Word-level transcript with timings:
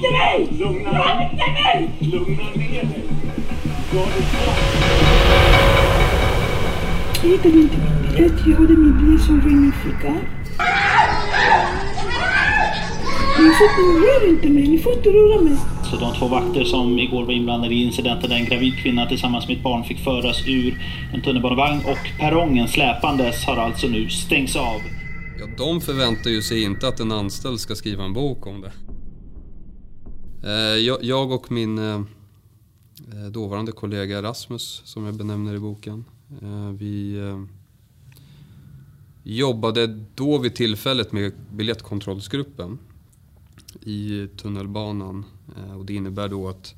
inte 0.00 0.12
mig! 0.12 0.48
Lugna 0.58 1.22
inte 1.22 1.50
mig! 1.52 1.90
Lugna 1.98 2.44
ner 2.56 2.82
dig. 2.82 3.04
Jag 7.22 7.30
hittade 7.30 7.58
inte 7.58 7.76
min 7.76 8.02
biljett. 8.02 8.32
Jag 8.46 8.56
hade 8.56 8.76
min 8.76 8.98
biljett 8.98 9.22
som 9.22 9.40
var 9.40 9.50
i 9.50 9.54
min 9.54 9.72
ficka. 9.72 10.14
Ni 13.38 13.50
får 13.50 14.00
rör 14.00 14.28
inte 14.28 14.48
mig. 14.48 14.68
Ni 14.68 14.78
får 14.78 14.92
inte 14.92 15.08
röra 15.08 15.40
mig. 15.40 15.56
Så 15.90 15.96
de 15.96 16.14
två 16.14 16.28
vakter 16.28 16.64
som 16.64 16.98
igår 16.98 17.24
var 17.24 17.32
inblandade 17.32 17.74
i 17.74 17.82
incidenten 17.82 18.30
där 18.30 18.36
en 18.36 18.44
gravid 18.44 18.78
kvinna 18.82 19.06
tillsammans 19.06 19.48
med 19.48 19.56
ett 19.56 19.62
barn 19.62 19.84
fick 19.84 19.98
föras 19.98 20.48
ur 20.48 20.82
en 21.14 21.22
tunnelbanevagn 21.22 21.80
och 21.84 22.18
perrongen 22.18 22.68
släpandes 22.68 23.44
har 23.44 23.56
alltså 23.56 23.86
nu 23.86 24.08
stängts 24.08 24.56
av. 24.56 24.80
Ja, 25.40 25.46
de 25.58 25.80
förväntar 25.80 26.30
ju 26.30 26.42
sig 26.42 26.62
inte 26.62 26.88
att 26.88 27.00
en 27.00 27.12
anställd 27.12 27.60
ska 27.60 27.74
skriva 27.74 28.04
en 28.04 28.12
bok 28.12 28.46
om 28.46 28.60
det. 28.60 28.72
Eh, 30.42 30.96
jag, 31.02 31.32
och 31.32 31.52
min 31.52 31.78
eh, 31.78 32.02
eh, 33.12 33.26
dåvarande 33.30 33.72
kollega 33.72 34.22
Rasmus, 34.22 34.82
som 34.84 35.04
jag 35.04 35.14
benämner 35.14 35.54
i 35.54 35.58
boken, 35.58 36.04
vi 36.78 37.20
jobbade 39.22 39.86
då 40.14 40.38
vid 40.38 40.54
tillfället 40.54 41.12
med 41.12 41.32
biljettkontrollsgruppen 41.52 42.78
i 43.80 44.28
tunnelbanan. 44.36 45.24
Och 45.78 45.84
det 45.84 45.94
innebär 45.94 46.28
då 46.28 46.48
att 46.48 46.74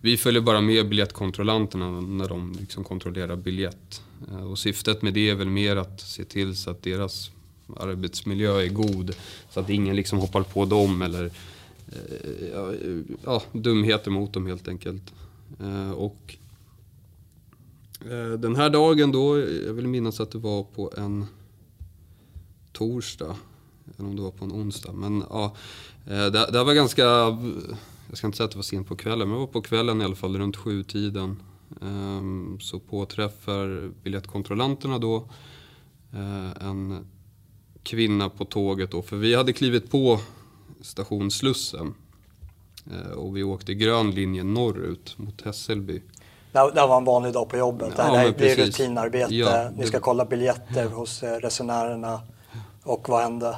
vi 0.00 0.16
följer 0.16 0.42
bara 0.42 0.60
med 0.60 0.88
biljettkontrollanterna 0.88 2.00
när 2.00 2.28
de 2.28 2.56
liksom 2.60 2.84
kontrollerar 2.84 3.36
biljett. 3.36 4.02
Och 4.50 4.58
syftet 4.58 5.02
med 5.02 5.14
det 5.14 5.30
är 5.30 5.34
väl 5.34 5.48
mer 5.48 5.76
att 5.76 6.00
se 6.00 6.24
till 6.24 6.56
så 6.56 6.70
att 6.70 6.82
deras 6.82 7.30
arbetsmiljö 7.76 8.60
är 8.60 8.68
god. 8.68 9.14
Så 9.50 9.60
att 9.60 9.70
ingen 9.70 9.96
liksom 9.96 10.18
hoppar 10.18 10.42
på 10.42 10.64
dem 10.64 11.02
eller 11.02 11.24
eh, 11.24 11.32
ja, 12.52 12.72
ja, 13.24 13.42
dumheter 13.52 14.10
mot 14.10 14.32
dem 14.32 14.46
helt 14.46 14.68
enkelt. 14.68 15.12
Eh, 15.60 15.90
Och 15.90 16.36
eh, 18.10 18.38
den 18.38 18.56
här 18.56 18.70
dagen 18.70 19.12
då, 19.12 19.38
jag 19.38 19.72
vill 19.74 19.88
minnas 19.88 20.20
att 20.20 20.30
det 20.30 20.38
var 20.38 20.62
på 20.62 20.92
en 20.96 21.26
torsdag. 22.72 23.36
Eller 23.98 24.08
om 24.08 24.16
det 24.16 24.22
var 24.22 24.30
på 24.30 24.44
en 24.44 24.52
onsdag. 24.52 24.92
Men 24.92 25.24
ja, 25.30 25.56
eh, 26.06 26.26
det, 26.26 26.50
det 26.52 26.64
var 26.64 26.74
ganska, 26.74 27.02
jag 28.08 28.18
ska 28.18 28.26
inte 28.26 28.36
säga 28.36 28.44
att 28.44 28.50
det 28.50 28.58
var 28.58 28.62
sent 28.62 28.88
på 28.88 28.96
kvällen, 28.96 29.28
men 29.28 29.34
det 29.34 29.40
var 29.40 29.52
på 29.52 29.62
kvällen 29.62 30.00
i 30.00 30.04
alla 30.04 30.14
fall 30.14 30.36
runt 30.38 30.56
sjutiden. 30.56 31.36
Ehm, 31.82 32.58
så 32.60 32.78
påträffar 32.80 33.90
biljettkontrollanterna 34.04 34.98
då 34.98 35.16
eh, 36.12 36.66
en 36.68 37.06
kvinna 37.82 38.28
på 38.28 38.44
tåget 38.44 38.90
då, 38.90 39.02
för 39.02 39.16
vi 39.16 39.34
hade 39.34 39.52
klivit 39.52 39.90
på 39.90 40.20
station 40.82 41.30
Slussen. 41.30 41.94
Eh, 42.90 43.12
Och 43.12 43.36
vi 43.36 43.42
åkte 43.42 43.74
grön 43.74 44.10
linje 44.10 44.44
norrut 44.44 45.14
mot 45.18 45.42
Hässelby. 45.42 46.02
Det 46.52 46.58
var 46.86 46.98
en 46.98 47.04
vanlig 47.04 47.32
dag 47.32 47.48
på 47.48 47.56
jobbet. 47.56 47.94
Ja, 47.96 48.10
det 48.12 48.18
här 48.18 48.32
blir 48.32 48.56
rutinarbete. 48.56 49.34
Ja, 49.34 49.70
Ni 49.76 49.82
det- 49.82 49.86
ska 49.88 50.00
kolla 50.00 50.24
biljetter 50.24 50.86
hos 50.88 51.22
eh, 51.22 51.32
resenärerna. 51.36 52.20
Och 52.82 53.08
vad 53.08 53.22
hände? 53.22 53.48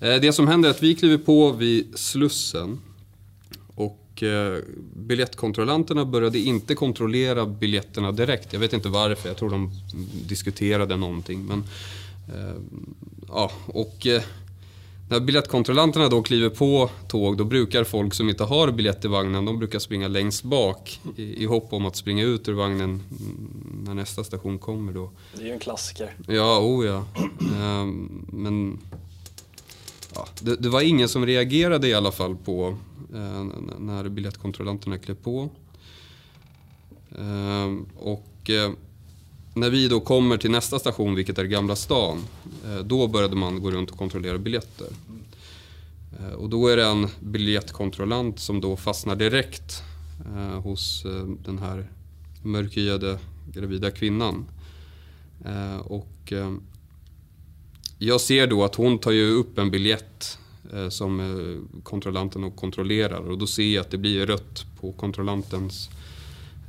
Eh, 0.00 0.14
Det 0.20 0.32
som 0.32 0.48
händer 0.48 0.68
är 0.68 0.70
att 0.70 0.82
vi 0.82 0.94
kliver 0.94 1.18
på 1.18 1.52
vid 1.52 1.98
Slussen 1.98 2.80
och 3.74 3.96
biljettkontrollanterna 4.94 6.04
började 6.04 6.38
inte 6.38 6.74
kontrollera 6.74 7.46
biljetterna 7.46 8.12
direkt. 8.12 8.52
Jag 8.52 8.60
vet 8.60 8.72
inte 8.72 8.88
varför, 8.88 9.28
jag 9.28 9.36
tror 9.36 9.50
de 9.50 9.70
diskuterade 10.28 10.96
någonting. 10.96 11.44
Men, 11.46 11.64
ja, 13.28 13.50
och 13.66 14.06
när 15.10 15.20
biljettkontrollanterna 15.20 16.08
då 16.08 16.22
kliver 16.22 16.48
på 16.48 16.90
tåg 17.08 17.36
då 17.36 17.44
brukar 17.44 17.84
folk 17.84 18.14
som 18.14 18.28
inte 18.28 18.44
har 18.44 18.70
biljett 18.70 19.04
i 19.04 19.08
vagnen 19.08 19.44
de 19.44 19.58
brukar 19.58 19.78
springa 19.78 20.08
längst 20.08 20.42
bak 20.42 21.00
i, 21.16 21.42
i 21.42 21.44
hopp 21.44 21.72
om 21.72 21.86
att 21.86 21.96
springa 21.96 22.24
ut 22.24 22.48
ur 22.48 22.52
vagnen 22.52 23.02
när 23.84 23.94
nästa 23.94 24.24
station 24.24 24.58
kommer 24.58 24.92
då. 24.92 25.10
Det 25.34 25.42
är 25.42 25.46
ju 25.46 25.52
en 25.52 25.58
klassiker. 25.58 26.14
Ja, 26.26 26.58
oh 26.58 26.86
ja. 26.86 27.04
Ehm, 27.56 28.26
men 28.32 28.78
ja, 30.14 30.26
det, 30.40 30.56
det 30.56 30.68
var 30.68 30.80
ingen 30.80 31.08
som 31.08 31.26
reagerade 31.26 31.88
i 31.88 31.94
alla 31.94 32.12
fall 32.12 32.36
på 32.36 32.76
eh, 33.14 33.44
när 33.78 34.08
biljettkontrollanterna 34.08 34.98
klev 34.98 35.14
på. 35.14 35.50
Ehm, 37.18 37.86
och 37.96 38.50
eh, 38.50 38.70
när 39.60 39.70
vi 39.70 39.88
då 39.88 40.00
kommer 40.00 40.36
till 40.36 40.50
nästa 40.50 40.78
station, 40.78 41.14
vilket 41.14 41.38
är 41.38 41.44
Gamla 41.44 41.76
stan, 41.76 42.24
eh, 42.64 42.78
då 42.78 43.08
började 43.08 43.36
man 43.36 43.62
gå 43.62 43.70
runt 43.70 43.90
och 43.90 43.98
kontrollera 43.98 44.38
biljetter. 44.38 44.86
Eh, 46.18 46.32
och 46.32 46.48
då 46.48 46.68
är 46.68 46.76
det 46.76 46.86
en 46.86 47.08
biljettkontrollant 47.20 48.40
som 48.40 48.60
då 48.60 48.76
fastnar 48.76 49.16
direkt 49.16 49.82
eh, 50.26 50.60
hos 50.60 51.04
den 51.44 51.58
här 51.58 51.90
mörkhyade 52.42 53.18
gravida 53.52 53.90
kvinnan. 53.90 54.44
Och 55.80 56.32
jag 57.98 58.20
ser 58.20 58.46
då 58.46 58.64
att 58.64 58.74
hon 58.74 58.98
tar 58.98 59.10
ju 59.10 59.30
upp 59.30 59.58
en 59.58 59.70
biljett 59.70 60.38
som 60.90 61.70
kontrollanten 61.82 62.44
och 62.44 62.56
kontrollerar 62.56 63.20
och 63.20 63.38
då 63.38 63.46
ser 63.46 63.74
jag 63.74 63.80
att 63.80 63.90
det 63.90 63.98
blir 63.98 64.26
rött 64.26 64.64
på 64.80 64.92
kontrollantens 64.92 65.90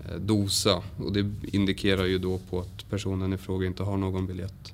Eh, 0.10 0.16
dosa 0.16 0.84
och 0.98 1.14
det 1.14 1.32
indikerar 1.44 2.06
ju 2.06 2.18
då 2.18 2.38
på 2.50 2.60
att 2.60 2.90
personen 2.90 3.34
i 3.34 3.38
fråga 3.38 3.68
inte 3.68 3.84
har 3.84 3.98
någon 3.98 4.28
biljett. 4.28 4.74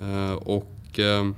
Eh, 0.00 0.32
och 0.32 0.98
ehm, 0.98 1.34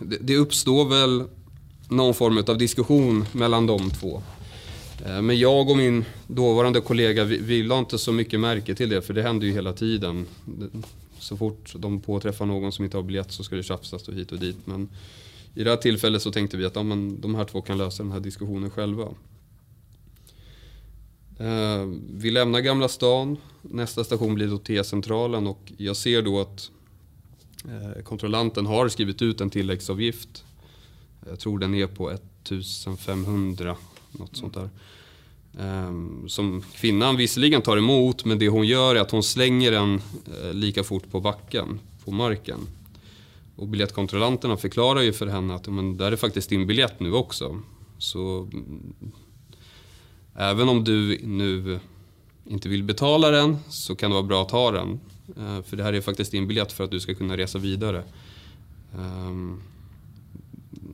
det, 0.00 0.36
uppstår 0.36 0.88
väl 0.88 1.24
någon 1.88 2.14
form 2.14 2.44
av 2.46 2.58
diskussion 2.58 3.24
mellan 3.32 3.66
de 3.66 3.90
två. 3.90 4.22
Eh, 5.06 5.22
men 5.22 5.38
jag 5.38 5.70
och 5.70 5.76
min 5.76 6.04
dåvarande 6.26 6.80
kollega, 6.80 7.24
vi, 7.24 7.38
vi 7.38 7.62
la 7.62 7.78
inte 7.78 7.98
så 7.98 8.12
mycket 8.12 8.40
märke 8.40 8.74
till 8.74 8.88
det 8.88 9.02
för 9.02 9.14
det 9.14 9.22
händer 9.22 9.46
ju 9.46 9.52
hela 9.52 9.72
tiden. 9.72 10.26
Så 11.18 11.36
fort 11.36 11.74
de 11.76 12.00
påträffar 12.00 12.46
någon 12.46 12.72
som 12.72 12.84
inte 12.84 12.96
har 12.96 13.04
biljett 13.04 13.32
så 13.32 13.44
ska 13.44 13.56
det 13.56 13.62
tjafsas 13.62 14.08
och 14.08 14.14
hit 14.14 14.32
och 14.32 14.38
dit. 14.38 14.56
Men 14.64 14.88
i 15.54 15.64
det 15.64 15.70
här 15.70 15.76
tillfället 15.76 16.22
så 16.22 16.32
tänkte 16.32 16.56
vi 16.56 16.64
att 16.64 16.76
ja, 16.76 16.82
men 16.82 17.20
de 17.20 17.34
här 17.34 17.44
två 17.44 17.62
kan 17.62 17.78
lösa 17.78 18.02
den 18.02 18.12
här 18.12 18.20
diskussionen 18.20 18.70
själva. 18.70 19.08
Eh, 21.38 21.86
vi 22.10 22.30
lämnar 22.30 22.60
Gamla 22.60 22.88
stan, 22.88 23.36
nästa 23.62 24.04
station 24.04 24.34
blir 24.34 24.48
då 24.48 24.58
T-centralen 24.58 25.46
och 25.46 25.72
jag 25.76 25.96
ser 25.96 26.22
då 26.22 26.40
att 26.40 26.70
eh, 27.64 28.02
kontrollanten 28.02 28.66
har 28.66 28.88
skrivit 28.88 29.22
ut 29.22 29.40
en 29.40 29.50
tilläggsavgift. 29.50 30.44
Jag 31.28 31.40
tror 31.40 31.58
den 31.58 31.74
är 31.74 31.86
på 31.86 32.10
1500, 32.10 33.76
något 34.10 34.36
sånt 34.36 34.54
där. 34.54 34.68
Eh, 35.58 35.92
som 36.26 36.62
kvinnan 36.74 37.16
visserligen 37.16 37.62
tar 37.62 37.76
emot 37.76 38.24
men 38.24 38.38
det 38.38 38.48
hon 38.48 38.66
gör 38.66 38.96
är 38.96 39.00
att 39.00 39.10
hon 39.10 39.22
slänger 39.22 39.70
den 39.70 40.00
lika 40.52 40.84
fort 40.84 41.10
på 41.10 41.20
backen, 41.20 41.80
på 42.04 42.10
marken. 42.10 42.58
Och 43.56 43.68
biljettkontrollanterna 43.68 44.56
förklarar 44.56 45.00
ju 45.00 45.12
för 45.12 45.26
henne 45.26 45.54
att 45.54 45.68
men, 45.68 45.96
där 45.96 46.12
är 46.12 46.16
faktiskt 46.16 46.48
din 46.50 46.66
biljett 46.66 47.00
nu 47.00 47.12
också. 47.12 47.60
Så 47.98 48.48
mm, 48.52 48.92
även 50.36 50.68
om 50.68 50.84
du 50.84 51.20
nu 51.22 51.80
inte 52.46 52.68
vill 52.68 52.82
betala 52.84 53.30
den 53.30 53.56
så 53.68 53.96
kan 53.96 54.10
det 54.10 54.14
vara 54.14 54.26
bra 54.26 54.42
att 54.42 54.50
ha 54.50 54.70
den. 54.70 55.00
Eh, 55.36 55.62
för 55.62 55.76
det 55.76 55.82
här 55.82 55.92
är 55.92 56.00
faktiskt 56.00 56.30
din 56.30 56.48
biljett 56.48 56.72
för 56.72 56.84
att 56.84 56.90
du 56.90 57.00
ska 57.00 57.14
kunna 57.14 57.36
resa 57.36 57.58
vidare. 57.58 58.02
Ehm, 58.98 59.60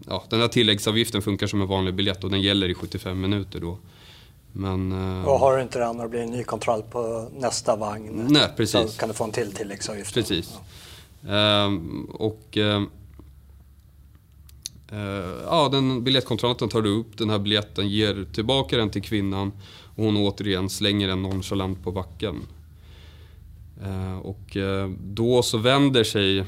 ja, 0.07 0.25
den 0.31 0.41
här 0.41 0.49
tilläggsavgiften 0.49 1.23
funkar 1.23 1.47
som 1.47 1.61
en 1.63 1.69
vanlig 1.69 1.95
biljett 1.95 2.25
och 2.25 2.31
den 2.31 2.41
gäller 2.41 2.69
i 2.69 2.75
75 2.75 3.21
minuter 3.21 3.61
då. 3.61 3.79
Men... 4.53 4.93
eh, 4.93 5.25
Och 5.29 5.39
har 5.39 5.57
du 5.57 5.63
inte 5.63 5.79
den 5.79 5.97
och 5.97 6.03
det 6.03 6.09
blir 6.09 6.21
en 6.21 6.31
ny 6.31 6.45
kontroll 6.45 6.83
på 6.83 7.31
nästa 7.39 7.77
vagn 7.77 8.27
Nej, 8.31 8.49
precis. 8.57 8.93
så 8.93 8.99
kan 8.99 9.09
du 9.09 9.15
få 9.15 9.25
en 9.25 9.33
till 9.33 9.53
tilläggsavgift. 9.53 10.15
Precis. 10.15 10.51
Ehm, 10.55 10.61
Ehm, 11.27 12.05
och... 12.05 12.57
Ehm, 12.57 12.91
eh, 14.89 14.99
ja, 15.45 15.69
den 15.73 16.05
biljettkontrollanten 16.05 16.69
tar 16.69 16.87
upp 16.87 17.19
den 17.19 17.31
här 17.31 17.39
biljetten, 17.39 17.89
ger 17.89 18.27
tillbaka 18.33 18.77
den 18.77 18.91
till 18.91 19.03
kvinnan 19.03 19.53
och 19.97 20.05
hon 20.05 20.17
återigen 20.17 20.69
slänger 20.69 21.09
den 21.09 21.23
nonchalant 21.23 21.85
på 21.85 21.93
backen. 21.93 22.37
Ehm, 23.85 24.21
och 24.21 24.57
eh, 24.57 24.91
då 25.05 25.43
så 25.43 25.59
vänder 25.59 26.05
sig, 26.05 26.45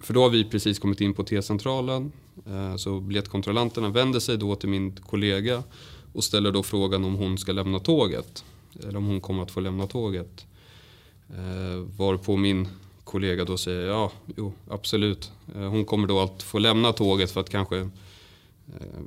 för 0.00 0.14
då 0.14 0.22
har 0.22 0.30
vi 0.30 0.44
precis 0.44 0.78
kommit 0.78 1.00
in 1.00 1.14
på 1.14 1.24
T-centralen, 1.24 2.12
eh, 2.46 2.76
så 2.76 3.00
biljettkontrollanterna 3.00 3.88
vänder 3.88 4.20
sig 4.20 4.36
då 4.36 4.56
till 4.56 4.68
min 4.68 4.96
kollega 4.96 5.62
och 6.12 6.24
ställer 6.24 6.52
då 6.52 6.62
frågan 6.62 7.04
om 7.04 7.14
hon 7.14 7.38
ska 7.38 7.52
lämna 7.52 7.78
tåget. 7.78 8.44
Eller 8.80 8.96
om 8.96 9.06
hon 9.06 9.20
kommer 9.20 9.42
att 9.42 9.50
få 9.50 9.60
lämna 9.60 9.86
tåget. 9.86 10.46
Varpå 11.96 12.36
min 12.36 12.68
kollega 13.12 13.44
då 13.44 13.56
säger 13.58 13.86
ja, 13.86 14.12
jo, 14.36 14.52
absolut. 14.68 15.30
Eh, 15.54 15.60
hon 15.68 15.84
kommer 15.84 16.06
då 16.08 16.20
att 16.20 16.42
få 16.42 16.58
lämna 16.58 16.92
tåget 16.92 17.30
för 17.30 17.40
att 17.40 17.50
kanske 17.50 17.78
eh, 17.78 19.02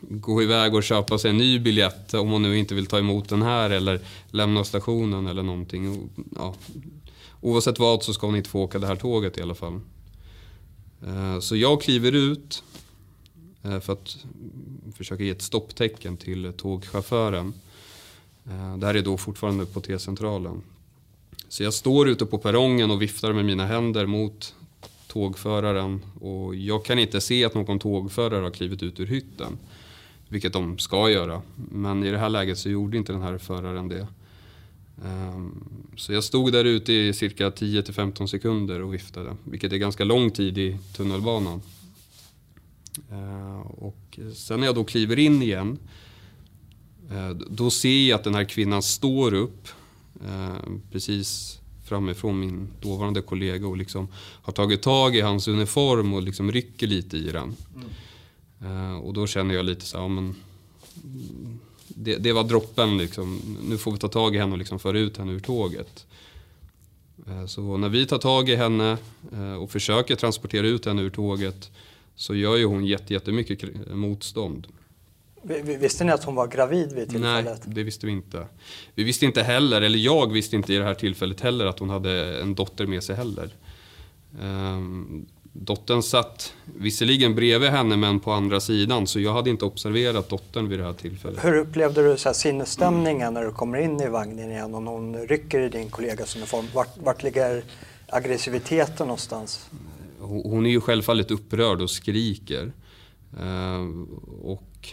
gå 0.00 0.42
iväg 0.42 0.74
och 0.74 0.82
köpa 0.82 1.18
sig 1.18 1.30
en 1.30 1.38
ny 1.38 1.58
biljett 1.58 2.14
om 2.14 2.30
hon 2.30 2.42
nu 2.42 2.58
inte 2.58 2.74
vill 2.74 2.86
ta 2.86 2.98
emot 2.98 3.28
den 3.28 3.42
här 3.42 3.70
eller 3.70 4.00
lämna 4.30 4.64
stationen 4.64 5.26
eller 5.26 5.42
någonting. 5.42 5.88
Och, 5.90 6.24
Ja, 6.36 6.54
oavsett 7.40 7.78
vad 7.78 8.02
så 8.02 8.12
ska 8.14 8.26
hon 8.26 8.36
inte 8.36 8.50
få 8.50 8.60
åka 8.62 8.78
det 8.78 8.86
här 8.86 8.96
tåget 8.96 9.38
i 9.38 9.42
alla 9.42 9.54
fall. 9.54 9.80
Eh, 11.06 11.40
Så 11.40 11.56
jag 11.56 11.82
kliver 11.82 12.12
ut 12.12 12.62
eh, 13.62 13.80
för 13.80 13.92
att 13.92 14.16
försöka 14.96 15.22
ge 15.22 15.30
ett 15.30 15.42
stopptecken 15.42 16.16
till 16.16 16.52
tågchauffören. 16.56 17.52
Eh, 18.46 18.76
Det 18.76 18.86
här 18.86 18.94
är 18.94 19.02
då 19.02 19.16
fortfarande 19.16 19.66
på 19.66 19.80
T-centralen. 19.80 20.62
Så 21.52 21.62
jag 21.62 21.74
står 21.74 22.08
ute 22.08 22.26
på 22.26 22.38
perrongen 22.38 22.90
och 22.90 23.02
viftar 23.02 23.32
med 23.32 23.44
mina 23.44 23.66
händer 23.66 24.06
mot 24.06 24.54
tågföraren 25.06 26.04
och 26.20 26.54
jag 26.54 26.84
kan 26.84 26.98
inte 26.98 27.20
se 27.20 27.44
att 27.44 27.54
någon 27.54 27.78
tågförare 27.78 28.42
har 28.42 28.50
klivit 28.50 28.82
ut 28.82 29.00
ur 29.00 29.06
hytten. 29.06 29.58
Vilket 30.28 30.52
de 30.52 30.78
ska 30.78 31.10
göra. 31.10 31.42
Men 31.70 32.04
i 32.04 32.10
det 32.10 32.18
här 32.18 32.28
läget 32.28 32.58
så 32.58 32.68
gjorde 32.68 32.96
inte 32.96 33.12
den 33.12 33.22
här 33.22 33.38
föraren 33.38 33.88
det. 33.88 34.06
Ehm, 35.04 35.64
så 35.96 36.12
jag 36.12 36.24
stod 36.24 36.52
där 36.52 36.64
ute 36.64 36.92
i 36.92 37.12
cirka 37.12 37.50
10-15 37.50 38.26
sekunder 38.26 38.82
och 38.82 38.94
viftade. 38.94 39.36
Vilket 39.44 39.72
är 39.72 39.76
ganska 39.76 40.04
lång 40.04 40.30
tid 40.30 40.58
i 40.58 40.78
tunnelbanan. 40.96 41.62
Ehm, 43.10 43.62
och 43.62 44.18
sen 44.34 44.60
när 44.60 44.66
jag 44.66 44.74
då 44.74 44.84
kliver 44.84 45.18
in 45.18 45.42
igen. 45.42 45.78
Eh, 47.10 47.30
då 47.30 47.70
ser 47.70 48.08
jag 48.08 48.16
att 48.16 48.24
den 48.24 48.34
här 48.34 48.44
kvinnan 48.44 48.82
står 48.82 49.34
upp 49.34 49.68
eh, 50.28 50.72
Precis 50.92 51.58
framifrån 51.84 52.40
min 52.40 52.68
dåvarande 52.80 53.22
kollega 53.22 53.66
och 53.66 53.76
liksom 53.76 54.08
har 54.16 54.52
tagit 54.52 54.82
tag 54.82 55.16
i 55.16 55.20
hans 55.20 55.48
uniform 55.48 56.14
och 56.14 56.22
liksom 56.22 56.52
rycker 56.52 56.86
lite 56.86 57.16
i 57.16 57.30
den. 57.32 57.56
Eh, 58.62 58.96
Och 58.96 59.12
då 59.14 59.26
känner 59.26 59.54
jag 59.54 59.64
lite 59.64 59.84
så 59.86 59.96
här, 59.96 60.04
ja, 60.04 60.08
men 60.08 60.24
mm, 61.04 61.58
det, 61.88 62.16
det 62.16 62.32
var 62.32 62.44
droppen 62.44 62.98
liksom. 62.98 63.40
Nu 63.68 63.78
får 63.78 63.92
vi 63.92 63.98
ta 63.98 64.08
tag 64.08 64.34
i 64.34 64.38
henne 64.38 64.52
och 64.52 64.58
liksom 64.58 64.78
föra 64.78 64.98
ut 64.98 65.16
henne 65.16 65.32
ur 65.32 65.40
tåget. 65.40 66.06
Eh, 67.26 67.46
Så 67.46 67.76
när 67.76 67.88
vi 67.88 68.06
tar 68.06 68.18
tag 68.18 68.48
i 68.48 68.56
henne 68.56 68.96
eh, 69.32 69.54
och 69.54 69.70
försöker 69.70 70.16
transportera 70.16 70.66
ut 70.66 70.86
henne 70.86 71.02
ur 71.02 71.10
tåget 71.10 71.70
så 72.16 72.34
gör 72.34 72.56
ju 72.56 72.64
hon 72.64 72.84
jätte- 72.86 73.12
jättemycket 73.14 73.90
motstånd. 73.94 74.66
Vi- 75.42 75.60
vi- 75.64 75.76
Visste 75.76 76.04
ni 76.04 76.12
att 76.12 76.24
hon 76.24 76.34
var 76.34 76.46
gravid 76.46 76.88
vid 76.88 76.96
Nej, 76.96 77.08
tillfället? 77.08 77.62
det 77.64 77.82
visste 77.82 78.06
vi 78.06 78.12
inte. 78.12 78.46
Vi 78.94 79.04
visste 79.04 79.24
inte 79.24 79.42
heller, 79.42 79.82
eller 79.82 79.98
jag 79.98 80.32
visste 80.32 80.56
inte 80.56 80.74
i 80.74 80.76
det 80.76 80.84
här 80.84 80.94
tillfället 80.94 81.40
heller 81.40 81.66
att 81.66 81.78
hon 81.78 81.90
hade 81.90 82.40
en 82.40 82.54
dotter 82.54 82.86
med 82.86 83.02
sig 83.04 83.16
heller. 83.16 83.50
Ehm, 84.42 85.26
dottern 85.52 86.02
satt 86.02 86.52
visserligen 86.64 87.34
bredvid 87.34 87.70
henne 87.70 87.96
men 87.96 88.20
på 88.20 88.32
andra 88.32 88.60
sidan 88.60 89.06
så 89.06 89.20
jag 89.20 89.32
hade 89.32 89.50
inte 89.50 89.64
observerat 89.64 90.28
dottern 90.28 90.68
vid 90.68 90.78
det 90.78 90.84
här 90.84 90.92
tillfället. 90.92 91.44
Hur 91.44 91.54
upplevde 91.54 92.10
du 92.10 92.16
så 92.16 92.28
här 92.28 92.34
sinnesstämningen 92.34 93.34
när 93.34 93.44
du 93.44 93.50
kommer 93.52 93.78
in 93.78 94.00
i 94.00 94.08
vagnen 94.08 94.50
igen 94.50 94.74
och 94.74 94.82
någon 94.82 95.16
rycker 95.16 95.60
i 95.60 95.68
din 95.68 95.90
kollegas 95.90 96.36
uniform? 96.36 96.64
Vart, 96.74 96.98
vart 96.98 97.22
ligger 97.22 97.62
aggressiviteten 98.06 99.06
någonstans? 99.06 99.70
Hon 100.20 100.66
är 100.66 100.70
ju 100.70 100.80
självfallet 100.80 101.30
upprörd 101.30 101.80
och 101.80 101.90
skriker. 101.90 102.72
Ehm, 103.40 104.04
och 104.42 104.88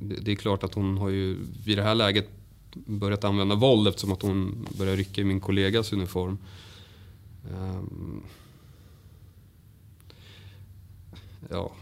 det, 0.00 0.14
det 0.14 0.32
är 0.32 0.36
klart 0.36 0.64
att 0.64 0.74
hon 0.74 0.98
har 0.98 1.08
ju 1.08 1.36
vid 1.64 1.78
det 1.78 1.82
här 1.82 1.94
läget 1.94 2.28
börjat 2.74 3.24
använda 3.24 3.54
våld 3.54 3.88
eftersom 3.88 4.12
att 4.12 4.22
hon 4.22 4.68
börjar 4.78 4.96
rycka 4.96 5.20
i 5.20 5.24
min 5.24 5.40
kollegas 5.40 5.92
uniform. 5.92 6.38
Ehm, 7.50 8.22
ja, 11.50 11.72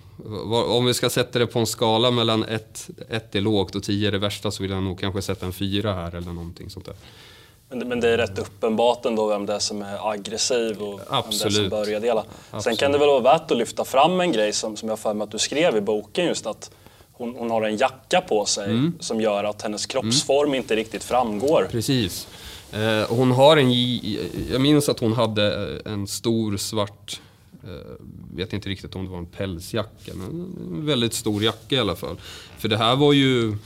om 0.69 0.85
vi 0.85 0.95
ska 0.95 1.11
sätta 1.11 1.39
det 1.39 1.47
på 1.47 1.59
en 1.59 1.67
skala 1.67 2.11
mellan 2.11 2.45
1 2.45 2.91
ett 3.09 3.35
är 3.35 3.41
lågt 3.41 3.75
och 3.75 3.83
10 3.83 4.09
är 4.09 4.13
det 4.13 4.19
värsta 4.19 4.51
så 4.51 4.63
vill 4.63 4.71
jag 4.71 4.83
nog 4.83 5.01
kanske 5.01 5.23
sätta 5.23 5.47
en 5.47 5.53
4 5.53 5.95
här 5.95 6.15
eller 6.15 6.33
någonting 6.33 6.71
sånt 6.71 6.87
där. 6.87 6.95
Men 7.69 8.01
det, 8.01 8.09
är 8.09 8.19
rätt 8.19 8.39
uppenbart 8.39 9.05
ändå 9.05 9.29
vem 9.29 9.47
det 9.47 9.55
är 9.55 9.59
som 9.59 9.83
är 9.83 10.11
aggressiv 10.11 10.83
och 10.83 11.01
vem 11.01 11.07
det 11.09 11.17
är 11.17 11.33
som 11.33 11.47
Absolut. 11.47 11.71
börjar 11.71 12.01
dela. 12.01 12.23
Sen 12.23 12.31
Absolut. 12.51 12.79
kan 12.79 12.93
det 12.93 12.99
väl 12.99 13.09
vara 13.09 13.21
värt 13.21 13.51
att 13.51 13.57
lyfta 13.57 13.85
fram 13.85 14.21
en 14.21 14.33
grej 14.33 14.53
som, 14.53 14.77
som 14.77 14.89
jag 14.89 14.99
för 14.99 15.15
mig 15.15 15.25
att 15.25 15.31
du 15.31 15.39
skrev 15.39 15.77
i 15.77 15.81
boken 15.81 16.27
just 16.27 16.47
att 16.47 16.71
hon, 17.19 17.35
hon 17.37 17.51
har 17.51 17.63
en 17.63 17.77
jacka 17.77 18.21
på 18.21 18.45
sig 18.45 18.71
Mm. 18.71 18.93
som 19.01 19.21
gör 19.21 19.45
att 19.45 19.63
hennes 19.63 19.87
kroppsform 19.87 20.55
inte 20.55 20.77
riktigt 20.77 21.05
framgår. 21.05 21.69
Precis. 21.71 22.29
Eh, 22.73 23.05
hon 23.09 23.31
har 23.31 23.57
en, 23.57 23.73
jag 24.51 24.61
minns 24.61 24.89
att 24.89 25.01
hon 25.01 25.13
hade 25.13 25.73
eh, 25.87 25.93
en 25.93 26.07
stor 26.07 26.57
svart, 26.57 27.21
eh, 27.65 28.05
vet 28.35 28.53
inte 28.53 28.69
riktigt 28.69 28.97
om 28.97 29.05
det 29.05 29.11
var 29.11 29.19
en 29.19 29.27
pälsjacka, 29.27 30.13
men 30.15 30.27
en 30.73 30.87
väldigt 30.87 31.15
stor 31.15 31.43
jacka 31.43 31.75
i 31.75 31.79
alla 31.79 31.97
fall. 31.97 32.17
För 32.59 32.69
det 32.69 32.77
här 32.77 32.97
var 32.97 33.13
ju 33.13 33.57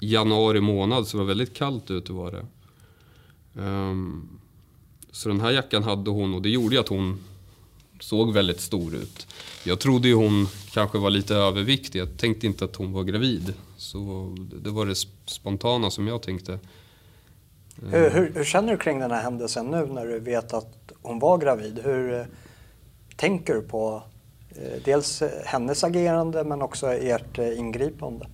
januari 0.00 0.60
månad 0.60 1.06
så 1.06 1.16
det 1.16 1.22
var 1.22 1.28
väldigt 1.28 1.54
kallt 1.54 1.90
ute 1.90 2.12
var 2.12 2.30
det. 2.30 2.44
Ehm, 3.62 4.28
så 5.12 5.28
den 5.28 5.40
här 5.40 5.50
jackan 5.50 5.82
hade 5.82 6.10
hon 6.10 6.34
och 6.34 6.42
det 6.42 6.48
gjorde 6.50 6.74
ju 6.74 6.80
att 6.80 6.88
hon 6.88 7.20
såg 8.00 8.32
väldigt 8.32 8.60
stor 8.60 8.94
ut. 8.94 9.26
Jag 9.64 9.80
trodde 9.80 10.08
ju 10.08 10.14
hon 10.14 10.46
kanske 10.70 10.98
var 10.98 11.10
lite 11.10 11.34
överviktig. 11.34 12.00
Jag 12.00 12.16
tänkte 12.16 12.46
inte 12.46 12.64
att 12.64 12.76
hon 12.76 12.92
var 12.92 13.04
gravid. 13.04 13.54
Så 13.76 14.34
det 14.64 14.70
var 14.70 14.86
det 14.86 14.94
spontana 15.26 15.90
som 15.90 16.08
jag 16.08 16.22
tänkte. 16.22 16.58
Hur, 17.90 18.10
hur, 18.10 18.32
hur 18.34 18.44
känner 18.44 18.72
du 18.72 18.78
kring 18.78 18.98
den 18.98 19.10
här 19.10 19.22
händelsen 19.22 19.66
nu 19.66 19.86
när 19.86 20.06
du 20.06 20.18
vet 20.18 20.54
att 20.54 20.92
hon 21.02 21.18
var 21.18 21.38
gravid? 21.38 21.80
Hur 21.84 22.14
eh, 22.14 22.24
tänker 23.16 23.54
du 23.54 23.62
på 23.62 24.02
eh, 24.50 24.82
dels 24.84 25.22
hennes 25.44 25.84
agerande 25.84 26.44
men 26.44 26.62
också 26.62 26.86
ert 26.86 27.38
eh, 27.38 27.58
ingripande? 27.58 28.26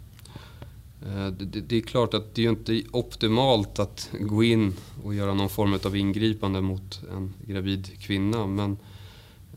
Det, 1.38 1.60
det, 1.60 1.76
är 1.76 1.80
klart 1.80 2.14
att 2.14 2.34
det 2.34 2.44
är 2.44 2.48
inte 2.48 2.82
optimalt 2.92 3.78
att 3.78 4.10
gå 4.20 4.44
in 4.44 4.74
och 5.04 5.14
göra 5.14 5.34
någon 5.34 5.48
form 5.48 5.78
av 5.84 5.96
ingripande 5.96 6.60
mot 6.60 7.00
en 7.12 7.34
gravid 7.46 8.00
kvinna. 8.00 8.46
Men 8.46 8.76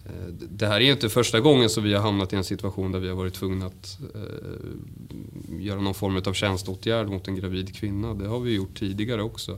Eh, 0.06 0.27
det- 0.50 0.68
här 0.68 0.75
är 0.75 0.80
ju 0.86 0.92
inte 0.92 1.09
första 1.09 1.39
gången 1.39 1.69
som 1.69 1.83
vi 1.83 1.94
har 1.94 2.01
hamnat 2.01 2.33
i 2.33 2.36
en 2.36 2.44
situation 2.44 2.92
där 2.92 3.00
vi 3.00 3.07
har 3.09 3.15
varit 3.15 3.33
tvungna 3.33 3.65
att 3.65 4.00
eh, 4.15 5.59
göra 5.59 5.81
någon 5.81 5.94
form 5.94 6.21
av 6.25 6.33
tjänsteåtgärd 6.33 7.07
mot 7.07 7.27
en 7.27 7.36
gravid 7.36 7.75
kvinna. 7.75 8.13
Det 8.13 8.27
har 8.27 8.39
vi 8.39 8.56
gjort 8.56 8.80
tidigare 8.80 9.21
också. 9.24 9.57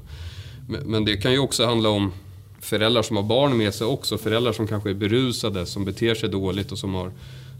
Men, 0.69 0.81
men 0.91 1.05
det 1.05 1.17
kan 1.17 1.31
ju 1.31 1.39
också 1.39 1.65
handla 1.65 1.89
om 1.89 2.11
föräldrar 2.59 3.01
som 3.03 3.15
har 3.15 3.23
barn 3.23 3.57
med 3.57 3.73
sig 3.73 3.87
också. 3.87 4.17
Föräldrar 4.17 4.53
som 4.53 4.67
kanske 4.67 4.89
är 4.89 4.93
berusade, 4.93 5.65
som 5.65 5.85
beter 5.85 6.15
sig 6.15 6.29
dåligt 6.29 6.71
och 6.71 6.77
som 6.77 6.93
har 6.93 7.11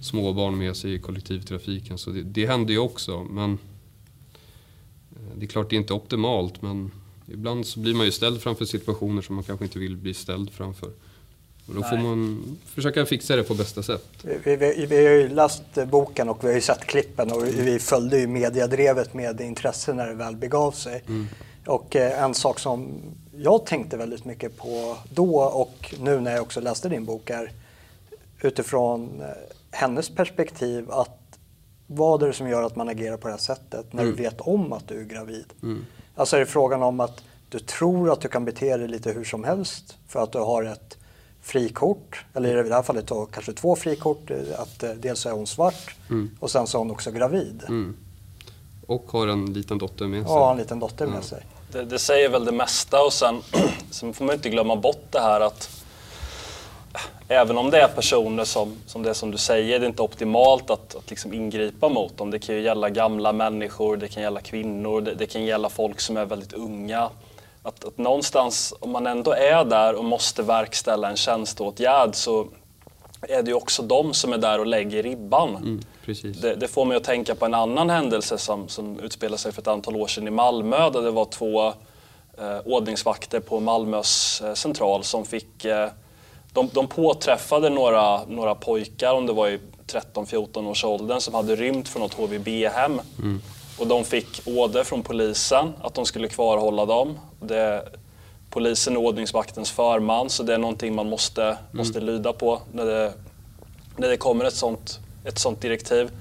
små 0.02 0.34
barn 0.34 0.58
med 0.58 0.76
sig 0.78 0.94
i 0.94 1.00
kollektivtrafiken. 1.00 1.98
Så 1.98 2.10
det, 2.10 2.22
det 2.24 2.46
händer 2.48 2.74
ju 2.74 2.80
också. 2.80 3.24
Men 3.24 3.52
eh, 5.12 5.38
det 5.38 5.46
är 5.46 5.48
klart 5.48 5.70
det 5.70 5.76
är 5.76 5.78
inte 5.78 5.94
optimalt 5.94 6.62
men 6.62 6.92
ibland 7.28 7.66
så 7.66 7.80
blir 7.80 7.94
man 7.94 8.06
ju 8.06 8.12
ställd 8.12 8.42
framför 8.42 8.66
situationer 8.66 9.22
som 9.22 9.36
man 9.36 9.44
kanske 9.44 9.66
inte 9.66 9.80
vill 9.80 9.98
bli 9.98 10.14
ställd 10.14 10.50
framför. 10.52 10.90
Och 11.68 11.76
då 11.76 11.84
får 11.84 11.98
man 11.98 12.46
försöka 12.66 13.06
fixa 13.06 13.36
det 13.36 13.44
på 13.44 13.54
bästa 13.54 13.84
sätt. 13.84 14.08
Vi, 14.44 14.56
vi, 14.56 14.86
vi 14.86 15.06
har 15.06 15.14
ju 15.14 15.30
läst 15.30 15.64
boken 15.88 16.30
och 16.30 16.44
vi 16.44 16.48
har 16.48 16.56
ju 16.56 16.62
sett 16.62 16.86
klippen 16.86 17.32
och 17.32 17.48
vi 17.48 17.80
följde 17.80 18.20
ju 18.20 18.28
mediadrevet 18.28 19.14
med 19.14 19.42
intresse 19.42 19.94
när 19.94 20.08
det 20.08 20.14
väl 20.14 20.36
begav 20.36 20.72
sig. 20.72 21.04
Och 21.66 21.96
eh, 21.96 22.24
en 22.24 22.34
sak 22.34 22.60
som 22.60 23.02
jag 23.36 23.66
tänkte 23.66 23.98
väldigt 23.98 24.26
mycket 24.26 24.58
på 24.58 24.98
då 25.10 25.42
och 25.42 25.96
nu 26.00 26.20
när 26.20 26.32
jag 26.32 26.42
också 26.42 26.62
läste 26.62 26.90
din 26.90 27.06
bok 27.06 27.30
är 27.30 27.52
utifrån 28.42 29.22
eh, 29.22 29.28
hennes 29.72 30.10
perspektiv 30.10 30.92
att 30.92 31.20
vad 31.88 32.24
är 32.24 32.28
det 32.28 32.34
som 32.34 32.50
gör 32.50 32.64
att 32.64 32.76
man 32.76 32.90
agerar 32.90 33.18
på 33.18 33.28
det 33.28 33.34
här 33.34 33.40
sättet 33.40 33.94
när 33.94 34.04
du 34.04 34.12
vet 34.12 34.42
om 34.42 34.74
att 34.74 34.88
du 34.88 35.00
är 35.00 35.04
gravid? 35.04 35.46
Alltså 36.16 36.36
är 36.36 36.40
det 36.40 36.46
frågan 36.46 36.84
om 36.84 37.00
att 37.00 37.24
du 37.50 37.60
tror 37.60 38.12
att 38.12 38.22
du 38.22 38.28
kan 38.28 38.46
bete 38.46 38.78
dig 38.78 38.88
lite 38.88 39.12
hur 39.12 39.24
som 39.24 39.44
helst 39.44 39.98
för 40.08 40.24
att 40.24 40.32
du 40.32 40.40
har 40.40 40.64
ett 40.64 40.98
frikort, 41.44 42.26
eller 42.34 42.66
i 42.66 42.70
det 42.70 42.76
här 42.76 42.84
fallet 42.84 43.08
då 43.08 43.26
kanske 43.26 43.54
två 43.54 43.76
frikort, 43.76 44.32
eh, 44.32 44.38
att 44.58 44.84
eh, 44.84 44.90
dels 44.90 45.26
är 45.26 45.32
hon 45.32 45.48
svart 45.48 45.96
och 46.40 46.52
sen 46.52 46.68
så 46.68 46.78
är 46.78 46.80
hon 46.80 46.92
också 46.92 47.12
gravid. 47.12 47.64
Och 48.88 49.12
har 49.12 49.28
en 49.28 49.54
liten 49.54 49.78
dotter 49.78 50.06
med 50.06 50.24
sig. 50.24 50.34
Har 50.34 50.52
en 50.52 50.58
liten 50.58 50.80
dotter 50.80 51.08
med 51.08 51.24
sig. 51.24 51.46
Det, 51.72 51.84
det 51.84 52.00
säger 52.00 52.30
väl 52.30 52.46
det 52.46 52.52
mesta 52.52 53.04
och 53.04 53.14
sen, 53.14 53.42
sen 53.92 54.14
får 54.14 54.26
man 54.26 54.36
inte 54.36 54.50
glömma 54.50 54.76
bort 54.76 55.06
det 55.12 55.20
här 55.20 55.42
att 55.42 55.84
även 57.28 57.58
om 57.58 57.70
det 57.70 57.82
är 57.82 57.88
personer 57.88 58.44
som, 58.44 58.76
som 58.86 59.04
det 59.04 59.14
som 59.14 59.32
du 59.32 59.38
säger, 59.38 59.80
det 59.80 59.86
är 59.86 59.90
inte 59.90 60.02
optimalt 60.02 60.70
att, 60.70 60.96
att 60.96 61.10
liksom 61.10 61.34
ingripa 61.34 61.90
mot 61.90 62.18
dem. 62.18 62.32
Det 62.32 62.40
kan 62.40 62.56
ju 62.56 62.62
gälla 62.62 62.90
gamla 62.90 63.34
människor, 63.34 63.98
det 63.98 64.08
kan 64.08 64.24
gälla 64.24 64.42
kvinnor, 64.42 65.02
det, 65.02 65.14
det 65.16 65.26
kan 65.26 65.44
gälla 65.44 65.70
folk 65.70 66.00
som 66.00 66.18
är 66.18 66.26
väldigt 66.26 66.54
unga. 66.54 67.10
Att, 67.64 67.86
att 67.86 67.98
någonstans, 67.98 68.74
om 68.80 68.92
man 68.92 69.08
ändå 69.08 69.32
är 69.32 69.66
där 69.66 69.96
och 69.96 70.06
måste 70.06 70.44
verkställa 70.44 71.10
en 71.10 71.16
tjänsteåtgärd 71.16 72.16
så 72.16 72.48
är 73.22 73.44
det 73.44 73.50
ju 73.50 73.54
också 73.54 73.84
de 73.84 74.14
som 74.14 74.34
är 74.34 74.38
där 74.38 74.60
och 74.60 74.66
lägger 74.66 75.04
ribban. 75.04 75.50
Mm, 75.56 75.82
precis. 76.06 76.38
Det, 76.38 76.56
det 76.56 76.68
får 76.68 76.86
mig 76.86 76.98
att 76.98 77.04
tänka 77.04 77.36
på 77.36 77.46
en 77.46 77.54
annan 77.54 77.90
händelse 77.90 78.38
som, 78.38 78.68
som 78.68 79.00
utspelade 79.00 79.38
sig 79.38 79.52
för 79.52 79.62
ett 79.62 79.68
antal 79.68 79.96
år 79.96 80.08
sedan 80.08 80.28
i 80.28 80.32
Malmö 80.32 80.90
där 80.90 81.02
det 81.02 81.12
var 81.12 81.26
två 81.26 81.68
eh, 82.38 82.60
ordningsvakter 82.66 83.40
på 83.40 83.60
Malmös 83.60 84.42
eh, 84.42 84.54
central 84.54 85.04
som 85.04 85.26
fick... 85.26 85.66
Eh, 85.66 85.90
de, 86.54 86.70
de 86.74 86.88
påträffade 86.88 87.70
några, 87.70 88.24
några 88.26 88.56
pojkar, 88.56 89.14
om 89.14 89.26
det 89.26 89.34
var 89.34 89.50
i 89.50 89.60
13-14 89.88 90.68
års 90.68 90.84
åldern, 90.84 91.20
som 91.20 91.34
hade 91.34 91.56
rymt 91.56 91.90
från 91.90 92.02
något 92.02 92.14
HVB-hem. 92.14 93.02
Och 93.80 93.88
de 93.88 94.04
fick 94.04 94.42
order 94.46 94.84
från 94.84 95.04
polisen 95.04 95.74
att 95.82 95.94
de 95.94 96.06
skulle 96.06 96.28
kvarhålla 96.28 96.86
dem. 96.86 97.20
Det, 97.40 97.90
polisen 98.50 98.94
är 98.94 98.98
ordningsvaktens 98.98 99.72
förman 99.72 100.30
så 100.30 100.44
det 100.44 100.54
är 100.54 100.58
någonting 100.58 100.96
man 100.96 101.10
måste, 101.10 101.58
måste 101.72 102.00
lyda 102.00 102.34
på 102.34 102.62
när 102.72 102.86
det 102.86 103.14
när 103.98 104.08
det 104.10 104.18
kommer 104.18 104.46
ett 104.46 104.56
sånt, 104.56 105.00
ett 105.26 105.40
sånt 105.40 105.62
direktiv. 105.62 106.12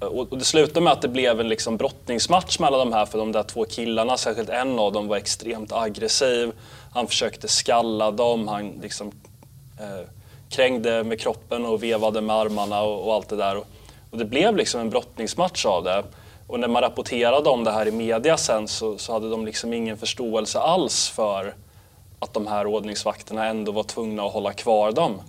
Och, 0.00 0.32
och 0.32 0.38
det 0.38 0.44
slutade 0.44 0.80
med 0.80 0.92
att 0.92 1.02
det 1.02 1.08
blev 1.08 1.40
en 1.40 1.48
liksom 1.48 1.76
brottningsmatch 1.76 2.58
mellan 2.58 2.78
de 2.78 2.92
här 2.92 3.06
för 3.06 3.18
de 3.18 3.32
där 3.32 3.42
två 3.42 3.64
killarna, 3.64 4.16
särskilt 4.16 4.48
en 4.48 4.78
av 4.78 4.92
dem 4.92 5.08
var 5.08 5.16
extremt 5.16 5.72
aggressiv. 5.72 6.52
Han 6.92 7.06
försökte 7.06 7.48
skalla 7.48 8.10
dem, 8.10 8.48
han 8.48 8.72
liksom, 8.82 9.12
eh, 9.80 10.06
krängde 10.50 11.04
med 11.04 11.20
kroppen 11.20 11.66
och 11.66 11.82
vevade 11.82 12.20
med 12.20 12.36
armarna 12.36 12.82
och, 12.82 13.06
och 13.06 13.14
allt 13.14 13.28
det 13.28 13.36
där. 13.36 13.56
Och, 13.56 13.66
och, 14.10 14.18
det 14.18 14.24
blev 14.24 14.56
liksom 14.56 14.80
en 14.80 14.90
brottningsmatch 14.90 15.66
av 15.66 15.84
det. 15.84 16.04
Och 16.46 16.60
när 16.60 16.68
man 16.68 16.82
rapporterade 16.82 17.48
om 17.48 17.64
det 17.64 17.70
här 17.70 17.88
i 17.88 17.90
media 17.90 18.36
sen 18.36 18.68
så, 18.68 18.98
så 18.98 19.12
hade 19.12 19.30
de 19.30 19.46
liksom 19.46 19.72
ingen 19.72 19.96
förståelse 19.96 20.58
alls 20.58 21.08
för 21.08 21.54
att 22.18 22.34
de 22.34 22.46
här 22.46 22.66
ordningsvakterna 22.66 23.46
ändå 23.46 23.72
var 23.72 23.82
tvungna 23.82 24.22
att 24.22 24.32
hålla 24.32 24.52
kvar 24.52 24.92
dem. 24.92 25.20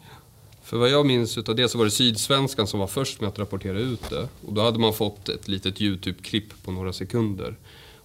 För 0.64 0.78
vad 0.78 0.90
jag 0.90 1.06
minns 1.06 1.38
utav 1.38 1.56
det 1.56 1.70
så 1.70 1.78
var 1.78 1.86
det 1.86 1.92
Sydsvenskan 1.92 2.68
som 2.68 2.80
var 2.80 2.88
först 2.88 3.22
med 3.22 3.28
att 3.28 3.40
rapportera 3.40 3.80
ut 3.80 4.10
det. 4.10 4.28
Och 4.48 4.54
då 4.54 4.62
hade 4.62 4.80
man 4.80 4.94
fått 4.94 5.30
ett 5.30 5.48
litet 5.48 5.82
YouTube-klipp 5.82 6.64
på 6.66 6.72
några 6.72 6.94
sekunder. 6.94 7.56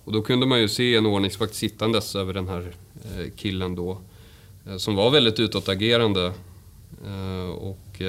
Och 0.04 0.12
då 0.12 0.22
kunde 0.22 0.46
man 0.46 0.60
ju 0.60 0.68
se 0.68 0.96
en 0.96 1.06
ordningsvakt 1.06 1.54
sittandes 1.54 2.16
över 2.16 2.34
den 2.34 2.48
här 2.48 2.72
eh, 3.04 3.26
killen 3.36 3.74
då. 3.74 3.98
Eh, 4.66 4.76
som 4.76 4.96
var 4.96 5.10
väldigt 5.10 5.40
utåtagerande. 5.40 6.32
Eh, 7.06 7.50
och 7.50 8.02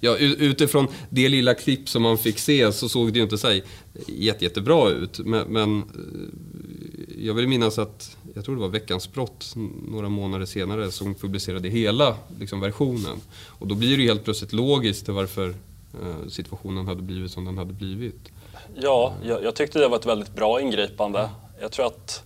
ja, 0.00 0.16
utifrån 0.16 0.86
det 1.10 1.28
lilla 1.28 1.54
klipp 1.54 1.88
som 1.88 2.02
man 2.02 2.18
fick 2.18 2.38
se 2.38 2.72
så 2.72 2.88
såg 2.88 3.12
det 3.12 3.18
ju 3.18 3.22
inte 3.22 3.38
så 3.38 3.60
jätte, 4.06 4.44
jättebra 4.44 4.88
ut. 4.88 5.18
Men, 5.18 5.48
men 5.48 5.78
eh, 5.78 7.24
jag 7.26 7.34
vill 7.34 7.48
minnas 7.48 7.78
att 7.78 8.16
jag 8.34 8.44
tror 8.44 8.54
det 8.54 8.60
var 8.60 8.68
Veckans 8.68 9.12
brott 9.12 9.52
några 9.88 10.08
månader 10.08 10.46
senare 10.46 10.90
som 10.90 11.14
publicerade 11.14 11.68
hela 11.68 12.16
liksom, 12.38 12.60
versionen. 12.60 13.20
Och 13.46 13.66
då 13.66 13.74
blir 13.74 13.96
det 13.96 14.02
ju 14.02 14.08
helt 14.08 14.24
plötsligt 14.24 14.52
logiskt 14.52 15.04
till 15.04 15.14
varför 15.14 15.48
eh, 15.48 16.28
situationen 16.28 16.86
hade 16.86 17.02
blivit 17.02 17.30
som 17.30 17.44
den 17.44 17.58
hade 17.58 17.72
blivit. 17.72 18.32
Ja, 18.74 19.14
jag, 19.24 19.44
jag, 19.44 19.54
tyckte 19.56 19.78
det 19.78 19.88
var 19.88 19.96
ett 19.96 20.06
väldigt 20.06 20.34
bra 20.34 20.60
ingripande. 20.60 21.30
Jag 21.60 21.72
tror 21.72 21.86
att 21.86 22.22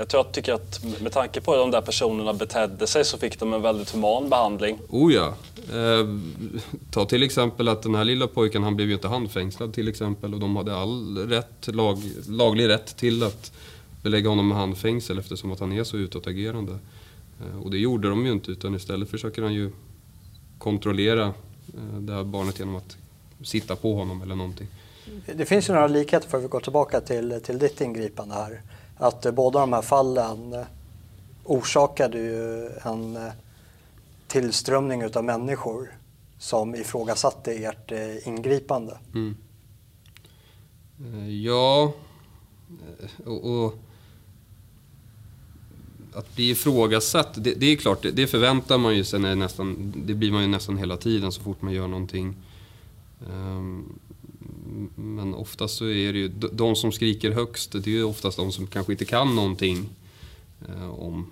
jag 0.00 0.08
tror 0.08 0.20
att, 0.20 0.32
tycker 0.32 0.52
att 0.52 0.84
med 1.00 1.12
tanke 1.12 1.40
på 1.40 1.52
hur 1.52 1.58
de 1.58 1.70
där 1.70 1.80
personerna 1.80 2.32
betedde 2.32 2.86
sig 2.86 3.04
så 3.04 3.18
fick 3.18 3.38
de 3.38 3.54
en 3.54 3.62
väldigt 3.62 3.90
human 3.90 4.28
behandling. 4.28 4.78
Oh 4.88 5.12
ja. 5.12 5.34
Eh, 5.72 6.06
ta 6.90 7.04
till 7.04 7.22
exempel 7.22 7.68
att 7.68 7.82
den 7.82 7.94
här 7.94 8.04
lilla 8.04 8.26
pojken, 8.26 8.62
han 8.62 8.76
blev 8.76 8.88
ju 8.88 8.94
inte 8.94 9.08
handfängslad 9.08 9.74
till 9.74 9.88
exempel 9.88 10.34
och 10.34 10.40
de 10.40 10.56
hade 10.56 10.76
all 10.76 11.18
rätt, 11.18 11.74
lag, 11.74 11.98
laglig 12.28 12.68
rätt 12.68 12.96
till 12.96 13.22
att 13.22 13.52
belägga 14.02 14.28
honom 14.28 14.48
med 14.48 14.56
handfängsel 14.56 15.18
eftersom 15.18 15.52
att 15.52 15.60
han 15.60 15.72
är 15.72 15.84
så 15.84 15.96
utåtagerande. 15.96 16.78
Eh, 17.40 17.62
och 17.62 17.70
det 17.70 17.78
gjorde 17.78 18.08
de 18.08 18.26
ju 18.26 18.32
inte 18.32 18.50
utan 18.50 18.74
istället 18.74 19.10
försöker 19.10 19.42
han 19.42 19.54
ju 19.54 19.70
kontrollera 20.58 21.26
eh, 21.26 21.98
det 22.00 22.12
här 22.12 22.24
barnet 22.24 22.58
genom 22.58 22.76
att 22.76 22.96
sitta 23.42 23.76
på 23.76 23.94
honom 23.94 24.22
eller 24.22 24.34
någonting. 24.34 24.66
Det 25.34 25.44
finns 25.44 25.68
ju 25.68 25.72
några 25.72 25.86
likheter 25.86 26.28
för 26.28 26.38
att 26.38 26.44
vi 26.44 26.48
går 26.48 26.60
tillbaka 26.60 27.00
till, 27.00 27.40
till 27.42 27.58
ditt 27.58 27.80
ingripande 27.80 28.34
här. 28.34 28.60
Att 29.00 29.26
eh, 29.26 29.32
båda 29.32 29.60
de 29.60 29.72
här 29.72 29.82
fallen 29.82 30.52
eh, 30.52 30.66
orsakade 31.44 32.18
ju 32.18 32.68
en 32.82 33.16
eh, 33.16 33.32
tillströmning 34.26 35.02
utav 35.02 35.24
människor 35.24 35.88
som 36.38 36.74
ifrågasatte 36.74 37.52
ert 37.52 37.92
ingripande. 38.24 38.98
Mm. 39.14 39.36
Ja, 41.42 41.92
och, 43.24 43.64
och 43.64 43.74
att 46.14 46.34
bli 46.34 46.50
ifrågasatt, 46.50 47.44
det, 47.44 47.54
det 47.54 47.66
är 47.66 47.76
klart, 47.76 48.02
det, 48.02 48.10
det, 48.10 48.26
förväntar 48.26 48.78
man 48.78 48.96
ju 48.96 49.04
sig 49.04 49.20
nästan, 49.20 49.92
det 49.96 50.14
blir 50.14 50.32
man 50.32 50.42
ju 50.42 50.48
nästan 50.48 50.78
hela 50.78 50.96
tiden 50.96 51.32
så 51.32 51.42
fort 51.42 51.62
man 51.62 51.72
gör 51.72 51.88
någonting. 51.88 52.36
Um, 53.30 53.98
men 54.94 55.34
oftast 55.34 55.76
så 55.76 55.84
är 55.84 56.12
det 56.12 56.18
ju, 56.18 56.28
de 56.52 56.76
som 56.76 56.92
skriker 56.92 57.30
högst, 57.30 57.72
det 57.72 57.86
är 57.86 57.90
ju 57.90 58.04
oftast 58.04 58.36
de 58.36 58.52
som 58.52 58.66
kanske 58.66 58.92
inte 58.92 59.04
kan 59.04 59.36
någonting 59.36 59.88
uh, 60.68 60.90
om, 60.90 61.26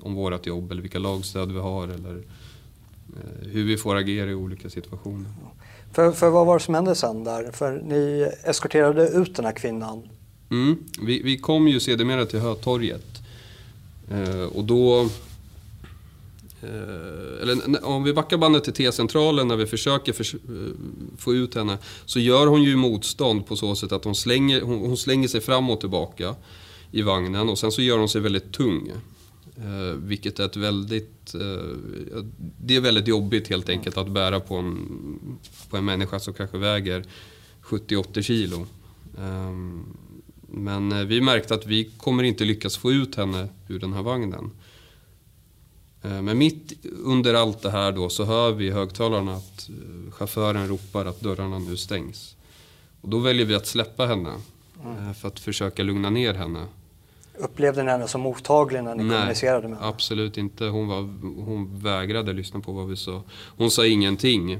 om 0.00 0.14
vårt 0.14 0.46
jobb 0.46 0.72
eller 0.72 0.82
vilka 0.82 0.98
lagstöd 0.98 1.52
vi 1.52 1.58
har 1.58 1.88
eller 1.88 2.14
uh, 2.14 3.48
hur 3.52 3.64
vi 3.64 3.76
får 3.76 3.96
agera 3.96 4.30
i 4.30 4.34
olika 4.34 4.70
situationer. 4.70 5.30
För, 5.92 6.12
för 6.12 6.30
vad 6.30 6.46
var 6.46 6.58
det 6.58 6.64
som 6.64 6.74
hände 6.74 6.94
sen 6.94 7.24
där? 7.24 7.52
För 7.52 7.82
ni 7.84 8.30
eskorterade 8.44 9.08
ut 9.08 9.36
den 9.36 9.44
här 9.44 9.52
kvinnan. 9.52 10.08
Mm, 10.50 10.84
vi, 11.02 11.22
vi 11.22 11.38
kom 11.38 11.68
ju 11.68 11.80
sedermera 11.80 12.26
till 12.26 12.40
Hötorget 12.40 13.20
Eh, 14.10 14.42
och 14.42 14.64
då... 14.64 15.08
Eh, 16.62 17.42
eller 17.42 17.84
om 17.84 18.04
vi 18.04 18.12
backar 18.12 18.36
bandet 18.36 18.64
till 18.64 18.72
T-centralen 18.72 19.48
när 19.48 19.56
vi 19.56 19.66
försöker 19.66 20.12
för, 20.12 20.24
eh, 20.24 20.72
få 21.18 21.34
ut 21.34 21.54
henne. 21.54 21.78
Så 22.06 22.20
gör 22.20 22.46
hon 22.46 22.62
ju 22.62 22.76
motstånd 22.76 23.46
på 23.46 23.56
så 23.56 23.76
sätt 23.76 23.92
att 23.92 24.04
hon 24.04 24.14
slänger, 24.14 24.60
hon, 24.60 24.78
hon 24.78 24.96
slänger 24.96 25.28
sig 25.28 25.40
fram 25.40 25.70
och 25.70 25.80
tillbaka 25.80 26.34
i 26.90 27.02
vagnen 27.02 27.48
och 27.48 27.58
sen 27.58 27.72
så 27.72 27.82
gör 27.82 27.98
hon 27.98 28.08
sig 28.08 28.20
väldigt 28.20 28.52
tung. 28.52 28.92
Eh, 29.56 29.96
vilket 29.96 30.38
är 30.38 30.44
ett 30.44 30.56
väldigt... 30.56 31.34
Eh, 31.34 32.22
det 32.60 32.76
är 32.76 32.80
väldigt 32.80 33.08
jobbigt 33.08 33.48
helt 33.48 33.68
enkelt 33.68 33.96
att 33.96 34.08
bära 34.08 34.40
på 34.40 34.54
en, 34.54 35.38
på 35.70 35.76
en 35.76 35.84
människa 35.84 36.20
som 36.20 36.34
kanske 36.34 36.58
väger 36.58 37.04
70-80 37.62 38.22
kilo. 38.22 38.66
Men 40.52 40.92
eh, 40.92 41.04
vi 41.04 41.20
märkte 41.20 41.54
att 41.54 41.66
vi 41.66 41.90
kommer 41.96 42.22
inte 42.22 42.44
lyckas 42.44 42.76
få 42.76 42.92
ut 42.92 43.14
henne 43.14 43.48
ur 43.68 43.78
den 43.78 43.92
här 43.92 44.02
vagnen. 44.02 44.50
Eh, 46.02 46.22
men 46.22 46.38
mitt 46.38 46.86
under 47.04 47.34
allt 47.34 47.62
det 47.62 47.70
här 47.70 47.92
då 47.92 48.08
så 48.08 48.24
hör 48.24 48.52
vi 48.52 48.66
i 48.66 48.70
högtalarna 48.70 49.34
att 49.34 49.68
eh, 49.68 50.12
chauffören 50.12 50.68
ropar 50.68 51.04
att 51.04 51.20
dörrarna 51.20 51.58
nu 51.58 51.76
stängs. 51.76 52.36
Och 53.00 53.08
då 53.08 53.18
väljer 53.18 53.46
vi 53.46 53.54
att 53.54 53.66
släppa 53.66 54.06
henne 54.06 54.34
mm. 54.84 55.14
för 55.14 55.28
att 55.28 55.40
försöka 55.40 55.82
lugna 55.82 56.10
ner 56.10 56.34
henne. 56.34 56.66
Upplevde 57.38 57.82
ni 57.82 57.90
henne 57.90 58.08
som 58.08 58.20
mottaglig 58.20 58.84
när 58.84 58.94
ni 58.94 59.04
Nej, 59.04 59.16
kommunicerade 59.16 59.68
med 59.68 59.78
henne? 59.78 59.88
absolut 59.88 60.38
inte. 60.38 60.64
Hon, 60.64 60.88
var, 60.88 61.00
hon 61.44 61.80
vägrade 61.80 62.32
lyssna 62.32 62.60
på 62.60 62.72
vad 62.72 62.88
vi 62.88 62.96
sa. 62.96 63.22
Hon 63.56 63.70
sa 63.70 63.86
ingenting. 63.86 64.58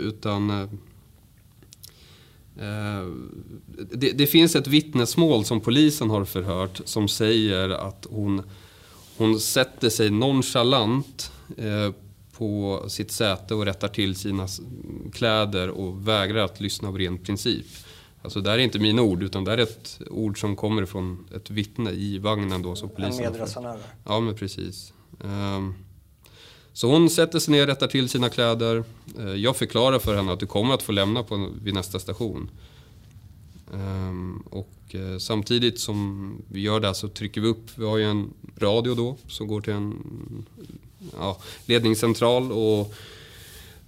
Utan 0.00 0.68
Eh, 2.60 3.06
det, 3.76 4.10
det, 4.10 4.26
finns 4.26 4.56
ett 4.56 4.66
vittnesmål 4.66 5.44
som 5.44 5.60
polisen 5.60 6.10
har 6.10 6.24
förhört 6.24 6.80
som 6.84 7.08
säger 7.08 7.70
att 7.70 8.06
hon, 8.10 8.42
hon 9.20 9.40
sätter 9.40 9.90
sig 9.90 10.10
nonchalant 10.10 11.32
eh, 11.56 11.92
på 12.32 12.84
sitt 12.88 13.10
säte 13.10 13.54
och 13.54 13.64
rättar 13.64 13.88
till 13.88 14.16
sina 14.16 14.48
kläder 15.12 15.68
och 15.68 16.08
vägrar 16.08 16.44
att 16.44 16.60
lyssna 16.60 16.88
av 16.88 16.98
ren 16.98 17.18
princip. 17.18 17.66
Alltså 18.22 18.40
det 18.40 18.50
här 18.50 18.58
är 18.58 18.62
inte 18.62 18.78
mina 18.78 19.02
ord 19.02 19.22
utan 19.22 19.44
det 19.44 19.52
är 19.52 19.58
ett 19.58 20.00
ord 20.10 20.40
som 20.40 20.56
kommer 20.56 20.86
från 20.86 21.28
ett 21.36 21.50
vittne 21.50 21.90
i 21.90 22.18
vagnen 22.18 22.62
då 22.62 22.76
som 22.76 22.88
polisen... 22.88 23.24
En 23.24 23.32
medresenär? 23.32 23.78
Ja 24.04 24.20
men 24.20 24.34
precis. 24.34 24.92
Um, 25.20 25.74
så 26.72 26.90
hon 26.90 27.10
sätter 27.10 27.38
sig 27.38 27.52
ner, 27.52 27.66
rättar 27.66 27.86
till 27.86 28.08
sina 28.08 28.28
kläder. 28.28 28.84
Eh, 29.18 29.34
jag 29.34 29.56
förklarar 29.56 29.98
för 29.98 30.16
henne 30.16 30.32
att 30.32 30.40
du 30.40 30.46
kommer 30.46 30.74
att 30.74 30.82
få 30.82 30.92
lämna 30.92 31.22
på, 31.22 31.50
vid 31.62 31.74
nästa 31.74 31.98
station. 31.98 32.50
Ehm, 33.74 34.42
och 34.50 34.68
eh, 34.94 35.18
samtidigt 35.18 35.80
som 35.80 36.32
vi 36.48 36.60
gör 36.60 36.80
det 36.80 36.94
så 36.94 37.08
trycker 37.08 37.40
vi 37.40 37.48
upp, 37.48 37.70
vi 37.74 37.84
har 37.84 37.98
ju 37.98 38.04
en 38.04 38.30
radio 38.56 38.94
då 38.94 39.16
som 39.26 39.46
går 39.46 39.60
till 39.60 39.72
en 39.72 39.96
ja, 41.18 41.38
ledningscentral. 41.66 42.52
Och 42.52 42.94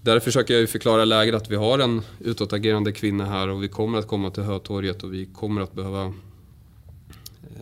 där 0.02 0.21
försöker 0.21 0.54
jag 0.54 0.71
förklara 0.71 1.04
läget 1.04 1.35
att 1.35 1.50
vi 1.50 1.56
har 1.56 1.78
en 1.78 2.02
utåtagerande 2.18 2.92
kvinna 2.92 3.25
här 3.25 3.49
och 3.49 3.62
vi 3.62 3.68
kommer 3.68 3.99
att 3.99 4.06
komma 4.06 4.30
till 4.30 4.42
Hötorget 4.42 5.02
och 5.02 5.14
vi 5.14 5.26
kommer 5.26 5.61
att 5.61 5.73
behöva 5.73 6.04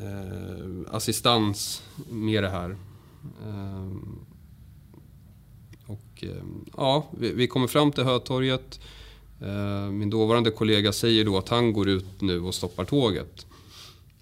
eh, 0.03 0.95
assistans 0.95 1.83
med 2.11 2.43
det 2.43 2.51
här. 2.51 2.77
Eh, 3.47 3.91
och 5.87 6.25
eh, 6.25 6.45
ja, 6.77 7.07
vi, 7.19 7.33
vi 7.33 7.47
kommer 7.47 7.67
fram 7.67 7.93
till 7.93 8.05
Hötorget. 8.05 8.81
Eh, 9.43 9.91
min 9.91 10.11
dåvarande 10.11 10.51
kollega 10.51 10.93
säger 10.93 11.25
då 11.25 11.39
att 11.39 11.49
han 11.49 11.73
går 11.73 11.89
ut 11.89 12.21
nu 12.21 12.41
och 12.41 12.55
stoppar 12.55 12.85
tåget. 12.85 13.47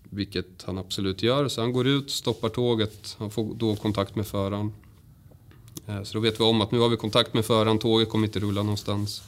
Vilket 0.02 0.62
han 0.66 0.78
absolut 0.78 1.22
gör. 1.22 1.48
Så 1.48 1.60
han 1.60 1.72
går 1.72 1.86
ut, 1.86 2.10
stoppar 2.10 2.48
tåget. 2.48 3.16
Han 3.18 3.30
får 3.30 3.54
då 3.54 3.76
kontakt 3.76 4.16
med 4.16 4.26
föraren. 4.26 4.72
Eh, 5.86 6.02
så 6.02 6.14
då 6.14 6.20
vet 6.20 6.40
vi 6.40 6.44
om 6.44 6.60
att 6.60 6.72
nu 6.72 6.78
har 6.78 6.88
vi 6.88 6.96
kontakt 6.96 7.34
med 7.34 7.44
föraren. 7.44 7.78
Tåget 7.78 8.08
kommer 8.08 8.26
inte 8.26 8.40
rulla 8.40 8.62
någonstans. 8.62 9.22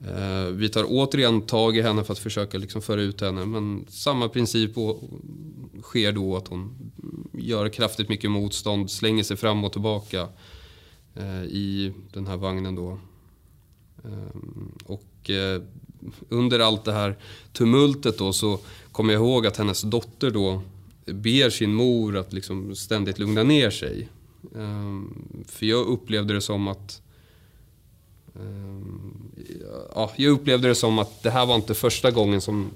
Eh, 0.00 0.44
vi 0.44 0.68
tar 0.68 0.84
återigen 0.88 1.42
tag 1.42 1.76
i 1.76 1.82
henne 1.82 2.04
för 2.04 2.12
att 2.12 2.18
försöka 2.18 2.58
liksom 2.58 2.82
föra 2.82 3.02
ut 3.02 3.20
henne. 3.20 3.46
Men 3.46 3.86
samma 3.88 4.28
princip 4.28 4.70
sker 5.82 6.12
då 6.12 6.36
att 6.36 6.48
hon 6.48 6.92
gör 7.32 7.68
kraftigt 7.68 8.08
mycket 8.08 8.30
motstånd, 8.30 8.90
slänger 8.90 9.24
sig 9.24 9.36
fram 9.36 9.64
och 9.64 9.72
tillbaka. 9.72 10.28
I 11.48 11.92
den 12.12 12.26
här 12.26 12.36
vagnen 12.36 12.74
då. 12.74 12.98
Ehm, 14.04 14.72
och 14.86 15.30
eh, 15.30 15.62
under 16.28 16.58
allt 16.58 16.84
det 16.84 16.92
här 16.92 17.16
tumultet 17.52 18.18
då 18.18 18.32
så 18.32 18.58
kommer 18.92 19.12
jag 19.12 19.22
ihåg 19.22 19.46
att 19.46 19.56
hennes 19.56 19.82
dotter 19.82 20.30
då 20.30 20.62
ber 21.06 21.50
sin 21.50 21.74
mor 21.74 22.16
att 22.16 22.32
liksom 22.32 22.74
ständigt 22.74 23.18
lugna 23.18 23.42
ner 23.42 23.70
sig. 23.70 24.08
Ehm, 24.56 25.14
för 25.48 25.66
jag 25.66 25.86
upplevde 25.86 26.34
det 26.34 26.40
som 26.40 26.68
att 26.68 27.02
ehm, 28.34 29.12
ja, 29.94 30.12
jag 30.16 30.32
upplevde 30.32 30.68
det 30.68 30.74
som 30.74 30.98
att 30.98 31.22
det 31.22 31.30
här 31.30 31.46
var 31.46 31.54
inte 31.54 31.74
första 31.74 32.10
gången 32.10 32.40
som 32.40 32.70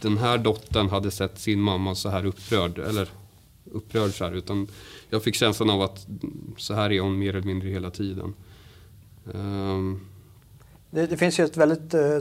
den 0.00 0.18
här 0.18 0.38
dottern 0.38 0.88
hade 0.88 1.10
sett 1.10 1.40
sin 1.40 1.60
mamma 1.60 1.94
så 1.94 2.08
här 2.08 2.26
upprörd. 2.26 2.78
Eller 2.78 3.08
upprörd 3.72 4.10
så 4.10 4.24
här, 4.24 4.32
utan 4.32 4.68
jag 5.10 5.22
fick 5.22 5.34
känslan 5.34 5.70
av 5.70 5.82
att 5.82 6.06
så 6.56 6.74
här 6.74 6.92
är 6.92 7.00
hon 7.00 7.18
mer 7.18 7.36
eller 7.36 7.46
mindre 7.46 7.68
hela 7.68 7.90
tiden. 7.90 8.34
Um, 9.24 10.00
det, 10.96 11.06
det 11.06 11.16
finns 11.16 11.40
ju 11.40 11.44
ett 11.44 11.56
väldigt 11.56 11.94
eh, 11.94 12.18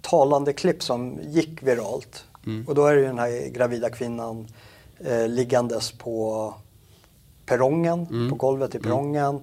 talande 0.00 0.52
klipp 0.52 0.82
som 0.82 1.18
gick 1.22 1.62
viralt. 1.62 2.24
Mm. 2.46 2.68
Och 2.68 2.74
då 2.74 2.86
är 2.86 2.94
det 2.94 3.00
ju 3.00 3.06
den 3.06 3.18
här 3.18 3.48
gravida 3.48 3.90
kvinnan 3.90 4.46
eh, 4.98 5.28
liggandes 5.28 5.92
på 5.92 6.54
perrongen, 7.46 8.06
Mm. 8.10 8.30
på 8.30 8.34
golvet 8.36 8.74
i 8.74 8.78
perrongen. 8.78 9.40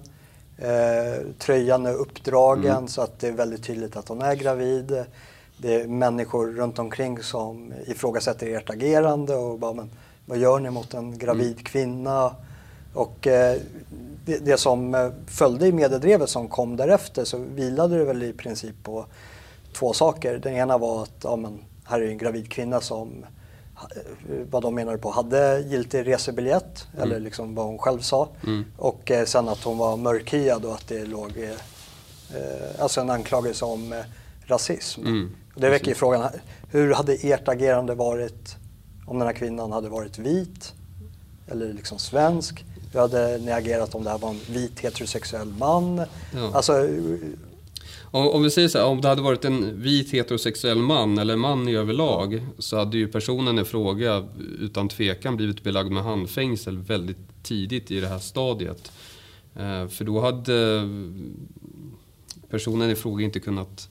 Eh, 0.58 1.26
tröjan 1.38 1.86
är 1.86 1.94
uppdragen 1.94 2.76
Mm. 2.76 2.88
så 2.88 3.02
att 3.02 3.18
det 3.20 3.28
är 3.28 3.32
väldigt 3.32 3.64
tydligt 3.64 3.96
att 3.96 4.08
hon 4.08 4.22
är 4.22 4.34
gravid. 4.34 5.04
Det 5.56 5.74
är 5.74 5.86
människor 5.86 6.46
runt 6.52 6.78
omkring 6.78 7.22
som 7.22 7.72
ifrågasätter 7.86 8.46
ert 8.56 8.70
agerande 8.70 9.34
och 9.34 9.58
bara, 9.58 9.72
men 9.72 9.90
vad 10.26 10.38
gör 10.38 10.58
ni 10.58 10.70
mot 10.70 10.94
en 10.94 11.18
gravid 11.18 11.52
Mm. 11.52 11.64
kvinna? 11.64 12.34
Och 12.98 13.26
eh, 13.26 13.56
det, 14.24 14.38
det 14.38 14.56
som 14.56 14.94
eh, 14.94 15.10
följde 15.26 15.66
i 15.66 15.72
mediedrevet 15.72 16.30
som 16.30 16.48
kom 16.48 16.76
därefter 16.76 17.24
så 17.24 17.38
vilade 17.38 17.98
det 17.98 18.04
väl 18.04 18.22
i 18.22 18.32
princip 18.32 18.74
på 18.82 19.06
två 19.72 19.92
saker. 19.92 20.38
Den 20.38 20.54
ena 20.54 20.78
var 20.78 21.02
att 21.02 21.20
ja, 21.22 21.36
men, 21.36 21.58
här 21.84 22.00
är 22.00 22.08
en 22.08 22.18
gravid 22.18 22.50
kvinna 22.50 22.80
som 22.80 23.24
eh, 23.74 24.02
vad 24.50 24.62
de 24.62 24.74
menade 24.74 24.98
på 24.98 25.10
hade 25.10 25.60
giltig 25.60 26.06
resebiljett 26.06 26.86
eller 26.98 27.20
liksom 27.20 27.54
vad 27.54 27.66
hon 27.66 27.78
själv 27.78 28.00
sa. 28.00 28.28
Mm. 28.46 28.64
Och 28.76 29.10
eh, 29.10 29.24
sen 29.24 29.48
att 29.48 29.64
hon 29.64 29.78
var 29.78 29.96
mörkhyad 29.96 30.64
och 30.64 30.74
att 30.74 30.88
det 30.88 31.04
låg 31.04 31.32
eh, 31.38 32.82
alltså 32.82 33.00
en 33.00 33.10
anklagelse 33.10 33.64
om 33.64 33.92
eh, 33.92 33.98
rasism. 34.46 35.00
Mm, 35.00 35.36
det 35.54 35.70
väcker 35.70 35.88
ju 35.88 35.94
frågan, 35.94 36.30
hur 36.70 36.92
hade 36.92 37.14
ert 37.14 37.48
agerande 37.48 37.94
varit 37.94 38.56
om 39.06 39.18
den 39.18 39.26
här 39.26 39.34
kvinnan 39.34 39.72
hade 39.72 39.88
varit 39.88 40.18
vit 40.18 40.74
eller 41.50 41.72
liksom 41.72 41.98
svensk? 41.98 42.64
Hur 42.92 43.00
hade 43.00 43.38
ni 43.38 43.52
agerat 43.52 43.94
om 43.94 44.04
det 44.04 44.10
här 44.10 44.18
var 44.18 44.30
en 44.30 44.40
vit 44.50 44.80
heterosexuell 44.80 45.48
man? 45.48 45.96
Ja. 46.34 46.52
Alltså, 46.54 46.72
eh, 46.72 47.18
Om, 48.10 48.28
om 48.28 48.42
vi 48.42 48.50
säger 48.50 48.68
så 48.68 48.78
här, 48.78 48.86
om 48.86 49.00
det 49.00 49.08
hade 49.08 49.22
varit 49.22 49.44
en 49.44 49.82
vit 49.82 50.10
heterosexuell 50.10 50.78
man 50.78 51.18
eller 51.18 51.36
man 51.36 51.68
i 51.68 51.74
överlag 51.76 52.46
så 52.58 52.76
hade 52.76 52.98
ju 52.98 53.08
personen 53.08 53.58
i 53.58 53.64
fråga 53.64 54.28
utan 54.60 54.88
tvekan 54.88 55.36
blivit 55.36 55.62
belagd 55.62 55.90
med 55.90 56.02
handfängsel 56.02 56.78
väldigt 56.78 57.42
tidigt 57.42 57.90
i 57.90 58.00
det 58.00 58.08
här 58.08 58.18
stadiet. 58.18 58.92
Eh, 59.56 59.88
för 59.88 60.04
då 60.04 60.20
hade 60.20 60.88
personen 62.50 62.90
i 62.90 62.94
fråga 62.94 63.24
inte 63.24 63.40
kunnat 63.40 63.88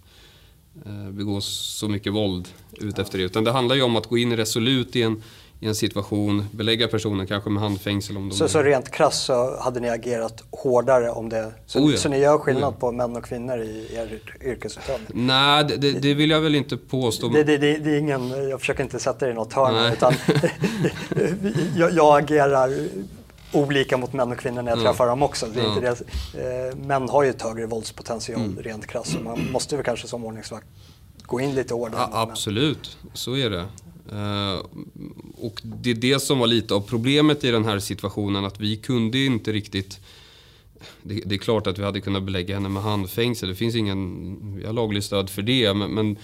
eh, 0.85 1.11
begå 1.11 1.41
så 1.41 1.89
mycket 1.89 2.13
våld 2.13 2.47
ut 2.71 2.99
efter 2.99 3.17
det. 3.17 3.23
Utan 3.23 3.43
det 3.43 3.51
handlar 3.51 3.75
ju 3.75 3.81
om 3.81 3.95
att 3.95 4.07
gå 4.07 4.17
in 4.17 4.37
resolut 4.37 4.95
i 4.95 5.01
en, 5.01 5.23
i 5.59 5.67
en 5.67 5.75
situation, 5.75 6.45
belägga 6.51 6.87
personen 6.87 7.27
kanske 7.27 7.49
med 7.49 7.61
handfängsel 7.63 8.17
om 8.17 8.29
de 8.29 8.35
så, 8.35 8.47
så 8.47 8.61
rent 8.63 8.91
krasst 8.91 9.25
så 9.25 9.59
hade 9.61 9.79
ni 9.79 9.89
agerat 9.89 10.43
hårdare 10.51 11.09
om 11.11 11.29
det? 11.29 11.51
Så, 11.65 11.79
Oh 11.79 11.91
ja. 11.91 11.97
så 11.97 12.09
ni 12.09 12.19
gör 12.19 12.37
skillnad 12.37 12.63
Oh 12.63 12.73
ja. 12.75 12.79
på 12.79 12.91
män 12.91 13.15
och 13.15 13.25
kvinnor 13.25 13.57
i 13.61 13.87
er 13.95 14.19
yrkesutövning? 14.45 15.07
Nej, 15.27 15.63
det, 15.63 15.77
det, 15.77 15.91
det 15.91 16.13
vill 16.13 16.29
jag 16.29 16.41
väl 16.41 16.55
inte 16.55 16.77
påstå. 16.77 17.27
Det, 17.29 17.43
det, 17.43 17.67
är 17.67 17.97
ingen, 17.99 18.49
jag 18.49 18.59
försöker 18.59 18.83
inte 18.83 18.99
sätta 18.99 19.25
det 19.25 19.31
i 19.31 19.35
något 19.35 19.53
hörn 19.53 19.73
Nej. 19.73 19.93
utan 19.93 20.13
jag, 21.75 21.91
jag 21.93 22.17
agerar 22.23 22.73
olika 23.53 23.97
mot 23.97 24.13
män 24.13 24.31
och 24.31 24.37
kvinnor 24.37 24.61
när 24.61 24.71
jag 24.71 24.79
Ja. 24.79 24.83
träffar 24.83 25.07
dem 25.07 25.23
också. 25.23 25.45
Det 25.53 25.59
är 25.59 25.63
Ja. 25.63 25.75
inte 25.75 25.81
det. 26.33 26.69
Eh, 26.69 26.75
Män 26.75 27.09
har 27.09 27.23
ju 27.23 27.29
ett 27.29 27.41
högre 27.41 27.65
våldspotential 27.65 28.41
Mm. 28.41 28.59
rent 28.63 28.87
krasst 28.87 29.17
man 29.23 29.47
måste 29.51 29.75
väl 29.75 29.85
kanske 29.85 30.07
som 30.07 30.25
ordningsvakt 30.25 30.67
gå 31.21 31.41
in 31.41 31.55
lite 31.55 31.73
hårdare. 31.73 32.01
Ja, 32.12 32.21
absolut, 32.21 32.97
så 33.13 33.36
är 33.38 33.49
det. 33.49 33.65
Eh, 34.12 34.65
och 35.38 35.62
det 35.63 35.89
är 35.89 35.96
det 35.96 36.20
som 36.20 36.39
var 36.39 36.48
lite 36.48 36.74
av 36.74 36.82
problemet 36.82 37.43
i 37.43 37.52
den 37.52 37.65
här 37.65 37.80
situationen, 37.80 38.46
att 38.46 38.60
vi 38.60 38.76
kunde 38.76 39.26
inte 39.26 39.52
riktigt... 39.52 40.00
Det, 41.04 41.22
det 41.26 41.36
är 41.36 41.39
klart 41.39 41.67
att 41.67 41.80
vi 41.80 41.84
hade 41.84 42.02
kunnat 42.02 42.24
belägga 42.24 42.56
henne 42.56 42.70
med 42.70 42.84
handfängsel, 42.84 43.50
det 43.50 43.56
finns 43.56 43.76
ingen... 43.76 44.58
Vi 44.58 44.65
har 44.65 44.74
laglig 44.74 45.04
stöd 45.04 45.30
för 45.30 45.41
det, 45.41 45.74
men, 45.74 45.91
men 45.91 46.17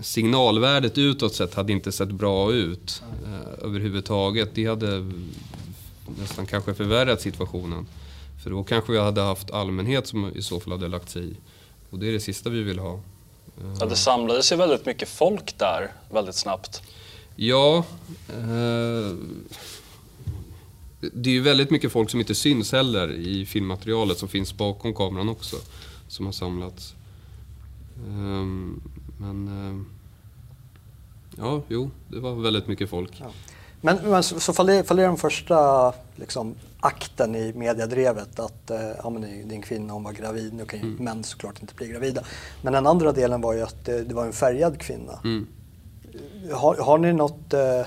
signalvärdet 0.00 0.98
utåt 0.98 1.34
sett 1.34 1.54
hade 1.54 1.72
inte 1.72 1.92
sett 1.92 2.10
bra 2.10 2.52
ut 2.52 3.02
eh, 3.24 3.64
överhuvudtaget. 3.64 4.54
Det 4.54 4.66
hade 4.66 5.12
nästan 6.20 6.46
kanske 6.46 6.74
förvärrat 6.74 7.20
situationen. 7.20 7.86
För 8.42 8.50
då 8.50 8.64
kanske 8.64 8.92
vi 8.92 8.98
hade 8.98 9.20
haft 9.20 9.50
allmänhet 9.50 10.06
som 10.06 10.32
i 10.36 10.42
så 10.42 10.60
fall 10.60 10.72
hade 10.72 10.88
lagt 10.88 11.10
sig 11.10 11.24
i. 11.24 11.36
Och 11.90 11.98
det 11.98 12.08
är 12.08 12.12
det 12.12 12.20
sista 12.20 12.50
vi 12.50 12.62
vill 12.62 12.78
ha. 12.78 13.00
Ja, 13.80 13.86
det 13.86 13.96
samlades 13.96 14.52
ju 14.52 14.56
väldigt 14.56 14.86
mycket 14.86 15.08
folk 15.08 15.58
där 15.58 15.92
väldigt 16.10 16.34
snabbt. 16.34 16.82
Ja, 17.36 17.84
eh, 18.28 19.16
det 21.12 21.30
är 21.30 21.34
ju 21.34 21.40
väldigt 21.40 21.70
mycket 21.70 21.92
folk 21.92 22.10
som 22.10 22.20
inte 22.20 22.34
syns 22.34 22.72
heller 22.72 23.12
i 23.12 23.46
filmmaterialet 23.46 24.18
som 24.18 24.28
finns 24.28 24.56
bakom 24.56 24.94
kameran 24.94 25.28
också. 25.28 25.56
Som 26.08 26.26
har 26.26 26.32
samlats. 26.32 26.94
Ehm, 28.06 28.82
men 29.18 29.48
eh, 29.48 29.82
ja, 31.36 31.62
jo, 31.68 31.90
det 32.08 32.20
var 32.20 32.34
väldigt 32.34 32.66
mycket 32.66 32.90
folk. 32.90 33.12
Ja. 33.20 33.26
Men, 33.80 33.96
men 33.96 34.22
så, 34.22 34.40
så 34.40 34.52
faller, 34.52 34.82
faller 34.82 35.02
den 35.02 35.16
första 35.16 35.92
liksom, 36.16 36.54
akten 36.84 37.34
i 37.34 37.52
mediedrevet 37.52 38.38
att 38.38 38.70
eh, 38.70 38.90
ja, 39.02 39.10
men 39.10 39.24
en 39.50 39.62
kvinna, 39.62 39.92
hon 39.92 40.04
var 40.04 40.12
gravid, 40.12 40.54
nu 40.54 40.64
kan 40.64 40.78
ju 40.78 40.84
Mm. 40.84 41.04
män 41.04 41.24
såklart 41.24 41.60
inte 41.60 41.74
bli 41.74 41.88
gravida. 41.88 42.22
Men 42.62 42.72
den 42.72 42.86
andra 42.86 43.12
delen 43.12 43.40
var 43.40 43.52
ju 43.52 43.62
att 43.62 43.84
det, 43.84 44.04
det 44.04 44.14
var 44.14 44.24
en 44.26 44.32
färgad 44.32 44.80
kvinna. 44.80 45.18
Mm. 45.24 45.46
Har, 46.52 46.76
har 46.76 46.98
ni 46.98 47.12
något, 47.12 47.52
eh, 47.54 47.86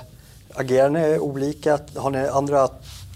agerar 0.54 0.90
ni 0.90 1.18
olika? 1.18 1.78
Har 1.96 2.10
ni 2.10 2.18
andra 2.18 2.68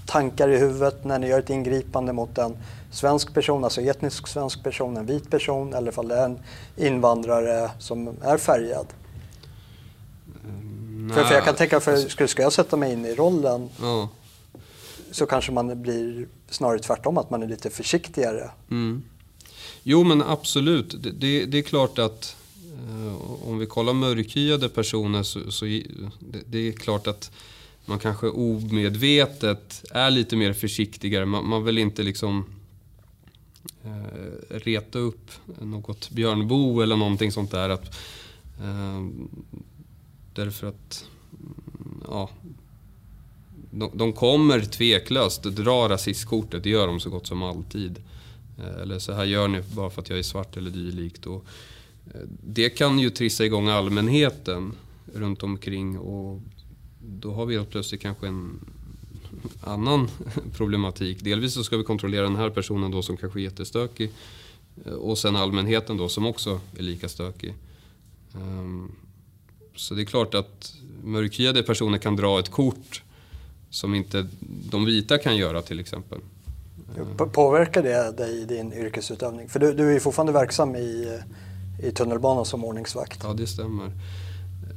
tankar 0.07 0.49
i 0.49 0.59
huvudet 0.59 1.05
när 1.05 1.19
ni 1.19 1.27
gör 1.29 1.39
ett 1.39 1.51
ingripande 1.51 2.13
mot 2.13 2.39
en 2.39 2.57
svensk 2.93 3.35
person, 3.35 3.65
alltså 3.65 3.81
etnisk 3.81 4.27
svensk 4.29 4.63
person, 4.63 4.97
en 4.97 5.07
vit 5.07 5.31
person 5.31 5.75
eller 5.75 5.93
fall 5.93 6.09
det 6.09 6.17
är 6.17 6.25
en 6.25 6.39
invandrare 6.77 7.71
som 7.79 8.09
är 8.23 8.39
färgad? 8.39 8.87
För, 11.15 11.25
för 11.25 11.35
jag 11.35 11.45
kan 11.45 11.55
tänka, 11.55 11.81
för 11.81 11.97
skulle, 11.97 12.29
ska 12.29 12.43
jag 12.43 12.53
sätta 12.53 12.77
mig 12.77 12.93
in 12.93 13.07
i 13.07 13.15
rollen 13.15 13.69
Ja 13.81 14.09
så 15.13 15.27
kanske 15.27 15.53
man 15.53 15.83
blir 15.83 16.27
snarare 16.51 16.79
tvärtom, 16.79 17.19
att 17.19 17.31
man 17.31 17.43
är 17.43 17.49
lite 17.49 17.71
försiktigare. 17.71 18.51
Mm. 18.71 19.03
Jo 19.83 20.05
men 20.05 20.23
absolut. 20.23 21.03
Det, 21.03 21.11
det, 21.11 21.45
det 21.45 21.59
är 21.59 21.63
klart 21.63 21.99
att 21.99 22.37
eh, 22.89 23.49
om 23.49 23.59
vi 23.59 23.67
kollar 23.67 23.93
mörkhyade 23.93 24.69
personer 24.69 25.23
så, 25.23 25.51
så 25.51 25.65
det, 25.65 26.43
det 26.47 26.69
är 26.69 26.73
klart 26.73 27.07
att 27.07 27.31
man 27.85 27.99
kanske 27.99 28.29
omedvetet 28.29 29.85
är 29.91 30.11
lite 30.11 30.37
mer 30.37 30.53
försiktigare. 30.53 31.27
Man, 31.27 31.49
man 31.49 31.65
vill 31.65 31.79
inte 31.79 32.03
liksom 32.03 32.45
eh, 33.85 34.49
reta 34.49 34.99
upp 34.99 35.31
något 35.61 36.11
björnbo 36.11 36.81
eller 36.81 36.97
någonting 36.97 37.33
sånt 37.33 37.51
där. 37.51 37.69
Att, 37.69 37.95
eh, 38.61 39.07
därför 40.35 40.67
att 40.67 41.05
mm, 41.33 42.03
ja, 42.09 42.31
de, 43.75 43.91
de 43.95 44.13
kommer 44.13 44.61
tveklöst 44.61 45.43
dra 45.43 45.89
rasistkortet, 45.89 46.63
det 46.63 46.71
gör 46.71 46.87
de 46.87 47.01
så 47.01 47.11
gott 47.11 47.27
som 47.27 47.43
alltid. 47.43 48.03
Eh, 48.59 48.83
eller 48.83 48.99
så 48.99 49.13
här 49.13 49.25
gör 49.25 49.49
ni 49.49 49.63
bara 49.75 49.91
för 49.91 50.03
att 50.03 50.09
jag 50.09 50.19
är 50.19 50.23
svart 50.23 50.57
eller 50.57 50.71
dylikt. 50.71 51.27
Och 51.27 51.45
eh, 52.15 52.21
det 52.43 52.71
kan 52.71 52.99
ju 52.99 53.11
trissa 53.11 53.45
igång 53.45 53.69
allmänheten 53.69 54.73
runt 55.15 55.43
omkring 55.43 55.99
och 55.99 56.41
då 56.99 57.33
har 57.33 57.47
vi 57.47 57.57
helt 57.57 57.71
plötsligt 57.71 58.01
kanske 58.01 58.27
en 58.27 58.61
annan 59.61 60.09
problematik. 60.57 61.25
Delvis 61.25 61.55
så 61.55 61.65
ska 61.65 61.77
vi 61.77 61.85
kontrollera 61.85 62.23
den 62.23 62.37
här 62.37 62.51
personen 62.51 62.91
då 62.91 63.03
som 63.03 63.17
kanske 63.17 63.41
är 63.41 63.43
jättestökig 63.43 64.11
eh, 64.87 64.93
och 64.93 65.19
sen 65.19 65.37
allmänheten 65.37 65.97
då 65.97 66.09
som 66.09 66.27
också 66.27 66.61
är 66.79 66.83
lika 66.83 67.09
stökig. 67.09 67.55
Ehm, 68.35 68.93
så 69.77 69.95
det 69.95 70.03
är 70.03 70.07
klart 70.07 70.35
att 70.35 70.75
mörkhyade 71.05 71.63
personer 71.63 71.99
kan 71.99 72.17
dra 72.17 72.39
ett 72.39 72.51
kort 72.51 73.03
som 73.73 73.95
inte 73.95 74.27
de 74.71 74.85
vita 74.85 75.19
kan 75.19 75.37
göra 75.37 75.63
till 75.63 75.81
exempel. 75.81 76.19
Påverkar 77.33 77.83
det 77.83 78.13
dig 78.17 78.41
i 78.41 78.45
din 78.45 78.73
yrkesutövning? 78.73 79.49
För 79.49 79.61
du, 79.61 79.73
du 79.73 79.89
är 79.89 79.93
ju 79.93 80.01
fortfarande 80.01 80.33
verksam 80.33 80.77
i, 80.77 81.19
i 81.83 81.91
tunnelbanan 81.93 82.45
som 82.45 82.65
ordningsvakt. 82.65 83.21
Ja, 83.23 83.33
det 83.33 83.47
stämmer. 83.47 83.87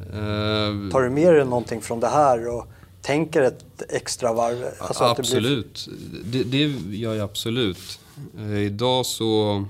Eh, 0.10 0.92
Tar 0.92 1.02
du 1.02 1.10
med 1.10 1.34
dig 1.34 1.46
någonting 1.46 1.82
från 1.82 2.00
det 2.00 2.08
här 2.08 2.48
och 2.56 2.68
tänker 3.02 3.42
ett 3.42 3.66
extra 3.90 4.34
varv? 4.34 4.66
Alltså 4.80 5.04
att 5.04 5.18
det 5.18 5.24
blir- 5.24 5.38
absolut. 5.38 5.90
Det, 6.26 6.44
det 6.44 6.66
gör 6.98 7.14
jag 7.16 7.24
absolut. 7.24 8.00
Eh, 8.40 8.58
idag 8.60 9.06
så... 9.06 9.66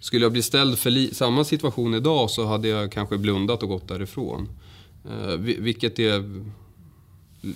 Skulle 0.00 0.24
jag 0.24 0.32
bli 0.32 0.42
ställd 0.42 0.78
för 0.78 1.14
samma 1.14 1.44
situation 1.44 1.94
idag 1.94 2.30
så 2.30 2.46
hade 2.46 2.68
jag 2.68 2.92
kanske 2.92 3.18
blundat 3.18 3.62
och 3.62 3.68
gått 3.68 3.88
därifrån. 3.88 4.48
Vi- 5.38 5.60
vilket 5.60 5.98
är 5.98 6.42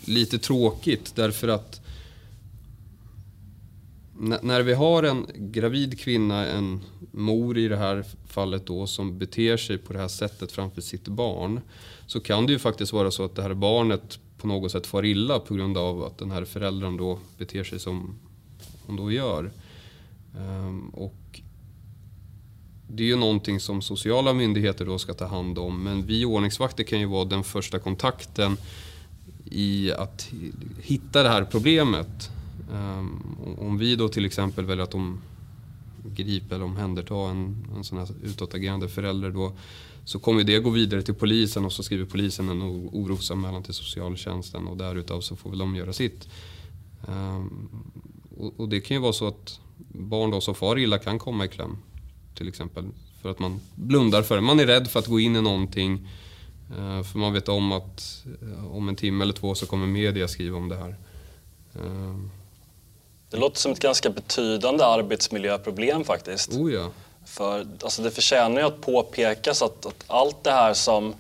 lite 0.04 0.38
tråkigt 0.38 1.12
därför 1.16 1.48
att 1.48 1.80
när 4.18 4.62
vi 4.62 4.74
har 4.74 5.02
en 5.02 5.26
gravid 5.34 6.00
kvinna, 6.00 6.46
en 6.46 6.80
mor 7.10 7.58
i 7.58 7.68
det 7.68 7.76
här 7.76 8.04
fallet 8.26 8.66
då, 8.66 8.86
som 8.86 9.18
beter 9.18 9.56
sig 9.56 9.78
på 9.78 9.92
det 9.92 9.98
här 9.98 10.08
sättet 10.08 10.52
framför 10.52 10.80
sitt 10.80 11.08
barn. 11.08 11.60
Så 12.06 12.20
kan 12.20 12.46
det 12.46 12.52
ju 12.52 12.58
faktiskt 12.58 12.92
vara 12.92 13.10
så 13.10 13.24
att 13.24 13.34
det 13.34 13.42
här 13.42 13.54
barnet 13.54 14.18
på 14.38 14.46
något 14.46 14.72
sätt 14.72 14.86
far 14.86 15.04
illa 15.04 15.38
på 15.38 15.54
grund 15.54 15.78
av 15.78 16.02
att 16.02 16.18
den 16.18 16.30
här 16.30 16.44
föräldern 16.44 16.96
då 16.96 17.18
beter 17.38 17.64
sig 17.64 17.78
som 17.78 18.18
hon 18.86 18.96
då 18.96 19.12
gör. 19.12 19.50
Ehm, 20.38 20.88
och 20.88 21.40
det 22.88 23.02
är 23.02 23.06
ju 23.06 23.16
någonting 23.16 23.60
som 23.60 23.82
sociala 23.82 24.32
myndigheter 24.32 24.84
då 24.84 24.98
ska 24.98 25.14
ta 25.14 25.26
hand 25.26 25.58
om. 25.58 25.82
Men 25.82 26.06
vi 26.06 26.24
ordningsvakter 26.24 26.84
kan 26.84 27.00
ju 27.00 27.06
vara 27.06 27.24
den 27.24 27.44
första 27.44 27.78
kontakten 27.78 28.56
i 29.50 29.92
att 29.92 30.28
hitta 30.80 31.22
det 31.22 31.28
här 31.28 31.44
problemet. 31.44 32.30
Ehm, 32.74 33.22
om 33.58 33.78
vi 33.78 33.96
då 33.96 34.08
till 34.08 34.24
exempel 34.24 34.64
väljer 34.64 34.84
att 34.84 34.90
de 34.90 35.20
gripa 36.14 36.54
eller 36.54 36.64
omhänderta 36.64 37.14
en, 37.14 37.66
en 37.76 37.84
sån 37.84 37.98
här 37.98 38.08
utåtagerande 38.22 38.88
förälder 38.88 39.30
då 39.30 39.52
så 40.04 40.18
kommer 40.18 40.44
det 40.44 40.58
gå 40.58 40.70
vidare 40.70 41.02
till 41.02 41.14
polisen 41.14 41.64
och 41.64 41.72
så 41.72 41.82
skriver 41.82 42.04
polisen 42.04 42.48
en 42.48 42.62
orosanmälan 42.92 43.62
till 43.62 43.74
socialtjänsten 43.74 44.66
och 44.66 44.76
därutav 44.76 45.20
så 45.20 45.36
får 45.36 45.50
väl 45.50 45.58
de 45.58 45.76
göra 45.76 45.92
sitt. 45.92 46.28
Ehm, 47.08 47.68
och, 48.38 48.54
och 48.56 48.68
det 48.68 48.80
kan 48.80 48.96
ju 48.96 49.00
vara 49.00 49.12
så 49.12 49.26
att 49.26 49.60
barn 49.88 50.30
då 50.30 50.40
som 50.40 50.54
far 50.54 50.78
illa 50.78 50.98
kan 50.98 51.18
komma 51.18 51.44
i 51.44 51.48
kläm 51.48 51.76
till 52.34 52.48
exempel. 52.48 52.84
För 53.22 53.30
att 53.30 53.38
man 53.38 53.60
blundar 53.74 54.22
för 54.22 54.34
det. 54.34 54.40
Man 54.40 54.60
är 54.60 54.66
rädd 54.66 54.88
för 54.88 54.98
att 54.98 55.06
gå 55.06 55.20
in 55.20 55.36
i 55.36 55.42
någonting 55.42 56.08
eh, 56.70 57.02
För 57.02 57.18
man 57.18 57.32
vet 57.32 57.48
om 57.48 57.72
att 57.72 58.24
eh, 58.42 58.76
om 58.76 58.88
en 58.88 58.96
timme 58.96 59.24
eller 59.24 59.34
två 59.34 59.54
så 59.54 59.66
kommer 59.66 59.86
media 59.86 60.28
skriva 60.28 60.56
om 60.56 60.68
det 60.68 60.76
här. 60.76 60.96
Ehm, 61.74 62.30
Det 63.30 63.36
låter 63.36 63.58
som 63.58 63.72
ett 63.72 63.80
ganska 63.80 64.10
betydande 64.10 64.84
arbetsmiljöproblem 64.84 66.04
faktiskt. 66.04 66.52
Oh 66.52 66.72
ja. 66.72 66.90
För 67.24 67.66
alltså, 67.82 68.02
det 68.02 68.10
förtjänar 68.10 68.60
ju 68.60 68.66
att 68.66 68.80
påpekas 68.80 69.62
att, 69.62 69.86
att 69.86 70.04
allt 70.06 70.44
det 70.44 70.50
här 70.50 70.74
som 70.74 71.14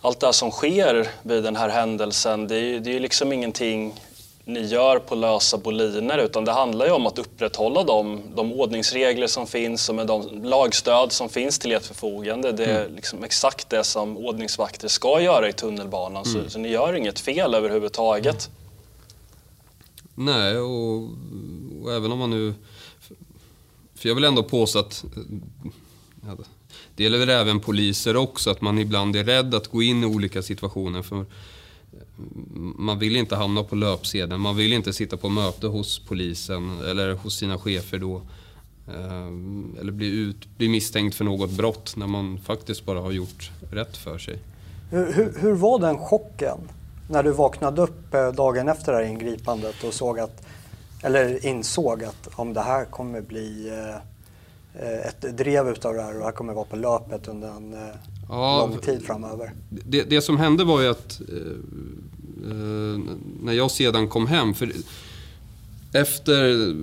allt 0.00 0.20
det 0.20 0.26
här 0.26 0.32
som 0.32 0.50
sker 0.50 1.10
vid 1.22 1.44
den 1.44 1.56
här 1.56 1.68
händelsen, 1.68 2.48
det 2.48 2.56
är 2.56 2.60
ju 2.60 2.80
det 2.80 2.90
är 2.90 2.92
ju 2.92 2.98
liksom 3.00 3.32
ingenting 3.32 4.00
ni 4.48 4.66
gör 4.66 4.98
på 4.98 5.14
lösa 5.14 5.58
boliner 5.58 6.18
utan 6.18 6.44
det 6.44 6.52
handlar 6.52 6.86
ju 6.86 6.92
om 6.92 7.06
att 7.06 7.18
upprätthålla 7.18 7.84
de, 7.84 8.22
de 8.34 8.52
ordningsregler 8.52 9.26
som 9.26 9.46
finns 9.46 9.88
och 9.88 9.94
med 9.94 10.06
de 10.06 10.44
lagstöd 10.44 11.12
som 11.12 11.28
finns 11.28 11.58
till 11.58 11.72
ert 11.72 11.84
förfogande. 11.84 12.52
Det 12.52 12.64
är 12.64 12.88
liksom 12.88 13.24
exakt 13.24 13.70
det 13.70 13.84
som 13.84 14.16
ordningsvakter 14.16 14.88
ska 14.88 15.20
göra 15.20 15.48
i 15.48 15.52
tunnelbanan 15.52 16.24
så, 16.24 16.50
så 16.50 16.58
ni 16.58 16.68
gör 16.68 16.94
inget 16.94 17.20
fel 17.20 17.54
överhuvudtaget. 17.54 18.50
Nej, 20.14 20.58
och, 20.58 21.08
och 21.82 21.92
även 21.92 22.12
om 22.12 22.18
man 22.18 22.30
nu... 22.30 22.54
För 23.94 24.08
jag 24.08 24.14
vill 24.14 24.24
ändå 24.24 24.42
påstå 24.42 24.78
att... 24.78 25.04
Ja, 26.26 26.36
det 26.96 27.02
gäller 27.02 27.18
väl 27.18 27.30
även 27.30 27.60
poliser 27.60 28.16
också, 28.16 28.50
att 28.50 28.60
man 28.60 28.78
ibland 28.78 29.16
är 29.16 29.24
rädd 29.24 29.54
att 29.54 29.68
gå 29.68 29.82
in 29.82 30.04
i 30.04 30.06
olika 30.06 30.42
situationer. 30.42 31.02
För 31.02 31.26
man 32.76 32.98
vill 32.98 33.16
inte 33.16 33.36
hamna 33.36 33.64
på 33.64 33.76
löpsedeln, 33.76 34.40
man 34.40 34.56
vill 34.56 34.72
inte 34.72 34.92
sitta 34.92 35.16
på 35.16 35.28
möte 35.28 35.66
hos 35.66 35.98
polisen 35.98 36.80
eller 36.80 37.14
hos 37.14 37.36
sina 37.36 37.58
chefer 37.58 37.98
då. 37.98 38.22
Eh, 38.88 39.80
eller 39.80 39.92
bli, 39.92 40.06
ut, 40.06 40.56
bli 40.56 40.68
misstänkt 40.68 41.14
för 41.14 41.24
något 41.24 41.50
brott 41.50 41.96
när 41.96 42.06
man 42.06 42.38
faktiskt 42.38 42.84
bara 42.84 43.00
har 43.00 43.10
gjort 43.10 43.50
rätt 43.72 43.96
för 43.96 44.18
sig. 44.18 44.38
Hur, 44.90 45.12
hur, 45.12 45.34
hur 45.40 45.52
var 45.52 45.78
den 45.78 45.98
chocken 45.98 46.58
när 47.10 47.22
du 47.22 47.30
vaknade 47.30 47.82
upp 47.82 48.14
eh, 48.14 48.32
dagen 48.32 48.68
efter 48.68 48.92
det 48.92 48.98
här 48.98 49.04
ingripandet 49.04 49.84
och 49.84 49.94
såg 49.94 50.18
att, 50.18 50.46
eller 51.02 51.46
insåg 51.46 52.04
att 52.04 52.28
om 52.34 52.54
det 52.54 52.60
här 52.60 52.84
kommer 52.84 53.20
bli 53.20 53.68
eh, 53.68 55.06
ett 55.06 55.38
drev 55.38 55.68
utav 55.68 55.94
det 55.94 56.02
här 56.02 56.12
och 56.12 56.18
det 56.18 56.24
här 56.24 56.32
kommer 56.32 56.52
vara 56.52 56.64
på 56.64 56.76
löpet 56.76 57.28
under 57.28 57.48
en 57.48 57.76
Ja, 58.28 58.68
lång 58.70 58.78
tid 58.78 59.02
framöver? 59.02 59.52
Det, 59.68 60.02
det 60.02 60.20
som 60.20 60.36
hände 60.36 60.64
var 60.64 60.80
ju 60.80 60.88
att 60.88 61.20
eh, 61.28 61.36
eh, 62.50 62.98
när 63.42 63.52
jag 63.52 63.70
sedan 63.70 64.08
kom 64.08 64.26
hem, 64.26 64.54
för 64.54 64.72
efter 65.92 66.74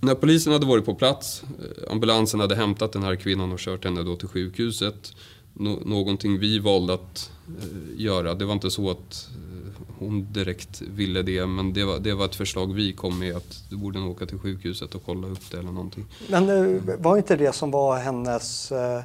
när 0.00 0.14
polisen 0.14 0.52
hade 0.52 0.66
varit 0.66 0.84
på 0.84 0.94
plats, 0.94 1.42
eh, 1.42 1.92
ambulansen 1.92 2.40
hade 2.40 2.54
hämtat 2.54 2.92
den 2.92 3.02
här 3.02 3.16
kvinnan 3.16 3.52
och 3.52 3.58
kört 3.58 3.84
henne 3.84 4.02
då 4.02 4.16
till 4.16 4.28
sjukhuset. 4.28 5.12
Nå, 5.54 5.78
någonting 5.84 6.38
vi 6.38 6.58
valde 6.58 6.94
att 6.94 7.30
eh, 7.46 8.00
göra, 8.00 8.34
det 8.34 8.44
var 8.44 8.52
inte 8.52 8.70
så 8.70 8.90
att 8.90 9.28
eh, 9.30 9.82
hon 9.98 10.32
direkt 10.32 10.82
ville 10.82 11.22
det, 11.22 11.46
men 11.46 11.72
det 11.72 11.84
var, 11.84 11.98
det 11.98 12.14
var 12.14 12.24
ett 12.24 12.34
förslag 12.34 12.74
vi 12.74 12.92
kom 12.92 13.18
med 13.18 13.36
att 13.36 13.62
du 13.70 13.76
borde 13.76 14.00
åka 14.00 14.26
till 14.26 14.38
sjukhuset 14.38 14.94
och 14.94 15.02
kolla 15.06 15.28
upp 15.28 15.50
det 15.50 15.58
eller 15.58 15.72
någonting. 15.72 16.06
Men 16.28 16.48
eh, 16.48 16.96
var 16.98 17.16
inte 17.16 17.36
det 17.36 17.54
som 17.54 17.70
var 17.70 17.98
hennes 17.98 18.72
eh, 18.72 19.02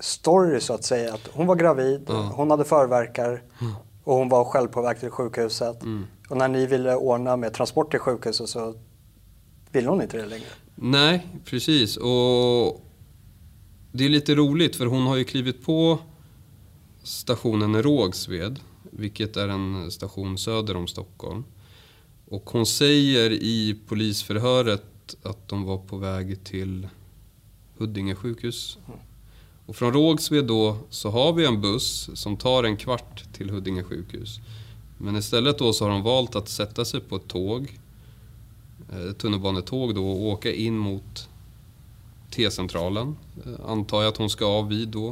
story 0.00 0.60
så 0.60 0.74
att 0.74 0.84
säga? 0.84 1.14
Att 1.14 1.28
hon 1.32 1.46
var 1.46 1.56
gravid, 1.56 2.08
hon 2.08 2.50
hade 2.50 2.64
förverkar 2.64 3.42
och 4.04 4.14
hon 4.14 4.28
var 4.28 4.44
själv 4.44 4.68
på 4.68 4.82
väg 4.82 5.00
till 5.00 5.10
sjukhuset. 5.10 5.82
Och 6.28 6.36
när 6.36 6.48
ni 6.48 6.66
ville 6.66 6.94
ordna 6.94 7.36
med 7.36 7.54
transport 7.54 7.90
till 7.90 8.00
sjukhuset 8.00 8.48
så 8.48 8.74
ville 9.72 9.88
hon 9.88 10.02
inte 10.02 10.16
det 10.16 10.26
längre. 10.26 10.46
Nej, 10.74 11.26
precis. 11.44 11.96
Och 11.96 12.80
det 13.92 14.04
är 14.04 14.08
lite 14.08 14.34
roligt 14.34 14.76
för 14.76 14.86
hon 14.86 15.06
har 15.06 15.16
ju 15.16 15.24
klivit 15.24 15.64
på 15.64 15.98
stationen 17.02 17.82
Rågsved, 17.82 18.60
vilket 18.90 19.36
är 19.36 19.48
en 19.48 19.90
station 19.90 20.38
söder 20.38 20.76
om 20.76 20.86
Stockholm. 20.86 21.44
Och 22.28 22.50
hon 22.50 22.66
säger 22.66 23.30
i 23.30 23.80
polisförhöret 23.88 25.16
att 25.22 25.48
de 25.48 25.64
var 25.64 25.78
på 25.78 25.96
väg 25.96 26.44
till 26.44 26.88
Huddinge 27.78 28.14
sjukhus. 28.14 28.78
Och 29.70 29.76
från 29.76 29.92
Rågsved 29.92 30.44
då 30.44 30.76
så 30.90 31.10
har 31.10 31.32
vi 31.32 31.46
en 31.46 31.60
buss 31.60 32.10
som 32.14 32.36
tar 32.36 32.64
en 32.64 32.76
kvart 32.76 33.24
till 33.32 33.50
Huddinge 33.50 33.82
sjukhus. 33.82 34.40
Men 34.98 35.16
istället 35.16 35.58
då 35.58 35.72
så 35.72 35.84
har 35.84 35.90
de 35.90 36.02
valt 36.02 36.36
att 36.36 36.48
sätta 36.48 36.84
sig 36.84 37.00
på 37.00 37.16
ett 37.16 37.28
tåg 37.28 37.78
ett 39.10 39.18
tunnelbanetåg 39.18 39.94
då 39.94 40.10
och 40.10 40.20
åka 40.20 40.52
in 40.52 40.78
mot 40.78 41.28
T-centralen. 42.30 43.16
Eh, 43.46 43.70
antar 43.70 44.02
jag 44.02 44.08
att 44.08 44.16
hon 44.16 44.30
ska 44.30 44.46
av 44.46 44.68
vid 44.68 44.88
då. 44.88 45.08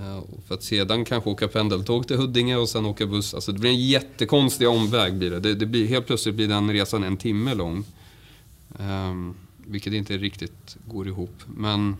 Eh, 0.00 0.20
för 0.46 0.54
att 0.54 0.62
sedan 0.62 1.04
kanske 1.04 1.30
åka 1.30 1.48
pendeltåg 1.48 2.06
till 2.06 2.16
Huddinge 2.16 2.56
och 2.56 2.68
sen 2.68 2.86
åka 2.86 3.06
buss. 3.06 3.34
Alltså 3.34 3.52
det 3.52 3.58
blir 3.58 3.70
en 3.70 3.86
jättekonstig 3.86 4.68
omväg. 4.68 5.14
Blir 5.14 5.30
det. 5.30 5.40
Det, 5.40 5.54
det 5.54 5.66
blir, 5.66 5.86
helt 5.86 6.06
plötsligt 6.06 6.34
blir 6.34 6.48
den 6.48 6.72
resan 6.72 7.04
en 7.04 7.16
timme 7.16 7.54
lång. 7.54 7.84
Um, 8.78 9.34
vilket 9.56 9.92
inte 9.92 10.18
riktigt 10.18 10.76
går 10.86 11.08
ihop. 11.08 11.42
Men... 11.46 11.96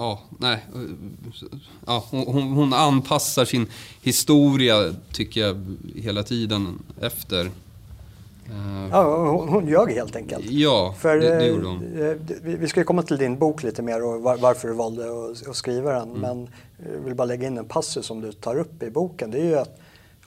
ja, 0.00 0.20
nej. 0.38 0.58
eh, 0.74 0.80
Ja, 1.86 2.04
hon, 2.10 2.52
hon, 2.52 2.72
anpassar 2.74 3.44
sin 3.44 3.66
historia, 4.02 4.94
tycker 5.12 5.40
jag, 5.40 5.76
hela 5.96 6.22
tiden 6.22 6.78
efter. 7.00 7.44
Eh, 7.44 8.88
Ja, 8.90 9.30
hon, 9.30 9.48
hon 9.48 9.68
ljög 9.68 9.90
helt 9.92 10.16
enkelt. 10.16 10.44
Ja, 10.50 10.94
För, 10.98 11.16
det, 11.16 11.28
det 11.28 11.44
eh, 11.44 11.46
gjorde 11.46 11.66
hon. 11.66 11.82
eh, 12.02 12.16
vi- 12.42 12.56
Vi 12.56 12.68
ska 12.68 12.80
ju 12.80 12.84
komma 12.84 13.02
till 13.02 13.16
din 13.16 13.38
bok 13.38 13.62
lite 13.62 13.82
mer 13.82 14.04
och 14.04 14.22
var, 14.22 14.36
varför 14.36 14.68
du 14.68 14.74
valde 14.74 15.04
att, 15.04 15.48
att 15.48 15.56
skriva 15.56 15.92
den. 15.92 16.08
Mm. 16.08 16.20
Men 16.20 16.48
jag 16.94 17.00
vill 17.00 17.14
bara 17.14 17.24
lägga 17.24 17.46
in 17.46 17.58
en 17.58 17.64
passus 17.64 18.06
som 18.06 18.20
du 18.20 18.32
tar 18.32 18.58
upp 18.58 18.82
i 18.82 18.90
boken. 18.90 19.30
Det 19.30 19.38
är 19.40 19.44
ju 19.44 19.58
att 19.58 19.80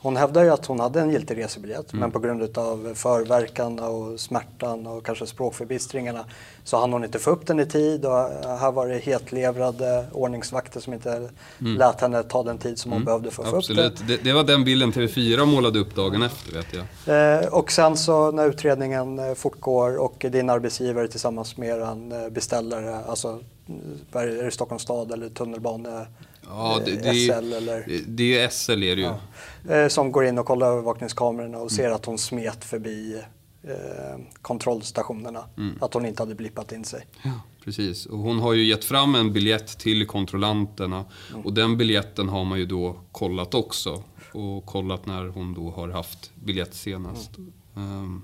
hon 0.04 0.18
hävdar 0.18 0.44
ju 0.44 0.50
att 0.50 0.66
hon 0.66 0.80
hade 0.80 1.02
en 1.02 1.10
giltig 1.10 1.38
resebiljett 1.38 1.94
Mm. 1.94 2.00
men 2.02 2.12
på 2.12 2.20
grund 2.20 2.58
av 2.58 2.92
förverkan 2.96 3.80
och 3.80 4.20
smärtan 4.20 4.88
och 4.88 5.06
kanske 5.06 5.28
språkförbistringarna 5.28 6.26
så 6.64 6.78
hann 6.78 6.94
hon 6.94 7.04
inte 7.04 7.20
få 7.20 7.32
upp 7.32 7.48
den 7.48 7.60
i 7.60 7.66
tid 7.66 8.06
och 8.06 8.12
här 8.60 8.72
var 8.72 8.88
det 8.88 8.98
hetlevrade 8.98 10.06
ordningsvakter 10.12 10.80
som 10.80 10.94
inte 10.94 11.30
lät 11.58 12.02
henne 12.02 12.24
ta 12.24 12.44
den 12.44 12.58
tid 12.58 12.80
som 12.80 12.92
hon 12.92 13.06
behövde 13.06 13.32
för 13.32 13.44
att 13.44 13.50
få 13.50 13.58
upp 13.58 13.68
det. 13.68 13.74
Mm. 13.74 13.86
Absolut. 13.86 14.08
Det, 14.24 14.30
det 14.30 14.34
var 14.34 14.44
den 14.44 14.64
bilden 14.64 14.92
TV4 14.92 15.46
målade 15.46 15.80
upp 15.80 15.96
dagen 15.96 16.24
efter, 16.24 16.54
vet 16.54 16.68
jag. 16.74 17.42
Eh, 17.42 17.48
och 17.48 17.72
sen 17.72 17.98
så 17.98 18.32
när 18.32 18.50
utredningen 18.50 19.20
eh, 19.20 19.34
fortgår 19.34 19.98
och 19.98 20.26
din 20.32 20.50
arbetsgivare 20.50 21.08
tillsammans 21.08 21.58
med 21.58 21.82
en 21.82 22.12
eh, 22.12 22.30
beställare, 22.30 22.98
alltså 23.08 23.28
mm, 23.68 23.82
det, 24.12 24.20
är 24.20 24.44
det 24.44 24.52
Stockholms 24.52 24.84
stad 24.84 25.12
eller 25.12 25.30
tunnelbane, 25.30 26.06
Ja, 26.48 26.82
det, 26.86 26.92
det, 26.96 27.14
SL 27.14 27.54
eller 27.54 28.02
det 28.08 28.24
är 28.38 28.44
ju 28.44 28.50
SL 28.50 28.72
är 28.84 28.96
det 28.96 29.02
ju. 29.02 29.74
eh, 29.76 29.88
som 29.88 30.12
går 30.12 30.26
in 30.26 30.38
och 30.38 30.46
kollar 30.46 30.68
övervakningskamerorna 30.72 31.58
och 31.58 31.72
ser 31.72 31.90
att 31.92 32.06
hon 32.06 32.18
smet 32.18 32.64
förbi 32.66 33.22
eh, 33.64 34.20
kontrollstationerna. 34.42 35.46
Att 35.82 35.94
hon 35.94 36.06
inte 36.06 36.22
hade 36.22 36.36
blippat 36.36 36.72
in 36.72 36.86
sig. 36.86 37.06
Ja, 37.24 37.32
precis. 37.64 38.06
Och 38.06 38.18
hon 38.20 38.40
har 38.40 38.54
ju 38.54 38.64
gett 38.66 38.86
fram 38.86 39.16
en 39.16 39.34
biljett 39.34 39.78
till 39.80 40.08
kontrollanterna. 40.08 41.06
Och 41.44 41.54
den 41.54 41.78
biljetten 41.78 42.30
har 42.30 42.46
man 42.46 42.60
ju 42.60 42.66
då 42.66 42.96
kollat 43.12 43.54
också. 43.54 44.04
Och 44.34 44.66
kollat 44.66 45.06
när 45.06 45.28
hon 45.28 45.54
då 45.54 45.70
har 45.72 45.90
haft 45.90 46.32
biljett 46.36 46.74
senast. 46.74 47.32
Ehm, 47.78 48.22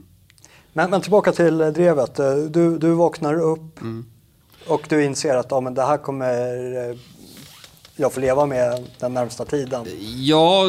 Men, 0.73 0.89
men 0.89 1.01
tillbaka 1.01 1.31
till 1.31 1.61
eh, 1.61 1.67
drevet. 1.67 2.19
Eh, 2.19 2.35
Du, 2.35 2.77
du 2.77 2.91
vaknar 2.91 3.39
upp 3.41 3.81
Mm. 3.81 4.05
och 4.67 4.85
du 4.89 5.03
inser 5.03 5.35
att 5.35 5.47
ja, 5.49 5.61
men 5.61 5.73
det 5.73 5.83
här 5.85 5.97
kommer 5.97 6.97
jag 7.99 8.13
får 8.13 8.21
leva 8.21 8.45
med 8.45 8.87
den 8.99 9.13
närmsta 9.13 9.45
tiden. 9.45 9.85
Ja, 10.17 10.65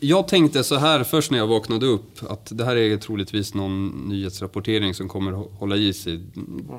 jag 0.00 0.28
tänkte 0.28 0.64
så 0.64 0.76
här 0.76 1.04
först 1.04 1.30
när 1.30 1.38
jag 1.38 1.46
vaknade 1.46 1.86
upp 1.86 2.30
att 2.30 2.48
det 2.58 2.64
här 2.64 2.76
är 2.76 2.96
troligtvis 2.96 3.54
någon 3.54 3.88
nyhetsrapportering 4.08 4.94
som 4.94 5.08
kommer 5.08 5.32
hålla 5.32 5.76
i 5.76 5.92
sig 5.92 6.20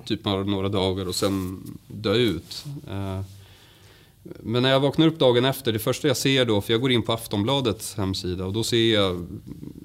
typ 0.05 0.25
några, 0.25 0.43
några 0.43 0.69
dagar 0.69 1.07
och 1.07 1.15
sen 1.15 1.63
dö 1.87 2.13
ut. 2.13 2.65
Eh, 2.89 3.21
men 4.23 4.63
när 4.63 4.69
jag 4.69 4.79
vaknar 4.79 5.07
upp 5.07 5.19
dagen 5.19 5.45
efter, 5.45 5.73
det 5.73 5.79
första 5.79 6.07
jag 6.07 6.17
ser 6.17 6.45
då, 6.45 6.61
för 6.61 6.73
jag 6.73 6.81
går 6.81 6.91
in 6.91 7.03
på 7.03 7.13
Aftonbladets 7.13 7.95
hemsida 7.95 8.45
och 8.45 8.53
då 8.53 8.63
ser 8.63 8.93
jag 8.93 9.27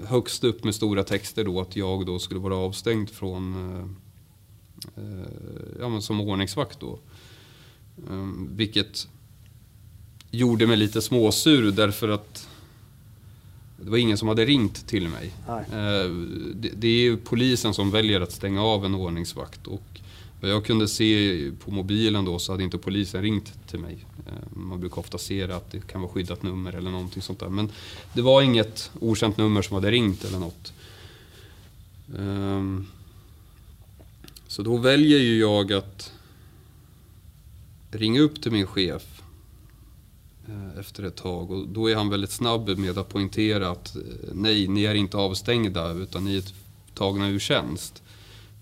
högst 0.06 0.44
upp 0.44 0.64
med 0.64 0.74
stora 0.74 1.04
texter 1.04 1.44
då 1.44 1.60
att 1.60 1.76
jag 1.76 2.06
då 2.06 2.18
skulle 2.18 2.40
vara 2.40 2.56
avstängd 2.56 3.10
från, 3.10 3.54
eh, 4.96 5.04
eh, 5.04 5.26
ja 5.80 5.88
men 5.88 6.02
som 6.02 6.20
ordningsvakt 6.20 6.80
då. 6.80 6.98
Vilket 8.50 9.08
gjorde 10.30 10.66
mig 10.66 10.76
lite 10.76 11.02
småsur 11.02 11.70
därför 11.72 12.08
att 12.08 12.48
det 13.84 13.90
var 13.90 13.98
ingen 13.98 14.18
som 14.18 14.28
hade 14.28 14.44
ringt 14.44 14.86
till 14.86 15.08
mig. 15.08 15.32
Eh, 15.72 16.10
Det, 16.54 16.68
det 16.76 16.88
är 16.88 17.00
ju 17.00 17.16
polisen 17.16 17.74
som 17.74 17.90
väljer 17.90 18.20
att 18.20 18.32
stänga 18.32 18.62
av 18.62 18.84
en 18.84 18.94
ordningsvakt 18.94 19.66
och 19.66 19.82
vad 20.40 20.50
jag 20.50 20.64
kunde 20.64 20.88
se 20.88 21.50
på 21.64 21.70
mobilen 21.70 22.24
då 22.24 22.38
så 22.38 22.52
hade 22.52 22.64
inte 22.64 22.78
polisen 22.78 23.22
ringt 23.22 23.52
till 23.68 23.78
mig. 23.78 24.04
Eh, 24.26 24.32
Man 24.58 24.80
brukar 24.80 24.98
ofta 24.98 25.18
se 25.18 25.46
det 25.46 25.56
att 25.56 25.70
det 25.72 25.86
kan 25.86 26.00
vara 26.00 26.12
skyddat 26.12 26.42
nummer 26.42 26.72
eller 26.72 26.90
någonting 26.90 27.22
sånt 27.22 27.40
där. 27.40 27.48
Men 27.48 27.68
det 28.12 28.22
var 28.22 28.42
inget 28.42 28.90
okänt 29.00 29.36
nummer 29.36 29.62
som 29.62 29.74
hade 29.74 29.90
ringt 29.90 30.24
eller 30.24 30.38
något. 30.38 30.72
Ehm, 32.18 32.86
Så 34.48 34.62
då 34.62 34.76
väljer 34.76 35.18
ju 35.18 35.38
jag 35.38 35.72
att 35.72 36.12
ringa 37.90 38.20
upp 38.20 38.42
till 38.42 38.52
min 38.52 38.66
chef 38.66 39.19
Eh, 40.50 40.80
efter 40.80 41.02
ett 41.02 41.16
tag 41.16 41.50
och 41.50 41.68
då 41.68 41.90
är 41.90 41.94
han 41.94 42.08
väldigt 42.08 42.30
snabb 42.30 42.78
med 42.78 42.98
att 42.98 43.08
poängtera 43.08 43.70
att 43.70 43.96
eh, 43.96 44.02
nej, 44.32 44.68
ni 44.68 44.84
är 44.84 44.94
inte 44.94 45.16
avstängda 45.16 45.92
utan 45.92 46.24
ni 46.24 46.36
är 46.36 46.44
tagna 46.94 47.28
ur 47.28 47.38
tjänst. 47.38 48.02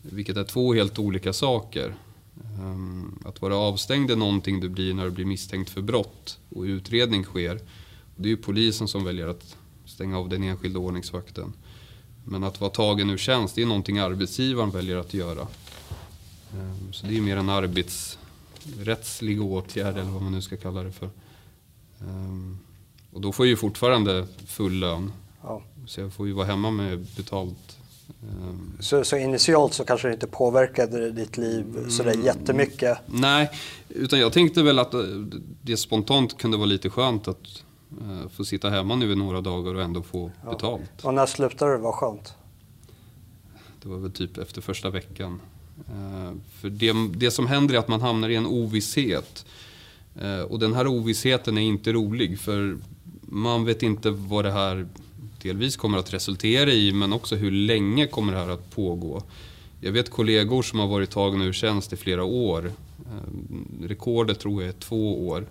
Vilket 0.03 0.37
är 0.37 0.45
två 0.45 0.75
helt 0.75 0.99
olika 0.99 1.33
saker. 1.33 1.95
Ehm, 2.59 3.19
att 3.25 3.43
vara 3.43 3.57
avstängd 3.57 4.11
är 4.11 4.17
någonting 4.17 4.61
du 4.61 4.69
blir 4.69 4.95
när 4.95 5.05
du 5.05 5.11
blir 5.11 5.25
misstänkt 5.25 5.71
för 5.71 5.81
brott 5.81 6.39
och 6.49 6.63
utredning 6.63 7.25
sker. 7.25 7.61
Det 8.17 8.29
är 8.29 8.31
ju 8.31 8.37
polisen 8.37 8.89
som 8.89 9.05
väljer 9.05 9.29
att 9.29 9.57
stänga 9.85 10.19
av 10.19 10.29
den 10.29 10.43
enskilda 10.43 10.79
ordningsvakten. 10.79 11.53
Men 12.25 12.45
att 12.45 12.61
vara 12.61 12.71
tagen 12.71 13.11
ur 13.11 13.19
tjänst, 13.19 13.55
det 13.55 13.63
är 13.63 13.67
någonting 13.67 13.99
arbetsgivaren 13.99 14.71
väljer 14.71 14.97
att 14.97 15.15
göra. 15.15 15.47
Ehm, 16.53 16.93
så 16.93 17.07
det 17.07 17.17
är 17.17 17.21
mer 17.21 17.37
en 17.37 17.49
arbetsrättslig 17.49 19.43
åtgärd 19.43 19.97
eller 19.97 20.11
vad 20.11 20.23
man 20.23 20.33
nu 20.33 20.43
ska 20.43 20.57
kalla 20.57 20.83
det 20.83 20.93
för. 20.93 21.11
Ehm, 22.01 22.59
Och 23.13 23.21
då 23.21 23.33
får 23.33 23.47
jag 23.47 23.51
ju 23.51 23.57
fortfarande 23.57 24.27
full 24.47 24.73
lön. 24.73 25.13
Ja. 25.43 25.63
Så 25.87 26.01
jag 26.01 26.13
får 26.13 26.27
ju 26.27 26.33
vara 26.33 26.47
hemma 26.47 26.71
med 26.71 27.07
betalt. 27.17 27.79
ehm, 28.23 28.73
Så, 28.81 29.05
så 29.05 29.17
initialt 29.17 29.75
så 29.75 29.85
kanske 29.85 30.09
det 30.09 30.15
inte 30.15 30.27
påverkade 30.27 31.11
ditt 31.11 31.37
liv 31.37 31.89
sådär 31.89 32.15
jättemycket. 32.25 32.99
Nej, 33.07 33.51
utan 33.89 34.19
jag 34.19 34.33
tänkte 34.33 34.63
väl 34.63 34.79
att 34.79 34.95
eh, 34.95 35.01
det 35.63 35.77
spontant 35.77 36.39
kunde 36.39 36.57
vara 36.57 36.67
lite 36.67 36.91
skönt 36.91 37.29
att 37.29 37.63
eh, 38.01 38.29
få 38.29 38.45
sitta 38.45 38.71
hemma 38.71 38.97
nu 38.97 39.13
i 39.13 39.17
några 39.17 39.41
dagar 39.41 39.75
och 39.75 39.83
ändå 39.83 40.03
få 40.03 40.31
betalt. 40.51 41.05
Och 41.05 41.15
när 41.15 41.27
slutade 41.27 41.73
det 41.73 41.79
vara 41.79 41.93
skönt? 41.93 42.35
Det 43.83 43.89
var 43.89 43.97
väl 43.99 44.13
typ 44.13 44.39
efter 44.39 44.61
första 44.61 44.91
veckan. 44.91 45.41
Eh, 45.89 46.33
För 46.61 46.71
det, 46.71 46.93
det 47.15 47.31
som 47.31 47.47
händer 47.47 47.75
är 47.75 47.79
att 47.79 47.89
man 47.89 48.01
hamnar 48.01 48.29
i 48.29 48.37
en 48.37 48.47
ovisshet. 48.47 49.47
Eh, 50.23 50.41
Och 50.41 50.59
den 50.59 50.75
här 50.75 50.87
ovissheten 50.87 51.59
är 51.59 51.63
inte 51.63 51.93
rolig 51.93 52.39
för 52.39 52.79
man 53.23 53.65
vet 53.65 53.83
inte 53.83 54.11
vad 54.11 54.45
det 54.45 54.53
här 54.53 54.87
delvis 55.43 55.77
kommer 55.77 55.99
att 55.99 56.13
resultera 56.15 56.73
i 56.73 56.93
men 56.93 57.13
också 57.13 57.37
hur 57.37 57.51
länge 57.51 58.07
kommer 58.07 58.33
det 58.33 58.39
här 58.39 58.49
att 58.49 58.71
pågå. 58.71 59.23
Jag 59.81 59.93
vet 59.93 60.11
kollegor 60.11 60.63
som 60.63 60.79
har 60.79 60.87
varit 60.87 61.11
tagna 61.11 61.45
ur 61.45 61.53
tjänst 61.53 61.93
i 61.93 61.97
flera 61.97 62.25
år. 62.25 62.67
Eh, 63.07 63.87
Rekordet 63.89 64.41
tror 64.41 64.63
jag 64.63 64.69
är 64.69 64.73
två 64.81 65.29
år. 65.29 65.47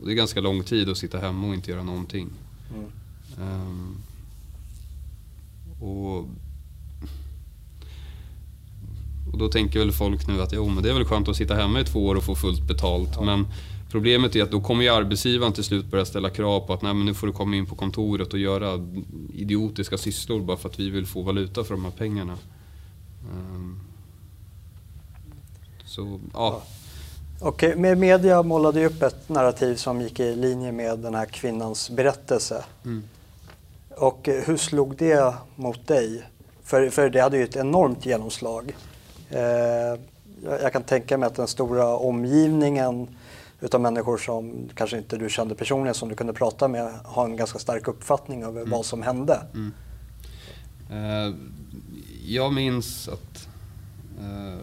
Och 0.00 0.06
det 0.06 0.12
är 0.12 0.16
ganska 0.16 0.40
lång 0.40 0.62
tid 0.62 0.88
att 0.88 0.98
sitta 0.98 1.18
hemma 1.18 1.48
och 1.48 1.54
inte 1.54 1.70
göra 1.70 1.82
någonting. 1.82 2.28
Ehm, 3.40 3.96
och 5.80 6.26
och 9.32 9.38
då 9.38 9.48
tänker 9.48 9.78
väl 9.78 9.92
folk 9.92 10.26
nu 10.26 10.42
att 10.42 10.52
jo, 10.52 10.68
men 10.68 10.82
det 10.82 10.90
är 10.90 10.94
väl 10.94 11.04
skönt 11.04 11.28
att 11.28 11.36
sitta 11.36 11.54
hemma 11.54 11.80
i 11.80 11.84
två 11.84 12.06
år 12.06 12.14
och 12.14 12.24
få 12.24 12.34
fullt 12.34 12.62
betalt. 12.68 13.20
Men 13.24 13.46
problemet 13.90 14.36
är 14.36 14.42
att 14.42 14.50
då 14.50 14.60
kommer 14.60 14.84
ju 14.84 14.88
arbetsgivaren 14.88 15.52
till 15.52 15.64
slut 15.64 15.86
börja 15.86 16.04
ställa 16.04 16.30
krav 16.30 16.60
på 16.60 16.72
att 16.72 16.82
Nej, 16.82 16.94
men 16.94 17.06
nu 17.06 17.14
får 17.14 17.26
du 17.26 17.32
komma 17.32 17.56
in 17.56 17.66
på 17.66 17.74
kontoret 17.74 18.32
och 18.32 18.38
göra 18.38 18.86
idiotiska 19.34 19.98
sysslor 19.98 20.40
bara 20.40 20.56
för 20.56 20.68
att 20.68 20.78
vi 20.78 20.90
vill 20.90 21.06
få 21.06 21.22
valuta 21.22 21.64
för 21.64 21.74
de 21.74 21.84
här 21.84 21.92
pengarna. 21.92 22.38
Ehm, 23.32 23.80
så, 25.84 26.20
ja. 26.32 26.62
Eh, 27.60 27.76
med 27.76 27.98
media 27.98 28.42
målade 28.42 28.80
ju 28.80 28.86
upp 28.86 29.02
ett 29.02 29.28
narrativ 29.28 29.74
som 29.74 30.00
gick 30.00 30.20
i 30.20 30.36
linje 30.36 30.72
med 30.72 30.98
den 30.98 31.14
här 31.14 31.26
kvinnans 31.26 31.90
berättelse. 31.90 32.64
Och 33.96 34.28
eh, 34.28 34.44
hur 34.44 34.56
slog 34.56 34.96
det 34.96 35.34
mot 35.56 35.86
dig? 35.86 36.22
För, 36.64 36.90
för 36.90 37.10
det 37.10 37.20
hade 37.20 37.36
ju 37.36 37.44
ett 37.44 37.56
enormt 37.56 38.06
genomslag. 38.06 38.76
Eh, 39.30 39.40
jag 39.40 40.62
jag 40.62 40.72
kan 40.72 40.82
tänka 40.82 41.18
mig 41.18 41.26
att 41.26 41.34
den 41.34 41.46
stora 41.46 41.96
omgivningen 41.96 43.08
utav 43.60 43.80
människor 43.80 44.18
som 44.18 44.68
kanske 44.74 44.98
inte 44.98 45.16
du 45.16 45.30
kände 45.30 45.54
personligen 45.54 45.94
som 45.94 46.08
du 46.08 46.14
kunde 46.14 46.32
prata 46.32 46.68
med 46.68 46.92
har 47.04 47.24
en 47.24 47.36
ganska 47.36 47.58
stark 47.58 47.88
uppfattning 47.88 48.42
över 48.42 48.64
vad 48.66 48.86
som 48.86 49.02
hände. 49.02 49.40
Eh, 50.90 51.34
jag 52.26 52.52
minns 52.52 53.08
att 53.08 53.48
eh, 54.20 54.58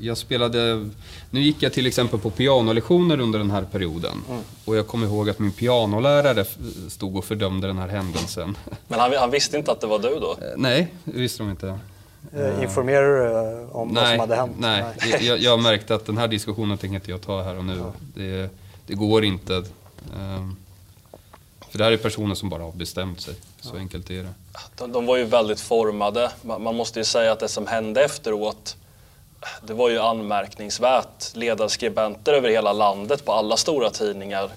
jag 0.00 0.18
spelade... 0.18 0.88
Nu 1.30 1.40
gick 1.40 1.62
jag 1.62 1.72
till 1.72 1.86
exempel 1.86 2.18
på 2.20 2.30
pianolektioner 2.30 3.20
under 3.20 3.38
den 3.38 3.50
här 3.50 3.62
perioden. 3.62 4.16
Och 4.64 4.76
jag 4.76 4.86
kommer 4.86 5.06
ihåg 5.06 5.30
att 5.30 5.38
min 5.38 5.52
pianolärare 5.52 6.44
stod 6.88 7.16
och 7.16 7.24
fördömde 7.24 7.66
den 7.66 7.78
här 7.78 7.88
händelsen. 7.88 8.56
Men 8.88 9.00
han, 9.00 9.12
han 9.18 9.30
visste 9.30 9.56
inte 9.56 9.72
att 9.72 9.80
det 9.80 9.86
var 9.86 9.98
du 9.98 10.20
då? 10.20 10.36
Eh, 10.40 10.48
Nej, 10.56 10.94
det 11.04 11.20
visste 11.20 11.42
de 11.42 11.50
inte. 11.50 11.78
Eh, 12.36 12.62
informerar 12.62 13.02
du 13.02 13.26
eh, 13.62 13.76
om 13.76 13.94
vad 13.94 14.08
som 14.08 14.20
hade 14.20 14.36
hänt? 14.36 14.52
Nej, 14.58 14.84
Jag, 15.20 15.38
jag 15.38 15.60
märkte 15.62 15.94
att 15.94 16.06
den 16.06 16.18
här 16.18 16.28
diskussionen 16.28 16.78
tänker 16.78 16.94
inte 16.94 17.10
jag 17.10 17.20
ta 17.20 17.42
här 17.42 17.58
och 17.58 17.64
nu. 17.64 17.82
Det, 18.14 18.50
det 18.86 18.94
går 18.94 19.24
inte. 19.24 19.64
Ehm, 20.18 20.56
För 21.70 21.78
det 21.78 21.84
här 21.84 21.92
är 21.92 21.96
personer 21.96 22.34
som 22.34 22.48
bara 22.48 22.62
har 22.62 22.72
bestämt 22.72 23.20
sig. 23.20 23.34
Så 23.60 23.76
enkelt 23.76 24.10
är 24.10 24.22
det. 24.22 24.34
De, 24.76 24.92
de 24.92 25.06
var 25.06 25.16
ju 25.16 25.24
väldigt 25.24 25.60
formade. 25.60 26.30
Man, 26.42 26.62
man 26.62 26.74
måste 26.76 26.98
ju 26.98 27.04
säga 27.04 27.32
att 27.32 27.40
det 27.40 27.48
som 27.48 27.66
hände 27.66 28.04
efteråt, 28.04 28.76
det 29.66 29.74
var 29.74 29.90
ju 29.90 29.98
anmärkningsvärt. 29.98 31.34
Ledarskribenter 31.34 32.32
över 32.32 32.48
hela 32.48 32.72
landet 32.72 33.24
på 33.24 33.32
alla 33.32 33.56
stora 33.56 33.90
tidningar 33.90 34.50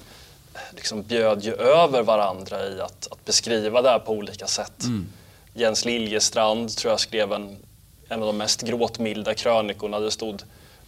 liksom 0.71 1.01
bjöd 1.03 1.43
ju 1.43 1.53
över 1.55 2.03
varandra 2.03 2.67
i 2.67 2.81
att, 2.81 3.07
att 3.11 3.25
beskriva 3.25 3.81
det 3.81 3.89
här 3.89 3.99
på 3.99 4.11
olika 4.11 4.47
sätt. 4.47 4.83
Jens 5.53 5.85
Liljestrand 5.85 6.75
tror 6.77 6.91
jag 6.91 6.99
skrev 6.99 7.33
en, 7.33 7.57
en 8.09 8.19
av 8.19 8.27
de 8.27 8.37
mest 8.37 8.61
gråtmilda 8.61 9.33
krönikorna. 9.33 9.99
Det 9.99 10.11
stod 10.11 10.43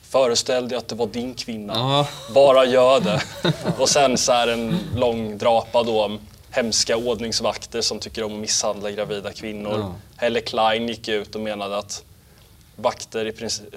Föreställ 0.09 0.69
dig 0.69 0.77
att 0.77 0.87
det 0.87 0.95
var 0.95 1.07
din 1.07 1.33
kvinna. 1.33 1.73
Ja. 1.73 2.07
Bara 2.33 2.65
gör 2.65 2.99
det. 2.99 3.21
Och 3.79 3.89
sen 3.89 4.17
så 4.17 4.31
här 4.31 4.47
en 4.47 4.79
lång 4.95 5.37
drapa 5.37 5.83
då 5.83 6.03
om 6.03 6.19
hemska 6.49 6.97
ordningsvakter 6.97 7.81
som 7.81 7.99
tycker 7.99 8.23
om 8.23 8.33
att 8.33 8.39
misshandla 8.39 8.91
gravida 8.91 9.31
kvinnor. 9.31 9.75
Ja. 9.79 9.95
Helle 10.15 10.41
Klein 10.41 10.87
gick 10.87 11.07
ut 11.07 11.35
och 11.35 11.41
menade 11.41 11.77
att 11.77 12.03
vakter 12.75 13.25
i 13.25 13.31
princip, 13.31 13.75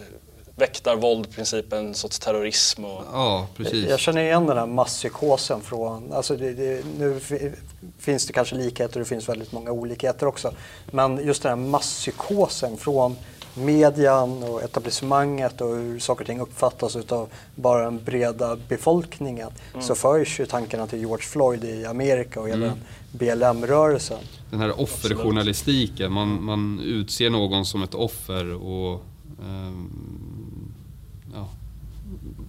väktarvåld 0.58 1.26
i 1.26 1.30
princip 1.32 1.72
är 1.72 1.76
en 1.76 1.94
sorts 1.94 2.18
terrorism. 2.18 2.84
Och, 2.84 3.02
Ja, 3.12 3.46
precis. 3.56 3.88
Jag 3.90 4.00
känner 4.00 4.22
igen 4.22 4.46
den 4.46 4.56
här 4.58 4.66
masspsykosen 4.66 5.60
från, 5.60 6.12
alltså 6.12 6.36
det, 6.36 6.52
det, 6.52 6.84
nu 6.98 7.20
fi- 7.20 7.52
finns 7.98 8.26
det 8.26 8.32
kanske 8.32 8.54
likheter 8.54 8.94
och 8.96 9.04
det 9.04 9.08
finns 9.08 9.28
väldigt 9.28 9.52
många 9.52 9.70
olikheter 9.70 10.26
också. 10.26 10.52
Men 10.90 11.26
just 11.26 11.42
den 11.42 11.50
här 11.58 11.68
masspsykosen 11.70 12.76
från 12.76 13.16
median 13.54 14.42
och 14.42 14.62
etablissemanget 14.62 15.60
och 15.60 15.68
hur 15.76 15.98
saker 15.98 16.20
och 16.22 16.26
ting 16.26 16.40
uppfattas 16.40 16.96
utav 16.96 17.28
bara 17.54 17.84
den 17.84 18.04
breda 18.04 18.56
befolkningen. 18.68 19.50
Så 19.80 19.94
förs 19.94 20.40
ju 20.40 20.46
tankarna 20.46 20.86
till 20.86 20.98
George 20.98 21.24
Floyd 21.26 21.64
i 21.64 21.84
Amerika 21.86 22.40
och 22.40 22.48
hela 22.48 22.66
den 22.66 22.78
BLM-rörelsen. 23.12 24.18
Den 24.50 24.60
här 24.60 24.80
offerjournalistiken. 24.80 26.12
Man, 26.12 26.44
man 26.44 26.80
utser 26.84 27.30
någon 27.30 27.64
som 27.64 27.82
ett 27.82 27.94
offer 27.94 28.54
och 28.54 29.00
ja, 29.40 29.44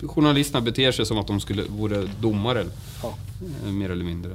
journalisterna 0.07 0.61
beter 0.61 0.91
sig 0.91 1.05
som 1.05 1.17
att 1.17 1.27
de 1.27 1.39
skulle, 1.39 1.63
vore 1.63 2.09
domare. 2.21 2.65
Ja. 3.03 3.13
eh, 3.65 3.71
Mer 3.71 3.89
eller 3.89 4.05
mindre. 4.05 4.31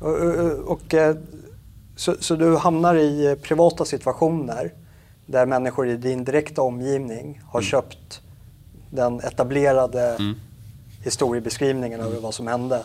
Och, 0.00 0.18
och, 0.18 0.52
och, 0.52 0.94
eh, 0.94 1.16
så, 1.96 2.16
så 2.20 2.36
du 2.36 2.56
hamnar 2.56 2.94
i 2.94 3.26
eh, 3.26 3.34
privata 3.34 3.84
situationer 3.84 4.72
där 5.26 5.46
människor 5.46 5.88
i 5.88 5.96
din 5.96 6.24
direkta 6.24 6.62
omgivning 6.62 7.40
har 7.44 7.62
köpt 7.62 8.20
den 8.90 9.20
etablerade 9.20 10.16
historiebeskrivningen 11.04 12.00
över 12.00 12.20
vad 12.20 12.34
som 12.34 12.46
hände. 12.46 12.84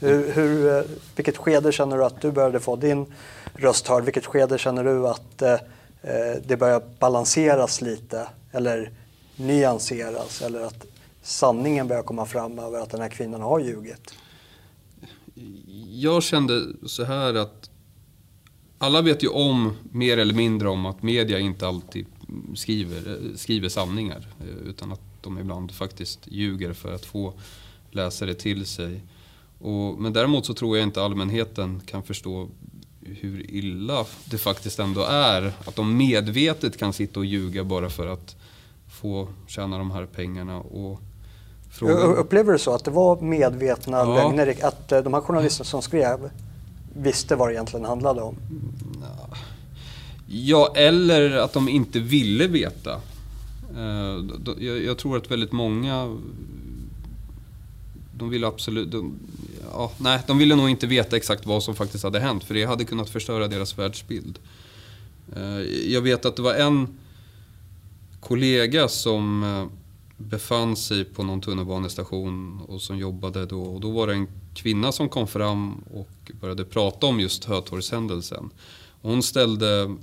Hur, 0.00 0.32
hur, 0.32 0.78
eh, 0.78 0.84
vilket 1.16 1.36
skede 1.36 1.72
känner 1.72 1.96
du 1.96 2.04
att 2.04 2.20
du 2.20 2.30
började 2.30 2.60
få 2.60 2.76
din 2.76 3.06
röst 3.54 3.88
hörd? 3.88 4.04
Vilket 4.04 4.26
skede 4.26 4.58
känner 4.58 4.84
du 4.84 5.08
att 5.08 5.42
eh, 5.42 5.52
eh, 6.02 6.36
det 6.46 6.56
börjar 6.56 6.82
balanseras 6.98 7.80
lite 7.80 8.28
eller 8.52 8.90
nyanseras 9.36 10.42
eller 10.42 10.60
att 10.60 10.86
sanningen 11.24 11.88
börjar 11.88 12.02
komma 12.02 12.26
fram 12.26 12.58
över 12.58 12.80
att 12.80 12.90
den 12.90 13.00
här 13.00 13.08
kvinnan 13.08 13.40
har 13.40 13.60
ljugit? 13.60 14.14
Jag 15.90 16.22
kände 16.22 16.66
så 16.86 17.04
här 17.04 17.34
att 17.34 17.70
alla 18.78 19.02
vet 19.02 19.22
ju 19.22 19.28
om, 19.28 19.72
mer 19.92 20.18
eller 20.18 20.34
mindre 20.34 20.68
om, 20.68 20.86
att 20.86 21.02
media 21.02 21.38
inte 21.38 21.68
alltid 21.68 22.06
skriver, 22.54 23.18
skriver 23.36 23.68
sanningar. 23.68 24.28
Eh, 24.40 24.68
utan 24.68 24.92
att 24.92 25.00
de 25.22 25.38
ibland 25.38 25.72
faktiskt 25.72 26.20
ljuger 26.24 26.72
för 26.72 26.94
att 26.94 27.04
få 27.04 27.32
läsare 27.90 28.34
till 28.34 28.66
sig. 28.66 29.02
Och, 29.58 30.00
men 30.00 30.12
däremot 30.12 30.46
så 30.46 30.54
tror 30.54 30.76
jag 30.76 30.86
inte 30.86 31.02
allmänheten 31.02 31.80
kan 31.86 32.02
förstå 32.02 32.48
hur 33.00 33.50
illa 33.50 34.06
det 34.24 34.38
faktiskt 34.38 34.78
ändå 34.78 35.02
är. 35.04 35.52
Att 35.66 35.76
de 35.76 35.96
medvetet 35.96 36.78
kan 36.78 36.92
sitta 36.92 37.20
och 37.20 37.26
ljuga 37.26 37.64
bara 37.64 37.90
för 37.90 38.06
att 38.06 38.36
få 38.88 39.28
tjäna 39.46 39.78
de 39.78 39.90
här 39.90 40.06
pengarna. 40.06 40.60
Och 40.60 41.00
frågan- 41.74 42.16
Upplever 42.16 42.52
du 42.52 42.58
så 42.58 42.74
att 42.74 42.84
det 42.84 42.90
var 42.90 43.20
medvetna 43.20 43.96
Ja. 43.96 44.14
lögner? 44.14 44.56
Att 44.62 44.92
eh, 44.92 45.00
de 45.00 45.14
här 45.14 45.20
journalisterna 45.20 45.64
som 45.64 45.82
skrev 45.82 46.30
visste 46.96 47.36
vad 47.36 47.48
det 47.48 47.52
egentligen 47.54 47.84
handlade 47.86 48.22
om? 48.22 48.36
Ja, 50.26 50.72
eller 50.76 51.30
att 51.36 51.52
de 51.52 51.68
inte 51.68 51.98
ville 52.00 52.46
veta. 52.46 53.00
Eh, 53.76 54.64
Jag, 54.64 54.98
tror 54.98 55.16
att 55.16 55.30
väldigt 55.30 55.52
många... 55.52 56.16
De 58.18 58.30
ville 58.30 58.46
absolut... 58.46 58.90
De, 58.90 59.14
ja, 59.72 59.90
nej, 59.98 60.20
de 60.26 60.38
ville 60.38 60.54
nog 60.56 60.70
inte 60.70 60.86
veta 60.86 61.16
exakt 61.16 61.46
vad 61.46 61.62
som 61.62 61.74
faktiskt 61.74 62.04
hade 62.04 62.20
hänt, 62.20 62.44
för 62.44 62.54
det 62.54 62.64
hade 62.64 62.84
kunnat 62.84 63.10
förstöra 63.10 63.48
deras 63.48 63.78
världsbild. 63.78 64.38
Eh, 65.36 65.42
Jag 65.92 66.00
vet 66.00 66.24
att 66.24 66.36
det 66.36 66.42
var 66.42 66.54
en 66.54 66.98
kollega 68.20 68.88
som 68.88 69.44
befann 70.16 70.76
sig 70.76 71.04
på 71.04 71.22
någon 71.22 71.40
tunnelbanestation 71.40 72.60
och 72.68 72.82
som 72.82 72.98
jobbade 72.98 73.46
då. 73.46 73.62
Och 73.62 73.80
då 73.80 73.90
var 73.90 74.06
det 74.06 74.12
en 74.12 74.28
kvinna 74.54 74.92
som 74.92 75.08
kom 75.08 75.26
fram 75.26 75.74
och 75.94 76.32
började 76.40 76.64
prata 76.64 77.06
om 77.06 77.20
just 77.20 77.44
Hötorgshändelsen. 77.44 78.50
Och 79.00 79.10
Hon 79.10 79.22
ställde 79.22 79.96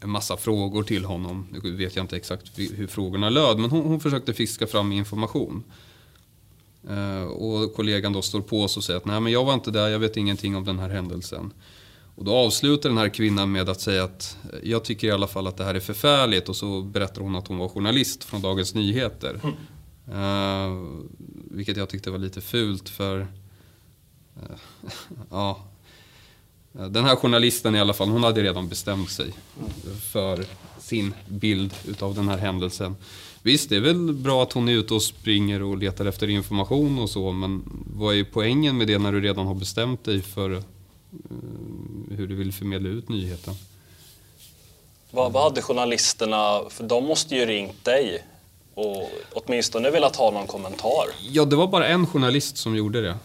en 0.00 0.10
massa 0.10 0.36
frågor 0.36 0.82
till 0.82 1.04
honom. 1.04 1.46
Nu 1.50 1.76
vet 1.76 1.96
jag 1.96 2.04
inte 2.04 2.16
exakt 2.16 2.58
hur 2.58 2.86
frågorna 2.86 3.30
löd, 3.30 3.58
men 3.58 3.70
hon, 3.70 3.82
hon 3.82 4.00
försökte 4.00 4.34
fiska 4.34 4.66
fram 4.66 4.92
information. 4.92 5.64
Eh, 6.88 7.22
och 7.22 7.74
kollegan 7.74 8.12
då 8.12 8.22
står 8.22 8.40
på 8.40 8.68
sig 8.68 8.80
och 8.80 8.84
säger 8.84 8.96
att 8.96 9.04
nej 9.04 9.20
men 9.20 9.32
jag 9.32 9.44
var 9.44 9.54
inte 9.54 9.70
där, 9.70 9.88
jag 9.88 9.98
vet 9.98 10.16
ingenting 10.16 10.56
om 10.56 10.64
den 10.64 10.78
här 10.78 10.88
händelsen. 10.88 11.52
Och 12.14 12.24
då 12.24 12.34
avslutar 12.34 12.88
den 12.88 12.98
här 12.98 13.08
kvinnan 13.08 13.52
med 13.52 13.68
att 13.68 13.80
säga 13.80 14.04
att 14.04 14.36
eh, 14.52 14.58
jag 14.62 14.84
tycker 14.84 15.08
i 15.08 15.10
alla 15.10 15.26
fall 15.26 15.46
att 15.46 15.56
det 15.56 15.64
här 15.64 15.74
är 15.74 15.80
förfärligt 15.80 16.48
och 16.48 16.56
så 16.56 16.82
berättar 16.82 17.22
hon 17.22 17.36
att 17.36 17.48
hon 17.48 17.58
var 17.58 17.68
journalist 17.68 18.24
från 18.24 18.42
Dagens 18.42 18.74
Nyheter. 18.74 19.40
Eh, 20.12 20.84
vilket 21.50 21.76
jag 21.76 21.88
tyckte 21.88 22.10
var 22.10 22.18
lite 22.18 22.40
fult 22.40 22.88
för 22.88 23.20
eh, 24.36 24.56
ja, 25.30 25.64
den 26.72 27.04
här 27.04 27.16
journalisten 27.16 27.74
i 27.74 27.80
alla 27.80 27.92
fall, 27.92 28.08
hon 28.08 28.22
hade 28.22 28.42
redan 28.42 28.68
bestämt 28.68 29.10
sig 29.10 29.34
för 30.12 30.44
sin 30.78 31.14
bild 31.28 31.74
utav 31.88 32.14
den 32.14 32.28
här 32.28 32.38
händelsen. 32.38 32.96
Visst, 33.42 33.68
det 33.68 33.76
är 33.76 33.80
väl 33.80 34.12
bra 34.12 34.42
att 34.42 34.52
hon 34.52 34.68
är 34.68 34.72
ute 34.72 34.94
och 34.94 35.02
springer 35.02 35.62
och 35.62 35.78
letar 35.78 36.06
efter 36.06 36.28
information 36.28 36.98
och 36.98 37.10
så, 37.10 37.32
men 37.32 37.62
vad 37.96 38.16
är 38.16 38.24
poängen 38.24 38.78
med 38.78 38.86
det 38.86 38.98
när 38.98 39.12
du 39.12 39.20
redan 39.20 39.46
har 39.46 39.54
bestämt 39.54 40.04
dig 40.04 40.22
för 40.22 40.62
hur 42.12 42.26
du 42.26 42.34
vill 42.34 42.52
förmedla 42.52 42.88
ut 42.88 43.08
nyheten? 43.08 43.54
Vad, 45.10 45.32
vad 45.32 45.42
hade 45.42 45.62
journalisterna, 45.62 46.60
för 46.70 46.84
de 46.84 47.04
måste 47.04 47.34
ju 47.34 47.46
ringt 47.46 47.84
dig 47.84 48.24
och 48.74 49.10
åtminstone 49.32 49.90
velat 49.90 50.16
ha 50.16 50.30
någon 50.30 50.46
kommentar. 50.46 51.04
Ja, 51.30 51.44
det 51.44 51.56
var 51.56 51.66
bara 51.66 51.86
en 51.86 52.06
journalist 52.06 52.56
som 52.56 52.76
gjorde 52.76 53.02
det. 53.02 53.16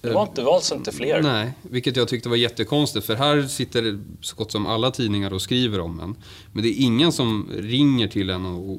Det 0.00 0.12
var, 0.12 0.22
inte, 0.22 0.44
alltså 0.44 0.74
inte 0.74 0.92
fler. 0.92 1.22
Nej, 1.22 1.52
vilket 1.62 1.96
jag 1.96 2.08
tyckte 2.08 2.28
var 2.28 2.36
jättekonstigt. 2.36 3.06
För 3.06 3.14
här 3.14 3.42
sitter 3.42 4.00
så 4.20 4.36
gott 4.36 4.52
som 4.52 4.66
alla 4.66 4.90
tidningar 4.90 5.32
och 5.32 5.42
skriver 5.42 5.80
om 5.80 6.00
en. 6.00 6.16
Men 6.52 6.62
det 6.62 6.68
är 6.68 6.82
ingen 6.84 7.12
som 7.12 7.50
ringer 7.58 8.08
till 8.08 8.30
en 8.30 8.46
och 8.46 8.78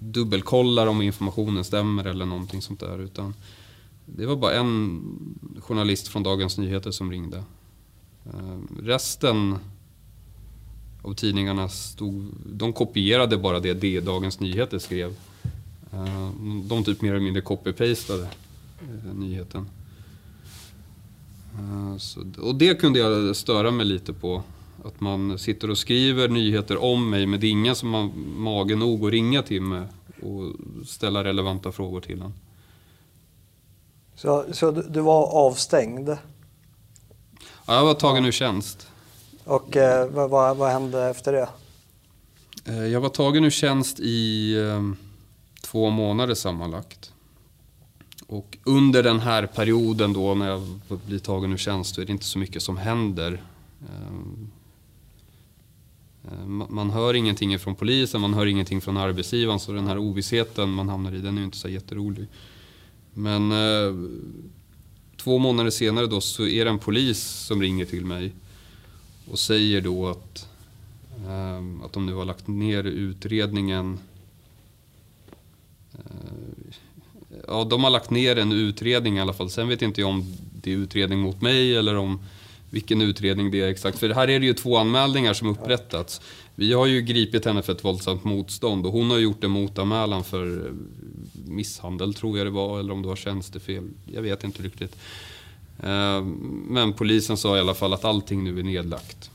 dubbelkollar 0.00 0.86
om 0.86 1.02
informationen 1.02 1.64
stämmer 1.64 2.04
eller 2.04 2.26
någonting 2.26 2.62
sånt 2.62 2.80
där. 2.80 2.98
Utan 2.98 3.34
det 4.06 4.26
var 4.26 4.36
bara 4.36 4.54
en 4.54 5.02
journalist 5.60 6.08
från 6.08 6.22
Dagens 6.22 6.58
Nyheter 6.58 6.90
som 6.90 7.10
ringde. 7.10 7.44
Eh, 8.26 8.82
resten 8.82 9.58
av 11.02 11.14
tidningarna 11.14 11.68
stod, 11.68 12.26
de 12.46 12.72
kopierade 12.72 13.38
bara 13.38 13.60
det, 13.60 13.74
det 13.74 14.00
Dagens 14.00 14.40
Nyheter 14.40 14.78
skrev. 14.78 15.14
Eh, 15.92 16.30
de 16.64 16.84
typ 16.84 17.02
mer 17.02 17.10
eller 17.10 17.20
mindre 17.20 17.42
copy-pastade 17.42 18.28
eh, 18.82 19.14
nyheten. 19.14 19.68
Så, 21.98 22.24
och 22.38 22.54
det 22.54 22.80
kunde 22.80 22.98
jag 22.98 23.36
störa 23.36 23.70
mig 23.70 23.86
lite 23.86 24.12
på. 24.12 24.42
Att 24.84 25.00
man 25.00 25.38
sitter 25.38 25.70
och 25.70 25.78
skriver 25.78 26.28
nyheter 26.28 26.82
om 26.82 27.10
mig 27.10 27.26
men 27.26 27.40
det 27.40 27.46
är 27.46 27.50
ingen 27.50 27.76
som 27.76 27.94
har 27.94 28.10
mage 28.36 28.76
nog 28.76 29.04
att 29.04 29.12
ringa 29.12 29.42
till 29.42 29.62
mig 29.62 29.82
och 30.22 30.52
ställa 30.86 31.24
relevanta 31.24 31.72
frågor 31.72 32.00
till 32.00 32.22
en. 32.22 32.32
Så, 34.14 34.44
så 34.52 34.70
du 34.70 35.00
var 35.00 35.26
avstängd 35.26 36.10
Ja, 37.70 37.76
jag 37.76 37.84
var 37.84 37.94
tagen 37.94 38.24
ur 38.24 38.32
tjänst. 38.32 38.88
och 39.44 39.76
eh, 39.76 40.08
vad, 40.10 40.30
vad, 40.30 40.56
vad 40.56 40.70
hände 40.72 41.04
efter 41.10 41.32
det? 41.32 41.48
Eh, 42.64 42.86
Jag 42.86 43.00
var 43.00 43.08
tagen 43.08 43.44
ur 43.44 43.50
tjänst 43.50 44.00
i 44.00 44.54
eh, 44.58 44.82
två 45.62 45.90
månader 45.90 46.34
sammanlagt. 46.34 47.12
Och 48.26 48.58
under 48.64 49.02
den 49.02 49.20
här 49.20 49.46
perioden 49.46 50.12
då 50.12 50.34
när 50.34 50.48
jag 50.50 50.80
blir 51.06 51.18
tagen 51.18 51.52
ur 51.52 51.56
tjänst 51.56 51.94
så 51.94 52.00
är 52.00 52.04
det 52.04 52.12
inte 52.12 52.24
så 52.24 52.38
mycket 52.38 52.62
som 52.62 52.76
händer. 52.76 53.42
Eh, 53.82 54.06
eh, 56.32 56.46
ma- 56.46 56.70
Man 56.70 56.90
hör 56.90 57.14
ingenting 57.14 57.58
från 57.58 57.74
polisen, 57.74 58.20
man 58.20 58.34
hör 58.34 58.46
ingenting 58.46 58.80
från 58.80 58.96
arbetsgivaren 58.96 59.60
så 59.60 59.72
den 59.72 59.86
här 59.86 59.98
ovissheten 59.98 60.70
man 60.70 60.88
hamnar 60.88 61.14
i 61.14 61.18
den 61.18 61.34
är 61.36 61.38
ju 61.38 61.44
inte 61.44 61.58
så 61.58 61.68
jätterolig. 61.68 62.26
Men 63.14 63.52
eh, 63.52 63.94
två 65.20 65.38
månader 65.38 65.70
senare 65.70 66.06
då 66.06 66.20
så 66.20 66.46
är 66.46 66.64
det 66.64 66.70
en 66.70 66.78
polis 66.78 67.22
som 67.22 67.62
ringer 67.62 67.84
till 67.84 68.04
mig 68.04 68.32
och 69.30 69.38
säger 69.38 69.80
då 69.80 70.08
att 70.08 70.48
eh, 71.26 71.84
att 71.84 71.92
de 71.92 72.06
nu 72.06 72.14
har 72.14 72.24
lagt 72.24 72.48
ner 72.48 72.84
utredningen. 72.84 73.98
Eh, 75.92 76.74
Ja, 77.48 77.64
de 77.64 77.84
har 77.84 77.90
lagt 77.90 78.10
ner 78.10 78.38
en 78.38 78.52
utredning 78.52 79.16
i 79.16 79.20
alla 79.20 79.32
fall. 79.32 79.50
Sen 79.50 79.68
vet 79.68 79.82
inte 79.82 80.00
jag 80.00 80.10
om 80.10 80.36
det 80.62 80.72
är 80.72 80.76
utredning 80.76 81.18
mot 81.18 81.40
mig 81.40 81.76
eller 81.76 81.96
om 81.96 82.18
vilken 82.70 83.00
utredning 83.00 83.50
det 83.50 83.60
är 83.60 83.68
exakt. 83.68 83.98
För 83.98 84.08
här 84.08 84.30
är 84.30 84.40
det 84.40 84.46
ju 84.46 84.54
två 84.54 84.76
anmälningar 84.76 85.34
som 85.34 85.48
upprättats. 85.48 86.20
Vi 86.54 86.72
har 86.72 86.86
ju 86.86 87.02
gripit 87.02 87.44
henne 87.44 87.62
för 87.62 87.72
ett 87.72 87.84
våldsamt 87.84 88.24
motstånd 88.24 88.86
och 88.86 88.92
hon 88.92 89.10
har 89.10 89.18
gjort 89.18 89.44
en 89.44 89.50
motanmälan 89.50 90.24
för 90.24 90.72
misshandel 91.50 92.14
tror 92.14 92.38
jag 92.38 92.46
det 92.46 92.50
var, 92.50 92.78
eller 92.80 92.92
om 92.92 93.02
det 93.02 93.08
var 93.08 93.16
tjänstefel. 93.16 93.88
Jag 94.06 94.22
vet 94.22 94.44
inte 94.44 94.62
riktigt. 94.62 94.96
Eh, 95.82 96.22
Men 96.68 96.92
polisen 96.92 97.36
sa 97.36 97.56
i 97.56 97.60
alla 97.60 97.74
fall 97.74 97.92
att 97.92 98.04
allting 98.04 98.44
nu 98.44 98.58
är 98.58 98.62
nedlagt. 98.62 99.30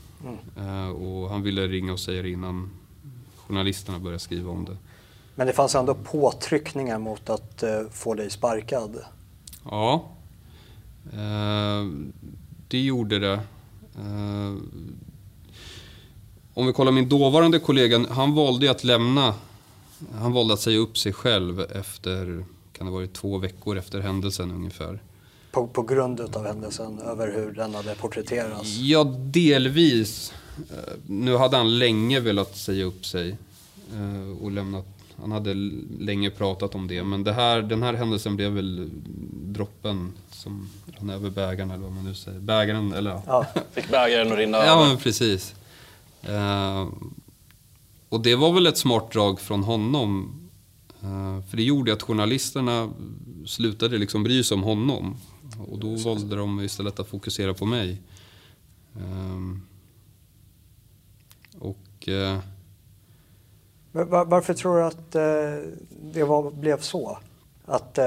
Eh, 0.56 0.88
Och 0.88 1.30
han 1.30 1.42
ville 1.42 1.66
ringa 1.66 1.92
och 1.92 2.00
säga 2.00 2.22
det 2.22 2.30
innan 2.30 2.70
journalisterna 3.36 3.98
började 3.98 4.18
skriva 4.20 4.50
om 4.50 4.64
det. 4.64 4.76
Men 5.34 5.46
det 5.46 5.52
fanns 5.52 5.74
ändå 5.74 5.94
påtryckningar 5.94 6.98
mot 6.98 7.30
att 7.30 7.62
eh, 7.62 7.80
få 7.92 8.14
dig 8.14 8.30
sparkad. 8.30 8.96
Ja, 9.70 10.08
det 12.68 12.78
gjorde 12.80 13.18
det. 13.18 13.40
Om 16.54 16.66
vi 16.66 16.72
kollar 16.72 16.92
min 16.92 17.08
dåvarande 17.08 17.58
kollega, 17.58 18.06
han 18.10 18.34
valde 18.34 18.70
att 18.70 18.84
lämna. 18.84 19.34
Han 20.14 20.32
valde 20.32 20.54
att 20.54 20.60
säga 20.60 20.78
upp 20.78 20.98
sig 20.98 21.12
själv 21.12 21.60
efter, 21.60 22.44
kan 22.72 22.86
det 22.86 22.92
ha 22.92 22.98
varit 22.98 23.12
två 23.12 23.38
veckor 23.38 23.78
efter 23.78 24.00
händelsen 24.00 24.50
ungefär. 24.50 25.02
På, 25.50 25.66
på 25.66 25.82
grund 25.82 26.20
av 26.20 26.46
händelsen, 26.46 26.98
över 26.98 27.32
hur 27.32 27.52
den 27.52 27.74
hade 27.74 27.94
porträtterats. 27.94 28.76
Ja, 28.78 29.04
delvis. 29.18 30.32
Eh, 30.58 30.92
Nu 31.06 31.36
hade 31.36 31.56
han 31.56 31.78
länge 31.78 32.20
velat 32.20 32.56
säga 32.56 32.84
upp 32.84 33.06
sig 33.06 33.36
eh, 33.94 34.42
och 34.44 34.50
lämnat. 34.50 34.86
Han 35.20 35.32
hade 35.32 35.54
länge 36.00 36.30
pratat 36.30 36.74
om 36.74 36.88
det, 36.88 37.04
men 37.04 37.24
det 37.24 37.32
här, 37.32 37.62
den 37.62 37.82
här 37.82 37.94
händelsen 37.94 38.36
blev 38.36 38.52
väl 38.52 38.90
droppen 39.32 40.12
som 40.30 40.68
rann 40.86 41.10
över 41.10 41.30
bägaren, 41.30 41.70
eller 41.70 41.82
vad 41.82 41.92
man 41.92 42.04
nu 42.04 42.14
säger. 42.14 42.40
Bägaren, 42.40 42.92
eller 42.92 43.10
ja. 43.10 43.22
Ja, 43.26 43.46
Fick 43.72 43.90
bägaren 43.90 44.32
att 44.32 44.38
rinna 44.38 44.58
Ja, 44.58 44.64
över. 44.74 44.88
men 44.88 44.96
precis. 44.96 45.54
Eh, 46.22 46.86
och 48.08 48.20
det 48.20 48.34
var 48.36 48.52
väl 48.52 48.66
ett 48.66 48.78
smart 48.78 49.12
drag 49.12 49.40
från 49.40 49.62
honom. 49.62 50.40
Eh, 51.02 51.42
För 51.50 51.56
det 51.56 51.62
gjorde 51.62 51.92
att 51.92 52.02
journalisterna 52.02 52.90
slutade 53.46 53.98
liksom 53.98 54.22
bry 54.22 54.44
sig 54.44 54.54
om 54.54 54.62
honom. 54.62 55.16
Och 55.68 55.78
då 55.78 55.96
valde 55.96 56.36
de 56.36 56.60
istället 56.60 57.00
att 57.00 57.08
fokusera 57.08 57.54
på 57.54 57.66
mig. 57.66 58.02
Ehm, 58.96 59.62
Och 61.58 62.08
eh, 62.08 62.38
Var- 63.92 64.04
var- 64.04 64.24
Varför 64.24 64.54
tror 64.54 64.76
du 64.76 64.84
att 64.84 65.14
eh, 65.14 65.70
det 66.12 66.24
var, 66.24 66.50
blev 66.50 66.80
så? 66.80 67.18
Att 67.64 67.98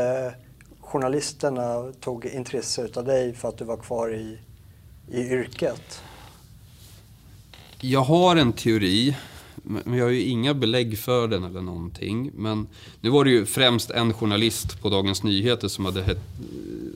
journalisterna 0.80 1.91
tog 2.00 2.26
intresse 2.26 2.82
utav 2.82 3.06
dig 3.06 3.34
för 3.34 3.50
att 3.50 3.58
du 3.58 3.66
var 3.66 3.78
kvar 3.78 4.14
i, 4.16 4.38
i 5.12 5.20
yrket? 5.22 6.02
Jag 7.82 8.02
har 8.02 8.36
en 8.36 8.54
teori, 8.54 9.18
men 9.64 9.97
jag 9.97 10.05
har 10.05 10.12
ju 10.12 10.24
inga 10.24 10.53
belägg 10.53 10.97
för 10.97 11.28
den 11.28 11.43
eller 11.43 11.62
någonting. 11.62 12.32
Men 12.36 12.68
nu 13.01 13.10
var 13.10 13.26
det 13.26 13.32
ju 13.32 13.45
främst 13.45 13.91
en 13.91 14.14
journalist 14.14 14.82
på 14.82 14.89
Dagens 14.89 15.24
Nyheter 15.24 15.68
som, 15.68 15.86
hade 15.86 16.18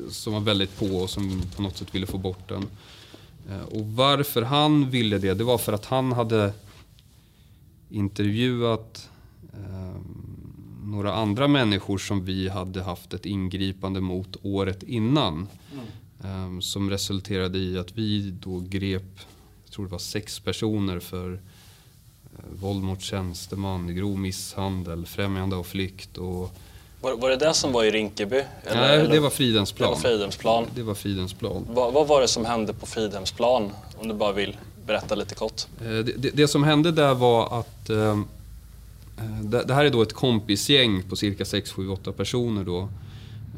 som 0.09 0.33
var 0.33 0.39
väldigt 0.39 0.79
på 0.79 0.85
och 0.85 1.09
som 1.09 1.41
på 1.55 1.61
något 1.61 1.77
sätt 1.77 1.95
ville 1.95 2.07
få 2.07 2.17
bort 2.17 2.49
den. 2.49 2.65
Eh, 3.49 3.63
Och 3.63 3.85
varför 3.87 4.41
han 4.41 4.89
ville 4.89 5.17
det, 5.17 5.33
det 5.33 5.43
var 5.43 5.57
för 5.57 5.73
att 5.73 5.85
han 5.85 6.11
hade 6.11 6.53
intervjuat 7.89 9.09
eh, 9.53 9.95
några 10.83 11.13
andra 11.13 11.47
människor 11.47 11.97
som 11.97 12.25
vi 12.25 12.49
hade 12.49 12.83
haft 12.83 13.13
ett 13.13 13.25
ingripande 13.25 14.01
mot 14.01 14.37
året 14.41 14.83
innan. 14.83 15.47
Eh, 16.23 16.59
som 16.59 16.89
resulterade 16.89 17.57
i 17.57 17.77
att 17.77 17.97
vi 17.97 18.31
då 18.31 18.59
grep, 18.59 19.19
jag 19.65 19.73
tror 19.73 19.85
det 19.85 19.91
var 19.91 19.99
sex 19.99 20.39
personer 20.39 20.99
för 20.99 21.39
våld 22.61 22.83
mot 22.83 23.01
tjänsteman, 23.01 23.95
grov 23.95 24.17
misshandel, 24.19 25.05
främjande 25.05 25.55
av 25.55 25.63
flykt 25.63 26.17
och... 26.17 26.51
Var, 27.01 27.13
var 27.15 27.29
det 27.29 27.35
det 27.35 27.53
som 27.53 27.71
var 27.71 27.83
i 27.83 27.91
Rinkeby? 27.91 28.35
Eller- 28.63 28.81
nej, 28.81 28.99
eller- 28.99 29.09
det 29.13 29.19
var 29.19 29.29
Fridhemsplan. 29.29 29.89
Det 29.89 29.95
var 29.95 30.01
Fridhemsplan. 30.01 30.65
Det 30.75 30.83
var 30.83 30.93
Fridhemsplan. 30.93 31.65
Vad, 31.69 31.93
vad 31.93 32.07
var 32.07 32.21
det 32.21 32.27
som 32.27 32.45
hände 32.45 32.73
på 32.73 32.85
Fridhemsplan? 32.85 33.69
Om 33.97 34.07
du 34.07 34.13
bara 34.13 34.31
vill 34.31 34.57
berätta 34.85 35.15
lite 35.15 35.35
kort. 35.35 35.61
Eh, 35.81 35.87
Det, 35.87 36.03
det, 36.03 36.29
det 36.33 36.47
som 36.47 36.63
hände 36.63 36.91
där 36.91 37.13
var 37.13 37.59
att 37.59 37.89
eh, 37.89 37.97
eh, 37.97 38.19
det, 39.43 39.63
det 39.63 39.73
här 39.73 39.85
är 39.85 39.89
då 39.89 40.01
ett 40.01 40.13
kompisgäng 40.13 41.03
på 41.09 41.15
cirka 41.15 41.45
6, 41.45 41.71
7, 41.71 41.89
8 41.89 42.11
personer 42.11 42.63
då. 42.63 42.89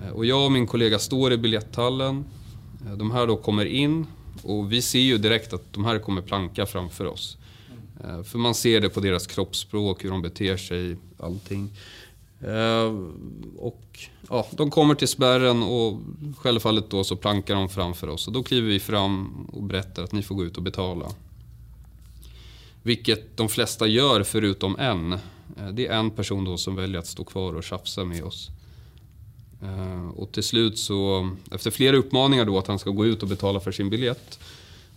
Eh, 0.05 0.11
Och 0.13 0.25
jag 0.25 0.45
och 0.45 0.51
min 0.51 0.67
kollega 0.67 0.99
står 0.99 1.33
i 1.33 1.37
biljetthallen. 1.37 2.25
De 2.97 3.11
här 3.11 3.27
då 3.27 3.35
kommer 3.35 3.65
in 3.65 4.07
och 4.43 4.71
vi 4.71 4.81
ser 4.81 4.99
ju 4.99 5.17
direkt 5.17 5.53
att 5.53 5.73
de 5.73 5.85
här 5.85 5.99
kommer 5.99 6.21
planka 6.21 6.65
framför 6.65 7.05
oss. 7.05 7.37
Eh, 8.03 8.23
för 8.23 8.37
man 8.37 8.55
ser 8.55 8.81
det 8.81 8.89
på 8.89 8.99
deras 8.99 9.27
kroppsspråk, 9.27 10.03
hur 10.03 10.09
de 10.09 10.21
beter 10.21 10.57
sig, 10.57 10.97
allting. 11.19 11.69
Eh, 12.41 12.93
och 13.57 13.99
ja, 14.29 14.47
de 14.51 14.71
kommer 14.71 14.95
till 14.95 15.07
spärren 15.07 15.63
och 15.63 15.99
självfallet 16.37 16.89
då 16.89 17.03
så 17.03 17.15
plankar 17.15 17.55
de 17.55 17.69
framför 17.69 18.07
oss. 18.07 18.27
Och 18.27 18.33
då 18.33 18.43
kliver 18.43 18.67
vi 18.67 18.79
fram 18.79 19.45
och 19.53 19.63
berättar 19.63 20.03
att 20.03 20.11
ni 20.11 20.21
får 20.23 20.35
gå 20.35 20.43
ut 20.43 20.57
och 20.57 20.63
betala. 20.63 21.05
Vilket 22.83 23.37
de 23.37 23.49
flesta 23.49 23.87
gör 23.87 24.23
förutom 24.23 24.79
en. 24.79 25.13
Eh, 25.13 25.19
det 25.73 25.87
är 25.87 25.97
en 25.97 26.11
person 26.11 26.45
då 26.45 26.57
som 26.57 26.75
väljer 26.75 26.99
att 26.99 27.07
stå 27.07 27.23
kvar 27.23 27.53
och 27.53 27.63
tjafsa 27.63 28.05
med 28.05 28.23
oss. 28.23 28.49
Och 30.15 30.31
till 30.31 30.43
slut 30.43 30.77
så, 30.77 31.29
efter 31.51 31.71
flera 31.71 31.97
uppmaningar 31.97 32.45
då 32.45 32.57
att 32.57 32.67
han 32.67 32.79
ska 32.79 32.89
gå 32.89 33.05
ut 33.05 33.23
och 33.23 33.29
betala 33.29 33.59
för 33.59 33.71
sin 33.71 33.89
biljett. 33.89 34.39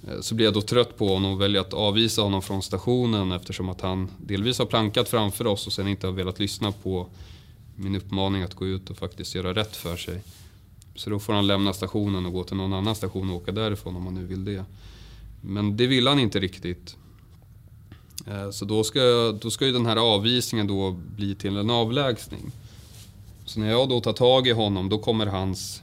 Eh, 0.06 0.20
så 0.20 0.34
blir 0.34 0.46
jag 0.46 0.54
då 0.54 0.62
trött 0.62 0.98
på 0.98 1.08
honom 1.08 1.32
och 1.32 1.40
väljer 1.40 1.60
att 1.60 1.72
avvisa 1.72 2.22
honom 2.22 2.42
från 2.42 2.62
stationen 2.62 3.32
eftersom 3.32 3.68
att 3.68 3.80
han 3.80 4.10
delvis 4.18 4.58
har 4.58 4.66
plankat 4.66 5.08
framför 5.08 5.46
oss 5.46 5.66
och 5.66 5.72
sen 5.72 5.88
inte 5.88 6.06
har 6.06 6.14
velat 6.14 6.38
lyssna 6.38 6.72
på 6.72 7.06
min 7.76 7.96
uppmaning 7.96 8.42
att 8.42 8.54
gå 8.54 8.66
ut 8.66 8.90
och 8.90 8.96
faktiskt 8.96 9.34
göra 9.34 9.54
rätt 9.54 9.76
för 9.76 9.96
sig. 9.96 10.22
Så 10.94 11.10
då 11.10 11.18
får 11.18 11.32
han 11.32 11.46
lämna 11.46 11.72
stationen 11.72 12.26
och 12.26 12.32
gå 12.32 12.44
till 12.44 12.56
någon 12.56 12.72
annan 12.72 12.94
station 12.94 13.30
och 13.30 13.36
åka 13.36 13.52
därifrån 13.52 13.96
om 13.96 14.04
han 14.04 14.14
nu 14.14 14.24
vill 14.24 14.44
det. 14.44 14.64
Men 15.40 15.76
det 15.76 15.86
vill 15.86 16.06
han 16.06 16.18
inte 16.18 16.40
riktigt. 16.40 16.96
Eh, 18.26 18.50
så 18.50 18.64
då 18.64 18.84
ska, 18.84 19.00
då 19.40 19.50
ska 19.50 19.66
ju 19.66 19.72
den 19.72 19.86
här 19.86 19.96
avvisningen 19.96 20.66
då 20.66 20.90
bli 20.90 21.34
till 21.34 21.56
en 21.56 21.70
avlägsning. 21.70 22.52
Så 23.44 23.60
när 23.60 23.70
jag 23.70 23.88
då 23.88 24.00
tar 24.00 24.12
tag 24.12 24.46
i 24.46 24.50
honom, 24.50 24.88
då 24.88 24.98
kommer 24.98 25.26
hans 25.26 25.82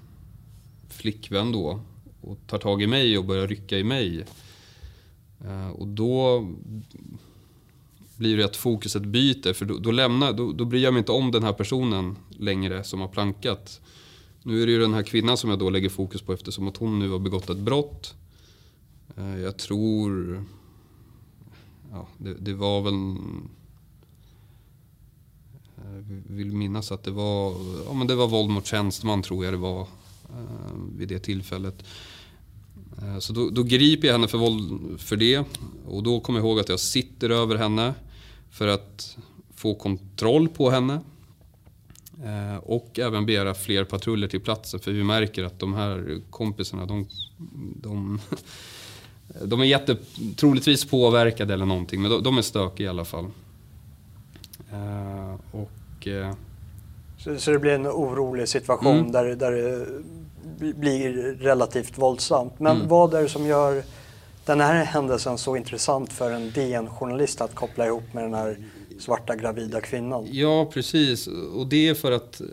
flickvän 0.89 1.51
då 1.51 1.79
och 2.25 2.37
tar 2.47 2.57
tag 2.57 2.81
i 2.81 2.87
mig 2.87 3.17
och 3.17 3.25
börjar 3.25 3.47
rycka 3.47 3.79
i 3.79 3.83
mig. 3.83 4.25
Eh, 5.45 5.69
och 5.69 5.87
då 5.87 6.47
blir 8.17 8.37
det 8.37 8.43
att 8.43 8.55
fokuset 8.55 9.03
byter, 9.03 9.53
för 9.53 9.65
då, 9.65 9.77
då, 9.77 9.91
lämnar, 9.91 10.33
då, 10.33 10.51
då 10.51 10.65
bryr 10.65 10.83
jag 10.83 10.93
mig 10.93 10.99
inte 10.99 11.11
om 11.11 11.31
den 11.31 11.43
här 11.43 11.53
personen 11.53 12.15
längre 12.29 12.83
som 12.83 13.01
har 13.01 13.07
plankat. 13.07 13.81
Nu 14.43 14.61
är 14.61 14.65
det 14.65 14.71
ju 14.71 14.79
den 14.79 14.93
här 14.93 15.03
kvinnan 15.03 15.37
som 15.37 15.49
jag 15.49 15.59
då 15.59 15.69
lägger 15.69 15.89
fokus 15.89 16.21
på 16.21 16.33
eftersom 16.33 16.67
att 16.67 16.77
hon 16.77 16.99
nu 16.99 17.09
har 17.09 17.19
begått 17.19 17.49
ett 17.49 17.57
brott. 17.57 18.15
Eh, 19.17 19.39
jag 19.39 19.57
tror... 19.57 20.43
Ja, 21.91 22.07
det, 22.17 22.33
det 22.33 22.53
var 22.53 22.81
väl... 22.81 23.17
Jag 25.75 26.35
vill 26.35 26.51
minnas 26.51 26.91
att 26.91 27.03
det 27.03 27.11
var, 27.11 27.55
ja, 27.85 27.93
men 27.93 28.07
det 28.07 28.15
var 28.15 28.27
våld 28.27 28.49
mot 28.49 28.65
tjänsteman 28.65 29.21
tror 29.21 29.45
jag 29.45 29.53
det 29.53 29.57
var 29.57 29.87
vid 30.95 31.07
det 31.07 31.19
tillfället. 31.19 31.83
Eh, 33.01 33.19
Så 33.19 33.33
då, 33.33 33.49
då 33.49 33.63
griper 33.63 34.07
jag 34.07 34.13
henne 34.15 34.27
för, 34.27 34.37
våld, 34.37 34.79
för 35.01 35.15
det 35.15 35.43
och 35.87 36.03
då 36.03 36.19
kommer 36.19 36.39
jag 36.39 36.45
ihåg 36.47 36.59
att 36.59 36.69
jag 36.69 36.79
sitter 36.79 37.29
över 37.29 37.55
henne 37.55 37.93
för 38.51 38.67
att 38.67 39.17
få 39.55 39.75
kontroll 39.75 40.47
på 40.49 40.69
henne. 40.69 40.99
Eh, 42.23 42.57
Och 42.57 42.99
även 42.99 43.25
begära 43.25 43.53
fler 43.53 43.83
patruller 43.83 44.27
till 44.27 44.39
platsen 44.41 44.79
för 44.79 44.91
vi 44.91 45.03
märker 45.03 45.43
att 45.43 45.59
de 45.59 45.73
här 45.73 46.21
kompisarna 46.29 46.85
de, 46.85 47.07
de, 47.81 48.19
de 49.45 49.61
är 49.61 49.65
jätte, 49.65 49.97
troligtvis 50.35 50.85
påverkade 50.85 51.53
eller 51.53 51.65
någonting 51.65 52.01
men 52.01 52.11
de, 52.11 52.23
de 52.23 52.37
är 52.37 52.41
stökiga 52.41 52.87
i 52.87 52.89
alla 52.89 53.05
fall. 53.05 53.25
Eh, 54.71 55.35
Och 55.51 55.71
Så, 57.19 57.37
så 57.37 57.51
det 57.51 57.59
blir 57.59 57.71
en 57.71 57.87
orolig 57.87 58.49
situation 58.49 58.97
Mm. 58.99 59.11
där, 59.11 59.35
där 59.35 59.87
blir 60.75 61.11
relativt 61.39 61.97
våldsamt. 61.97 62.59
Men 62.59 62.75
Mm. 62.75 62.87
vad 62.87 63.13
är 63.13 63.21
det 63.21 63.29
som 63.29 63.45
gör 63.45 63.83
den 64.45 64.61
här 64.61 64.83
händelsen 64.83 65.37
så 65.37 65.55
intressant 65.55 66.13
för 66.13 66.31
en 66.31 66.51
DN-journalist 66.51 67.41
att 67.41 67.55
koppla 67.55 67.85
ihop 67.87 68.03
med 68.13 68.23
den 68.23 68.33
här 68.33 68.57
svarta 68.99 69.35
gravida 69.35 69.81
kvinnan? 69.81 70.27
Ja, 70.31 70.69
precis. 70.73 71.27
Och 71.27 71.67
det 71.67 71.87
är 71.89 71.93
för 71.93 72.11
att 72.11 72.41
eh, 72.41 72.47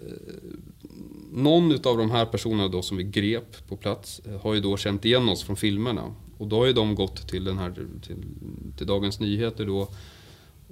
någon 1.33 1.73
av 1.73 1.97
de 1.99 2.11
här 2.11 2.27
personerna 2.27 2.69
då 2.69 2.83
som 2.83 2.97
vi 2.97 3.05
grep 3.05 3.69
på 3.69 3.77
plats 3.77 4.21
eh, 4.29 4.41
har 4.41 4.55
ju 4.55 4.61
då 4.61 4.77
känt 4.77 5.05
igen 5.05 5.29
oss 5.29 5.43
från 5.45 5.57
filmerna. 5.57 6.15
Och 6.39 6.47
då 6.47 6.57
har 6.59 6.67
ju 6.67 6.73
de 6.73 6.95
gått 6.95 7.29
till, 7.29 7.45
den 7.45 7.59
här, 7.59 7.71
till, 8.07 8.17
till 8.79 8.87
Dagens 8.87 9.21
Nyheter 9.21 9.67
då 9.67 9.89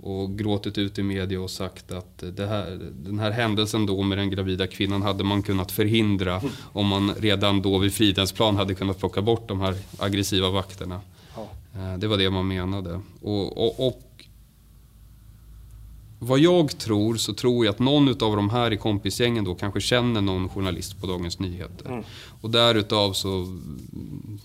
och 0.02 0.38
gråtit 0.38 0.78
ut 0.78 0.98
i 0.98 1.02
media 1.02 1.40
och 1.40 1.50
sagt 1.50 1.92
att 1.92 2.24
här, 2.38 2.92
den 3.04 3.18
här 3.18 3.30
händelsen 3.30 3.86
då 3.86 4.02
med 4.02 4.18
den 4.18 4.30
gravida 4.30 4.66
kvinnan 4.66 5.02
hade 5.02 5.24
man 5.24 5.42
kunnat 5.42 5.72
förhindra 5.72 6.42
om 6.72 6.86
man 6.86 7.14
redan 7.14 7.62
då 7.62 7.78
vid 7.78 7.92
Fridhemsplan 7.92 8.56
hade 8.56 8.74
kunnat 8.74 8.98
plocka 8.98 9.22
bort 9.22 9.48
de 9.48 9.60
här 9.60 9.74
aggressiva 9.98 10.50
vakterna. 10.50 11.00
Ja. 11.36 11.48
Eh, 11.74 11.98
Det 11.98 12.06
var 12.06 12.18
det 12.18 12.30
man 12.30 12.48
menade. 12.48 13.00
Och, 13.20 13.58
och, 13.58 13.86
och 13.86 14.02
vad 16.22 16.38
jag 16.38 16.78
tror 16.78 17.16
så 17.16 17.34
tror 17.34 17.64
jag 17.64 17.72
att 17.72 17.78
någon 17.78 18.08
av 18.08 18.36
de 18.36 18.50
här 18.50 18.72
i 18.72 18.76
kompisgängen 18.76 19.44
då 19.44 19.54
kanske 19.54 19.80
känner 19.80 20.20
någon 20.20 20.48
journalist 20.48 21.00
på 21.00 21.06
Dagens 21.06 21.38
Nyheter. 21.38 21.86
Mm. 21.86 22.04
Och 22.40 22.50
därutav 22.50 23.12
så 23.12 23.28
mm, 23.28 24.38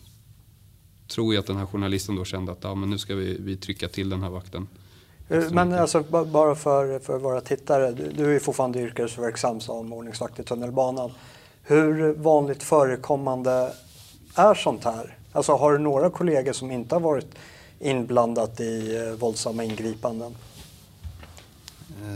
tror 1.08 1.34
jag 1.34 1.42
att 1.42 1.48
den 1.48 1.58
här 1.58 1.66
journalisten 1.66 2.16
då 2.16 2.26
kände 2.26 2.52
att 2.52 2.64
ja, 2.64 2.76
men 2.76 2.90
nu 2.90 2.98
ska 2.98 3.16
vi, 3.16 3.38
vi 3.40 3.58
trycka 3.58 3.88
till 3.88 4.10
den 4.10 4.24
här 4.24 4.30
vakten. 4.30 4.68
Eh, 5.30 5.44
Men 5.52 5.74
alltså 5.74 6.04
ba- 6.10 6.26
bara 6.26 6.56
för, 6.56 7.00
för 7.00 7.18
våra 7.18 7.42
tittare, 7.42 7.92
du, 7.92 8.12
du 8.12 8.36
är 8.36 8.40
fortfarande 8.40 8.80
yrkesverksam 8.80 9.60
som 9.62 9.94
ordningsvakt 9.94 10.40
i 10.40 10.44
tunnelbanan. 10.44 11.12
Hur 11.64 12.14
vanligt 12.14 12.64
förekommande 12.64 13.72
är 14.36 14.54
sånt 14.54 14.84
här? 14.84 15.18
Alltså 15.32 15.54
har 15.56 15.72
du 15.74 15.78
några 15.78 16.10
kollegor 16.10 16.54
som 16.54 16.72
inte 16.72 16.96
har 16.96 17.00
varit 17.00 17.28
inblandat 17.80 18.60
i 18.60 18.96
eh, 18.98 19.20
våldsamma 19.20 19.64
ingripanden? 19.64 20.36
Eh, 22.02 22.08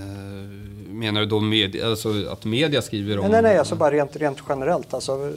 menar 0.93 1.19
du 1.21 1.25
då 1.27 1.39
med, 1.39 1.83
alltså 1.83 2.09
att 2.31 2.45
media 2.45 2.81
skriver 2.81 3.17
om... 3.19 3.21
Nej, 3.23 3.31
nej, 3.31 3.41
nej, 3.41 3.57
alltså 3.57 3.75
bara 3.75 3.91
rent, 3.91 4.15
rent 4.15 4.37
generellt. 4.49 4.93
Alltså, 4.93 5.33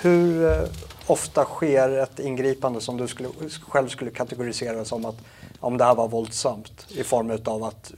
hur 0.00 0.44
eh, 0.52 0.58
ofta 1.06 1.44
sker 1.44 1.98
ett 1.98 2.18
ingripande 2.18 2.80
som 2.80 2.96
du 2.96 3.08
skulle, 3.08 3.28
själv 3.68 3.88
skulle 3.88 4.10
kategorisera 4.10 4.84
som 4.84 5.04
att 5.04 5.16
om 5.60 5.78
det 5.78 5.84
här 5.84 5.94
var 5.94 6.08
våldsamt 6.08 6.86
i 6.88 7.02
form 7.04 7.38
av 7.44 7.64
att 7.64 7.92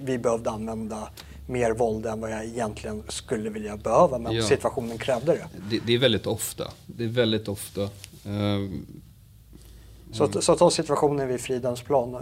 vi 0.00 0.18
behövde 0.18 0.50
använda 0.50 1.08
mer 1.48 1.70
våld 1.72 2.06
än 2.06 2.20
vad 2.20 2.30
jag 2.30 2.44
egentligen 2.44 3.02
skulle 3.08 3.50
vilja 3.50 3.76
behöva 3.76 4.18
men 4.18 4.32
Ja. 4.34 4.42
situationen 4.42 4.98
krävde 4.98 5.32
det. 5.32 5.46
Det, 5.70 5.78
det 5.86 5.92
är 5.94 5.98
väldigt 5.98 6.26
ofta. 6.26 6.64
Det 6.86 7.04
är 7.04 7.08
väldigt 7.08 7.48
ofta. 7.48 7.82
Eh, 7.82 8.70
Så, 10.12 10.42
så 10.42 10.56
ta 10.56 10.70
situationen 10.70 11.28
vid 11.28 11.40
Fridhemsplan. 11.40 12.16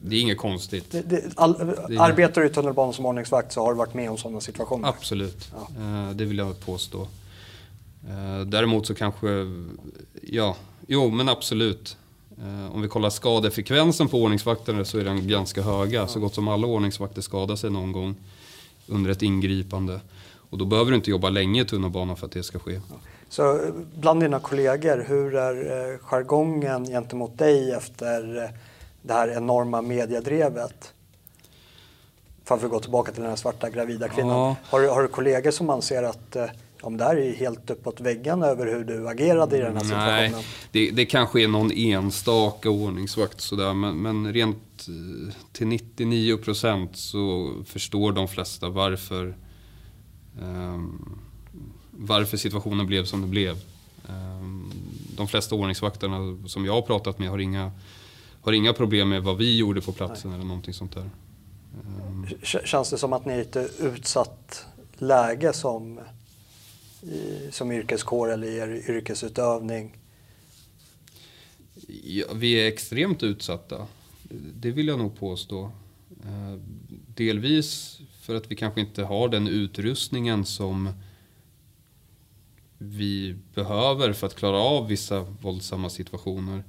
det 0.00 0.16
är 0.16 0.20
inget 0.20 0.38
konstigt. 0.38 0.90
Det, 0.90 1.02
det, 1.02 1.22
all, 1.36 1.54
arbetar 1.98 2.40
du 2.40 2.46
i 2.46 2.50
tunnelbanan 2.50 2.92
som 2.94 3.06
ordningsvakt 3.06 3.52
så 3.52 3.60
har 3.64 3.72
du 3.72 3.78
varit 3.78 3.94
med 3.94 4.10
om 4.10 4.16
sådana 4.18 4.40
situationer? 4.40 4.88
Absolut, 4.88 5.50
Eh, 5.78 6.10
det 6.14 6.24
vill 6.24 6.38
jag 6.38 6.60
påstå. 6.60 7.00
Eh, 8.08 8.40
Däremot 8.46 8.86
så 8.86 8.94
kanske, 8.94 9.28
ja, 10.22 10.56
jo 10.86 11.10
men 11.10 11.28
absolut. 11.28 11.96
Eh, 12.42 12.74
Om 12.74 12.82
vi 12.82 12.88
kollar 12.88 13.10
skadefrekvensen 13.10 14.08
på 14.08 14.22
ordningsvakterna 14.22 14.84
så 14.84 14.98
är 14.98 15.04
den 15.04 15.28
ganska 15.28 15.62
höga. 15.62 16.06
Så 16.06 16.20
gott 16.20 16.34
som 16.34 16.48
alla 16.48 16.66
ordningsvakter 16.66 17.22
skadar 17.22 17.56
sig 17.56 17.70
någon 17.70 17.92
gång 17.92 18.16
under 18.86 19.10
ett 19.10 19.22
ingripande. 19.22 20.00
Och 20.50 20.58
då 20.58 20.64
behöver 20.64 20.90
du 20.90 20.96
inte 20.96 21.10
jobba 21.10 21.28
länge 21.30 21.62
i 21.62 21.64
tunnelbanan 21.64 22.16
för 22.16 22.26
att 22.26 22.32
det 22.32 22.42
ska 22.42 22.58
ske. 22.58 22.80
Så 23.28 23.52
eh, 23.64 23.70
bland 23.94 24.20
dina 24.20 24.38
kollegor, 24.40 25.04
hur 25.08 25.34
är 25.34 25.92
eh, 25.92 25.98
jargongen 25.98 26.84
gentemot 26.86 27.38
dig 27.38 27.72
efter 27.72 28.22
det 29.02 29.12
här 29.12 29.28
enorma 29.28 29.82
mediedrevet? 29.82 30.92
För 32.44 32.54
att 32.54 32.62
vi 32.62 32.68
går 32.68 32.80
tillbaka 32.80 33.12
till 33.12 33.20
den 33.22 33.30
här 33.30 33.36
svarta 33.36 33.70
gravida 33.70 34.08
kvinnan. 34.08 34.36
Ja. 34.38 34.56
Har, 34.64 34.80
du- 34.80 34.88
har 34.88 35.02
du 35.02 35.08
kollegor 35.08 35.50
som 35.50 35.70
anser 35.70 36.02
att 36.02 36.36
om 36.82 36.96
det 36.96 37.04
här 37.04 37.16
är 37.16 37.32
helt 37.34 37.70
uppåt 37.70 38.00
väggarna 38.00 38.46
över 38.46 38.66
hur 38.66 38.84
du 38.84 39.08
agerade 39.08 39.56
i 39.56 39.60
den 39.60 39.76
här 39.76 39.84
situationen? 39.84 40.32
Nej, 40.32 40.44
det, 40.72 40.90
det 40.90 41.06
kanske 41.06 41.42
är 41.42 41.48
någon 41.48 41.72
enstaka 41.72 42.70
ordningsvakt 42.70 43.40
sådär, 43.40 43.74
men, 43.74 43.96
men 43.96 44.32
rent 44.32 44.88
eh, 44.88 45.34
till 45.52 45.66
99% 45.66 46.88
så 46.92 47.52
förstår 47.66 48.12
de 48.12 48.28
flesta 48.28 48.68
varför, 48.68 49.36
ehm, 50.42 51.18
varför 51.90 52.36
situationen 52.36 52.86
blev 52.86 53.04
som 53.04 53.20
det 53.22 53.26
blev. 53.28 53.56
Ehm, 54.08 54.70
de 55.16 55.28
flesta 55.28 55.54
ordningsvakterna 55.54 56.38
som 56.46 56.64
jag 56.64 56.72
har 56.72 56.82
pratat 56.82 57.18
med 57.18 57.28
har 57.30 57.38
inga, 57.38 57.72
har 58.42 58.52
inga 58.52 58.72
problem 58.72 59.08
med 59.08 59.22
vad 59.22 59.36
vi 59.36 59.56
gjorde 59.58 59.80
på 59.80 59.92
platsen 59.92 60.32
eller 60.32 60.44
någonting 60.44 60.74
sånt 60.74 60.94
där. 60.94 61.10
K- 62.52 62.58
Känns 62.64 62.90
det 62.90 62.98
som 62.98 63.12
att 63.12 63.24
ni 63.26 63.32
är 63.32 63.38
i 63.38 63.40
ett 63.40 63.56
utsatt 63.80 64.66
läge 64.98 65.52
som, 65.52 66.00
i, 67.02 67.48
som 67.52 67.72
yrkeskår 67.72 68.32
eller 68.32 68.46
i 68.46 68.56
er 68.56 68.90
yrkesutövning? 68.90 69.96
Ja, 71.88 72.26
vi 72.34 72.52
är 72.52 72.68
extremt 72.68 73.22
utsatta. 73.22 73.86
Det 74.54 74.70
vill 74.70 74.88
jag 74.88 74.98
nog 74.98 75.18
påstå. 75.18 75.70
Eh, 76.24 76.60
delvis 77.14 78.00
för 78.20 78.34
att 78.34 78.50
vi 78.50 78.56
kanske 78.56 78.80
inte 78.80 79.02
har 79.02 79.28
den 79.28 79.48
utrustningen 79.48 80.44
som 80.44 80.92
vi 82.78 83.36
behöver 83.54 84.12
för 84.12 84.26
att 84.26 84.34
klara 84.34 84.58
av 84.58 84.86
vissa 84.86 85.20
våldsamma 85.20 85.90
situationer. 85.90 86.64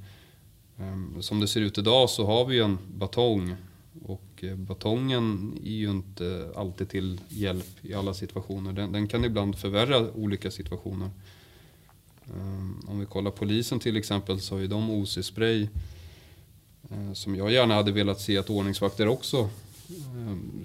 Eh, 0.77 1.19
som 1.19 1.39
det 1.39 1.47
ser 1.47 1.61
ut 1.61 1.77
idag 1.77 2.09
så 2.09 2.25
har 2.25 2.45
vi 2.45 2.55
ju 2.55 2.63
en 2.63 2.77
batong 2.93 3.55
och 4.05 4.21
Eh, 4.43 4.55
batongen 4.55 5.57
är 5.63 5.71
ju 5.71 5.89
inte 5.89 6.51
alltid 6.55 6.89
till 6.89 7.21
hjälp 7.29 7.65
i 7.81 7.93
alla 7.93 8.13
situationer. 8.13 8.73
Den, 8.73 8.91
den 8.91 9.07
kan 9.07 9.25
ibland 9.25 9.57
förvärra 9.57 10.11
olika 10.11 10.51
situationer. 10.51 11.09
Um, 12.35 12.85
Om 12.87 12.99
vi 12.99 13.05
kollar 13.05 13.31
polisen 13.31 13.79
till 13.79 13.97
exempel 13.97 14.39
så 14.39 14.55
har 14.55 14.61
ju 14.61 14.67
de 14.67 14.89
OC-spray 14.89 15.67
eh, 16.89 17.13
som 17.13 17.35
jag 17.35 17.51
gärna 17.51 17.73
hade 17.73 17.91
velat 17.91 18.21
se 18.21 18.37
att 18.37 18.49
ordningsvakter 18.49 19.07
också 19.07 19.49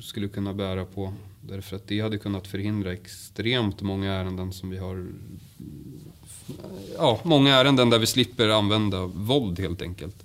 skulle 0.01 0.29
kunna 0.29 0.55
bära 0.55 0.85
på. 0.85 1.13
Därför 1.41 1.77
att 1.77 1.89
det 1.89 2.01
hade 2.01 2.19
kunnat 2.19 2.47
förhindra 2.47 2.93
extremt 2.93 3.83
många 3.83 4.13
ärenden 4.13 4.53
som 4.53 4.71
vi 4.71 4.79
har. 4.79 5.07
Ja, 6.97 7.21
många 7.25 7.55
ärenden 7.55 7.91
där 7.91 7.99
vi 7.99 8.07
slipper 8.07 8.49
använda 8.49 9.07
våld 9.07 9.61
helt 9.61 9.83
enkelt. 9.83 10.25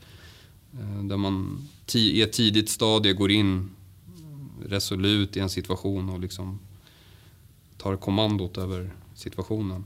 Där 1.01 1.17
man 1.17 1.67
i 1.95 2.21
ett 2.21 2.33
tidigt 2.33 2.69
stadie 2.69 3.13
går 3.13 3.31
in 3.31 3.69
resolut 4.65 5.37
i 5.37 5.39
en 5.39 5.49
situation 5.49 6.09
och 6.09 6.19
liksom 6.19 6.59
tar 7.77 7.95
kommandot 7.95 8.57
över 8.57 8.89
situationen. 9.15 9.83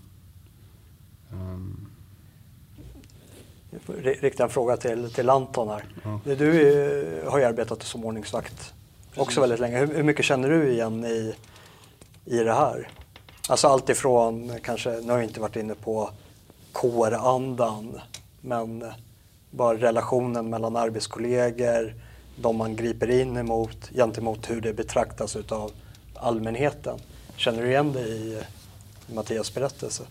Ehm, 1.32 1.88
Jag 3.70 3.82
får 3.82 3.94
ri- 3.94 4.22
rikta 4.22 4.44
en 4.44 4.50
fråga 4.50 4.78
till, 4.78 5.12
till 5.12 5.30
Anton 5.30 5.68
här. 5.70 5.86
Ja. 6.04 6.20
Du 6.26 6.62
eh, 7.24 7.32
har 7.32 7.40
ju 7.40 7.46
arbetat 7.46 7.84
som 7.84 8.06
ordningsvakt 8.06 8.74
också 9.16 9.42
väldigt 9.42 9.60
länge. 9.60 9.80
Hur, 9.80 9.96
hur 9.96 10.04
mycket 10.04 10.26
känner 10.26 10.50
du 10.50 10.72
igen 10.72 11.06
i, 11.06 11.34
i 12.26 12.38
det 12.38 12.54
här? 12.54 12.90
Alltså 13.50 13.68
allt 13.68 13.90
ifrån, 13.90 14.52
kanske, 14.64 14.90
nu 15.02 15.08
har 15.12 15.18
jag 15.18 15.24
inte 15.24 15.40
varit 15.40 15.56
inne 15.56 15.76
på 15.76 16.10
kårandan, 16.72 18.00
men 18.42 18.84
bara 19.54 19.78
relationen 19.78 20.50
mellan 20.50 20.76
arbetskollegor, 20.76 21.94
de 22.36 22.58
man 22.58 22.76
griper 22.76 23.10
in 23.10 23.38
emot, 23.38 23.90
gentemot 23.96 24.50
hur 24.50 24.62
det 24.62 24.74
betraktas 24.74 25.36
utav 25.36 25.72
allmänheten. 26.16 27.00
Känner 27.36 27.62
du 27.62 27.70
igen 27.70 27.94
dig 27.94 28.12
i, 28.12 28.38
Mattias 29.14 29.54
berättelse? 29.54 30.04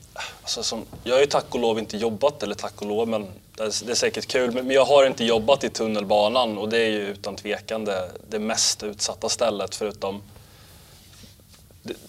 Alltså 0.42 0.62
som, 0.62 0.84
jag 1.04 1.14
har 1.14 1.20
ju 1.20 1.26
tack 1.26 1.54
och 1.54 1.60
lov 1.60 1.78
inte 1.78 1.96
jobbat, 1.96 2.42
eller 2.42 2.54
tack 2.54 2.82
och 2.82 2.88
lov, 2.88 3.08
men 3.08 3.26
det 3.56 3.62
är, 3.62 3.86
det 3.86 3.92
är 3.92 3.94
säkert 3.94 4.26
kul. 4.26 4.52
Men 4.54 4.66
men 4.66 4.76
jag 4.76 4.84
har 4.84 5.06
inte 5.06 5.24
jobbat 5.24 5.64
i 5.64 5.68
tunnelbanan 5.68 6.58
och 6.58 6.68
det 6.68 6.78
är 6.78 6.90
ju 6.90 7.00
utan 7.00 7.36
tvekan 7.36 7.84
det, 7.84 8.10
det 8.28 8.38
mest 8.38 8.82
utsatta 8.82 9.28
stället 9.28 9.74
förutom 9.74 10.22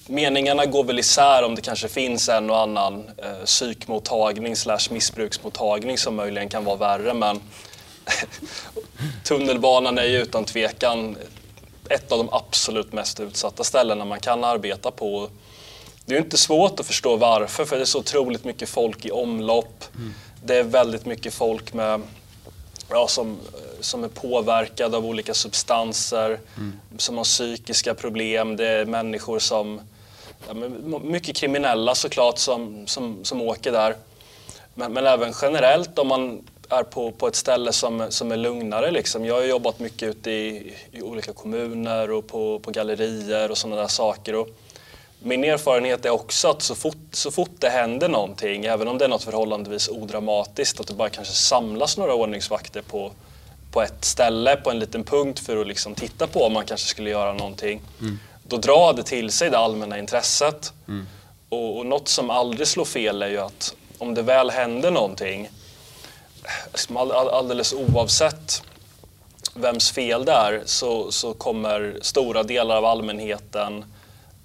meningarna 0.07 0.65
går 0.65 0.84
väl 0.84 0.99
isär 0.99 1.43
om 1.43 1.55
det 1.55 1.61
kanske 1.61 1.88
finns 1.88 2.30
en 2.30 2.49
och 2.49 2.59
annan 2.59 3.09
eh, 3.17 3.45
psykmottagning 3.45 4.55
slash 4.55 4.91
missbruksmottagning 4.91 5.97
som 5.97 6.15
möjligen 6.15 6.49
kan 6.49 6.65
vara 6.65 6.76
värre 6.76 7.13
men 7.13 7.41
tunnelbanan 9.24 9.97
är 9.97 10.05
ju 10.05 10.21
utan 10.21 10.45
tvekan 10.45 11.17
ett 11.89 12.11
av 12.11 12.17
de 12.17 12.30
absolut 12.32 12.93
mest 12.93 13.19
utsatta 13.19 13.63
ställena 13.63 14.05
man 14.05 14.19
kan 14.19 14.43
arbeta 14.43 14.91
på. 14.91 15.30
Det 16.05 16.15
är 16.15 16.19
inte 16.19 16.38
svårt 16.38 16.80
att 16.80 16.86
förstå 16.86 17.15
varför, 17.15 17.65
för 17.65 17.76
det 17.76 17.82
är 17.84 17.86
så 17.86 17.99
otroligt 17.99 18.43
mycket 18.43 18.69
folk 18.69 19.05
i 19.05 19.11
omlopp. 19.11 19.84
Det 20.43 20.55
är 20.55 20.63
väldigt 20.63 21.05
mycket 21.05 21.34
folk 21.34 21.74
med, 21.74 22.01
ja, 22.89 23.07
som, 23.07 23.39
som 23.84 24.03
är 24.03 24.07
påverkade 24.07 24.97
av 24.97 25.05
olika 25.05 25.34
substanser, 25.34 26.39
som 26.97 27.17
har 27.17 27.23
psykiska 27.23 27.93
problem. 27.93 28.55
Det 28.55 28.67
är 28.67 28.86
människor 28.86 29.39
som, 29.39 29.81
ja, 30.47 30.53
mycket 31.03 31.36
kriminella 31.36 31.95
såklart, 31.95 32.38
som, 32.38 32.88
som, 32.88 33.19
som 33.23 33.41
åker 33.41 33.71
där. 33.71 33.95
Men, 34.73 34.93
men 34.93 35.05
även 35.05 35.34
generellt 35.41 35.99
om 35.99 36.07
man 36.07 36.41
är 36.69 36.84
på, 36.84 37.11
på 37.11 37.27
ett 37.27 37.36
ställe 37.36 37.73
som, 37.73 38.05
som 38.09 38.31
är 38.31 38.38
lugnare. 38.38 38.91
Liksom. 38.91 39.25
Jag 39.25 39.36
har 39.36 39.43
jobbat 39.43 39.79
mycket 39.79 40.09
ute 40.09 40.31
i, 40.31 40.73
i 40.91 41.01
olika 41.01 41.34
kommuner 41.34 42.11
och 42.11 42.27
på, 42.27 42.59
på 42.59 42.71
gallerier 42.71 43.51
och 43.51 43.57
sådana 43.57 43.81
där 43.81 43.88
saker. 43.88 44.36
Och 44.36 44.49
min 45.19 45.43
erfarenhet 45.43 46.05
är 46.05 46.09
också 46.09 46.47
att 46.47 46.61
så 46.61 46.75
fort, 46.75 47.07
så 47.11 47.31
fort 47.31 47.55
det 47.59 47.69
händer 47.69 48.09
någonting, 48.09 48.65
även 48.65 48.88
om 48.88 48.97
det 48.97 49.05
är 49.05 49.09
något 49.09 49.23
förhållandevis 49.23 49.89
odramatiskt, 49.89 50.79
att 50.79 50.88
det 50.88 50.93
bara 50.93 51.09
kanske 51.09 51.34
samlas 51.34 51.97
några 51.97 52.13
ordningsvakter 52.13 52.81
på, 52.81 53.11
på 53.74 53.82
ett 53.82 54.05
ställe, 54.05 54.55
på 54.55 54.71
en 54.71 54.80
liten 54.80 55.03
punkt 55.03 55.39
för 55.39 55.61
att 55.61 55.67
liksom 55.67 55.95
titta 55.95 56.28
på 56.28 56.43
om 56.45 56.53
man 56.53 56.65
kanske 56.65 56.88
skulle 56.88 57.09
göra 57.09 57.34
någonting. 57.34 57.82
Då 58.47 58.57
drar 58.57 58.93
det 58.93 59.03
till 59.03 59.32
sig 59.32 59.49
det 59.49 59.57
allmänna 59.57 59.99
intresset. 59.99 60.74
Och, 61.49 61.78
och 61.78 61.86
något 61.86 62.07
som 62.07 62.30
aldrig 62.30 62.67
slår 62.67 62.86
fel 62.86 63.21
är 63.21 63.28
ju 63.28 63.39
att 63.39 63.76
om 63.97 64.13
det 64.13 64.21
väl 64.21 64.49
händer 64.49 64.91
någonting, 64.91 65.49
liksom 66.71 66.97
all, 66.97 67.11
all, 67.11 67.30
alldeles 67.30 67.74
oavsett 67.74 68.63
vems 69.55 69.91
fel 69.91 70.26
det 70.26 70.32
är, 70.32 70.61
så, 70.65 71.11
så 71.11 71.34
kommer 71.34 71.97
stora 72.01 72.43
delar 72.43 72.78
av 72.78 72.86
allmänheten 72.86 73.86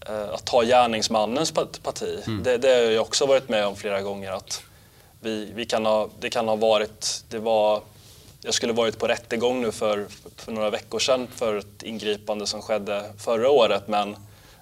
eh, 0.08 0.28
att 0.34 0.44
ta 0.44 0.62
gärningsmannens 0.62 1.52
parti. 1.52 2.18
Det, 2.44 2.58
det 2.58 2.68
har 2.68 2.76
jag 2.76 3.02
också 3.02 3.26
varit 3.26 3.48
med 3.48 3.66
om 3.66 3.76
flera 3.76 4.02
gånger. 4.02 4.32
att 4.32 4.62
vi, 5.20 5.52
vi 5.54 5.64
kan 5.66 5.86
ha, 5.86 6.08
Det 6.20 6.30
kan 6.30 6.48
ha 6.48 6.56
varit, 6.56 7.24
det 7.28 7.38
var, 7.38 7.80
jag 8.42 8.54
skulle 8.54 8.72
varit 8.72 8.98
på 8.98 9.08
rättegång 9.08 9.62
nu 9.62 9.72
för, 9.72 10.06
för 10.36 10.52
några 10.52 10.70
veckor 10.70 10.98
sedan 10.98 11.28
för 11.34 11.56
ett 11.56 11.82
ingripande 11.82 12.46
som 12.46 12.62
skedde 12.62 13.04
förra 13.18 13.50
året. 13.50 13.88
Men 13.88 14.16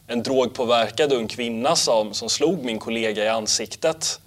en 0.07 0.22
drogpåverkad 0.22 1.12
ung 1.12 1.29
kvinna 1.29 1.77
som, 1.77 2.14
som 2.14 2.29
slog 2.29 2.64
min 2.64 2.79
kollega 2.79 3.24
i 3.24 3.29
ansiktet. 3.29 4.20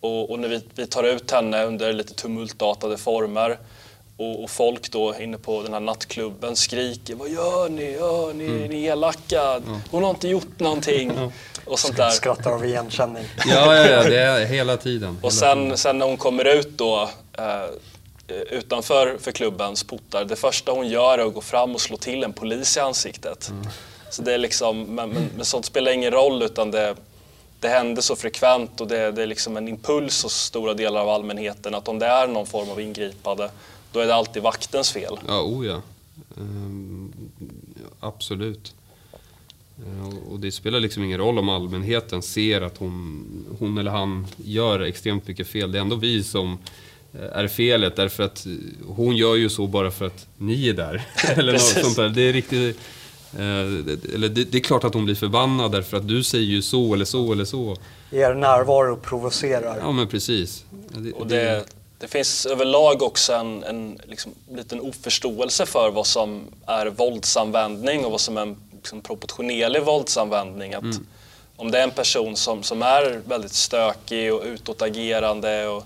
Och, 0.00 0.30
och 0.30 0.38
när 0.38 0.48
vi, 0.48 0.60
vi 0.74 0.86
tar 0.86 1.04
ut 1.04 1.30
henne 1.30 1.64
under 1.64 1.92
lite 1.92 2.14
tumultartade 2.14 2.98
former 2.98 3.58
och, 4.16 4.42
och 4.44 4.50
folk 4.50 4.90
då 4.90 5.14
inne 5.20 5.38
på 5.38 5.62
den 5.62 5.72
här 5.72 5.80
nattklubben 5.80 6.56
skriker 6.56 7.14
Vad 7.14 7.28
gör 7.28 7.68
ni? 7.68 7.92
Gör 7.92 8.34
ni? 8.34 8.68
Ni 8.68 8.84
är 8.86 8.92
elaka. 8.92 9.60
Hon 9.90 10.02
har 10.02 10.10
inte 10.10 10.28
gjort 10.28 10.60
någonting. 10.60 11.32
Och 11.64 11.78
sånt 11.78 11.96
där. 11.96 12.10
Skrattar 12.10 12.52
av 12.52 12.64
igenkänning. 12.64 13.24
Ja, 13.46 13.76
ja, 13.76 13.86
ja, 13.86 14.02
det 14.02 14.20
är 14.20 14.44
hela 14.44 14.76
tiden. 14.76 15.18
Och 15.22 15.32
hela 15.32 15.56
tiden. 15.56 15.68
sen, 15.70 15.78
sen 15.78 15.98
när 15.98 16.06
hon 16.06 16.16
kommer 16.16 16.44
ut 16.44 16.78
då 16.78 17.10
eh, 17.38 17.44
utanför 18.28 19.18
för 19.20 19.32
klubbens 19.32 19.84
portar, 19.84 20.24
det 20.24 20.36
första 20.36 20.72
hon 20.72 20.88
gör 20.88 21.18
är 21.18 21.26
att 21.26 21.34
gå 21.34 21.40
fram 21.40 21.74
och 21.74 21.80
slå 21.80 21.96
till 21.96 22.24
en 22.24 22.32
polis 22.32 22.76
i 22.76 22.80
ansiktet. 22.80 23.52
Så 24.10 24.22
det 24.22 24.34
är 24.34 24.38
liksom, 24.38 24.82
men, 24.82 25.10
men, 25.10 25.30
men 25.36 25.44
sånt 25.44 25.64
spelar 25.64 25.92
ingen 25.92 26.10
roll 26.10 26.42
utan 26.42 26.70
det, 26.70 26.96
det 27.60 27.68
händer 27.68 28.02
så 28.02 28.16
frekvent 28.16 28.80
och 28.80 28.88
det, 28.88 29.12
det 29.12 29.22
är 29.22 29.26
liksom 29.26 29.56
en 29.56 29.68
impuls 29.68 30.22
hos 30.22 30.34
stora 30.34 30.74
delar 30.74 31.00
av 31.00 31.08
allmänheten 31.08 31.74
att 31.74 31.88
om 31.88 31.98
det 31.98 32.06
är 32.06 32.26
någon 32.28 32.46
form 32.46 32.70
av 32.70 32.80
ingripande 32.80 33.50
då 33.92 34.00
är 34.00 34.06
det 34.06 34.14
alltid 34.14 34.42
vaktens 34.42 34.92
fel. 34.92 35.18
Ja, 35.28 35.40
oh 35.42 35.66
ja. 35.66 35.82
Ehm, 36.36 37.12
absolut. 38.00 38.74
Eh, 39.78 40.32
och- 40.32 40.40
det 40.40 40.52
spelar 40.52 40.80
liksom 40.80 41.04
ingen 41.04 41.18
roll 41.18 41.38
om 41.38 41.48
allmänheten 41.48 42.22
ser 42.22 42.60
att 42.60 42.78
hon, 42.78 43.26
hon 43.58 43.78
eller 43.78 43.90
han 43.90 44.26
gör 44.36 44.80
extremt 44.80 45.28
mycket 45.28 45.48
fel. 45.48 45.72
Det 45.72 45.78
är 45.78 45.82
ändå 45.82 45.96
vi 45.96 46.24
som 46.24 46.52
eh, 46.52 46.58
är 47.32 47.48
felet 47.48 47.96
därför 47.96 48.22
att 48.22 48.46
eh, 48.46 48.52
hon 48.86 49.16
gör 49.16 49.34
ju 49.34 49.48
så 49.48 49.66
bara 49.66 49.90
för 49.90 50.04
att 50.06 50.26
ni 50.38 50.68
är 50.68 50.72
där. 50.72 51.02
eller 51.36 51.52
något 51.52 51.62
sånt 51.62 51.96
där. 51.96 52.08
Det 52.08 52.22
är 52.22 52.32
riktigt... 52.32 52.78
eh, 53.32 54.14
Eller 54.14 54.28
det, 54.28 54.44
det 54.44 54.58
är 54.58 54.62
klart 54.62 54.84
att 54.84 54.94
hon 54.94 55.04
blir 55.04 55.14
förbannad 55.14 55.72
därför 55.72 55.96
att 55.96 56.08
du 56.08 56.24
säger 56.24 56.44
ju 56.44 56.62
så 56.62 56.94
eller 56.94 57.04
så 57.04 57.32
eller 57.32 57.44
så. 57.44 57.76
Er 58.12 58.34
närvaro 58.34 58.96
provocerar. 58.96 59.78
Ja 59.80 59.92
men 59.92 60.08
precis. 60.08 60.64
Det, 60.88 61.12
Och 61.12 61.26
det, 61.26 61.64
det 61.98 62.08
finns 62.08 62.46
överlag 62.46 63.02
också 63.02 63.32
en, 63.32 63.64
en 63.64 63.98
liksom, 64.04 64.32
liten 64.54 64.80
oförståelse 64.80 65.66
för 65.66 65.90
vad 65.90 66.06
som 66.06 66.40
är 66.66 66.86
våldsanvändning 66.86 68.04
och 68.04 68.10
vad 68.10 68.20
som 68.20 68.36
är 68.36 68.42
en 68.42 68.56
liksom, 68.74 69.00
proportionerlig 69.00 69.82
våldsanvändning. 69.82 70.74
Att 70.74 71.00
Om 71.56 71.70
det 71.70 71.78
är 71.78 71.82
en 71.84 71.90
person 71.90 72.36
som, 72.36 72.62
som 72.62 72.82
är 72.82 73.20
väldigt 73.28 73.52
stökig 73.52 74.34
och 74.34 74.42
utåtagerande 74.44 75.68
och 75.68 75.84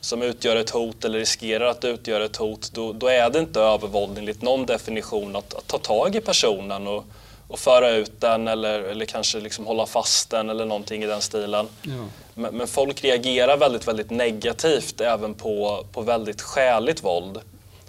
som 0.00 0.22
utgör 0.22 0.56
ett 0.56 0.70
hot 0.70 1.04
eller 1.04 1.18
riskerar 1.18 1.66
att 1.66 1.84
utgöra 1.84 2.24
ett 2.24 2.36
hot, 2.36 2.70
då, 2.72 2.92
då 2.92 3.06
är 3.06 3.30
det 3.30 3.38
inte 3.38 3.60
övervåld 3.60 4.18
enligt 4.18 4.42
någon 4.42 4.66
definition 4.66 5.36
att, 5.36 5.54
att 5.54 5.66
ta 5.66 5.78
tag 5.78 6.16
i 6.16 6.20
personen 6.20 6.86
och, 6.86 7.04
och 7.48 7.58
föra 7.58 7.90
ut 7.90 8.20
den 8.20 8.48
eller, 8.48 8.80
eller 8.80 9.04
kanske 9.04 9.40
liksom 9.40 9.66
hålla 9.66 9.86
fast 9.86 10.30
den 10.30 10.50
eller 10.50 10.64
någonting 10.64 11.02
i 11.02 11.06
den 11.06 11.20
stilen. 11.20 11.68
Ja. 11.82 11.90
Men, 12.34 12.56
men 12.56 12.66
folk 12.66 13.04
reagerar 13.04 13.56
väldigt, 13.56 13.88
väldigt 13.88 14.10
negativt 14.10 15.00
även 15.00 15.34
på, 15.34 15.84
på 15.92 16.02
väldigt 16.02 16.42
skäligt 16.42 17.04
våld. 17.04 17.38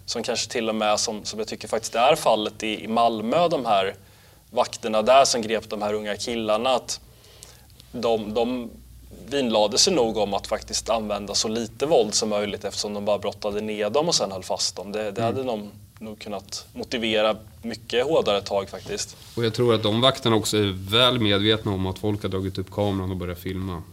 Som 0.05 0.24
kanske 0.24 0.51
till 0.51 0.70
och 0.70 0.76
med, 0.76 0.99
som, 0.99 1.26
som 1.26 1.39
jag 1.39 1.47
tycker 1.47 1.68
faktiskt 1.68 1.95
är 1.95 2.16
fallet 2.16 2.64
i, 2.64 2.84
i 2.84 2.88
Malmö, 2.88 3.47
de 3.47 3.66
här 3.66 3.95
vakterna 4.49 5.01
där 5.01 5.26
som 5.26 5.41
grep 5.41 5.70
de 5.70 5.82
här 5.82 5.93
unga 5.93 6.16
killarna. 6.16 6.70
Att 6.70 6.99
de, 7.91 8.34
de 8.34 8.70
vinlade 9.34 9.77
sig 9.77 9.93
nog 9.93 10.17
om 10.17 10.34
att 10.34 10.47
faktiskt 10.47 10.89
använda 10.89 11.36
så 11.36 11.47
lite 11.47 11.86
våld 11.86 12.13
som 12.13 12.30
möjligt 12.30 12.63
eftersom 12.63 12.93
de 12.93 13.05
bara 13.05 13.17
brottade 13.19 13.61
ner 13.61 13.89
dem 13.89 14.07
och 14.07 14.15
sen 14.15 14.32
höll 14.32 14.43
fast 14.43 14.75
dem. 14.75 14.91
Det, 14.91 15.11
det 15.11 15.21
hade 15.21 15.43
de 15.43 15.69
nog 15.99 16.19
kunnat 16.19 16.65
motivera 16.73 17.36
mycket 17.61 18.05
hårdare 18.05 18.41
tag 18.41 18.69
faktiskt. 18.69 19.17
Och 19.36 19.45
jag 19.45 19.53
tror 19.53 19.73
att 19.75 19.84
de 19.84 20.01
vakterna 20.01 20.36
också 20.36 20.57
är 20.57 20.89
väl 20.91 21.19
medvetna 21.19 21.71
om 21.71 21.86
att 21.86 21.99
folk 21.99 22.21
har 22.21 22.30
dragit 22.30 22.57
upp 22.57 22.71
kameran 22.71 23.11
och 23.11 23.17
börjat 23.17 23.39
filma. 23.39 23.84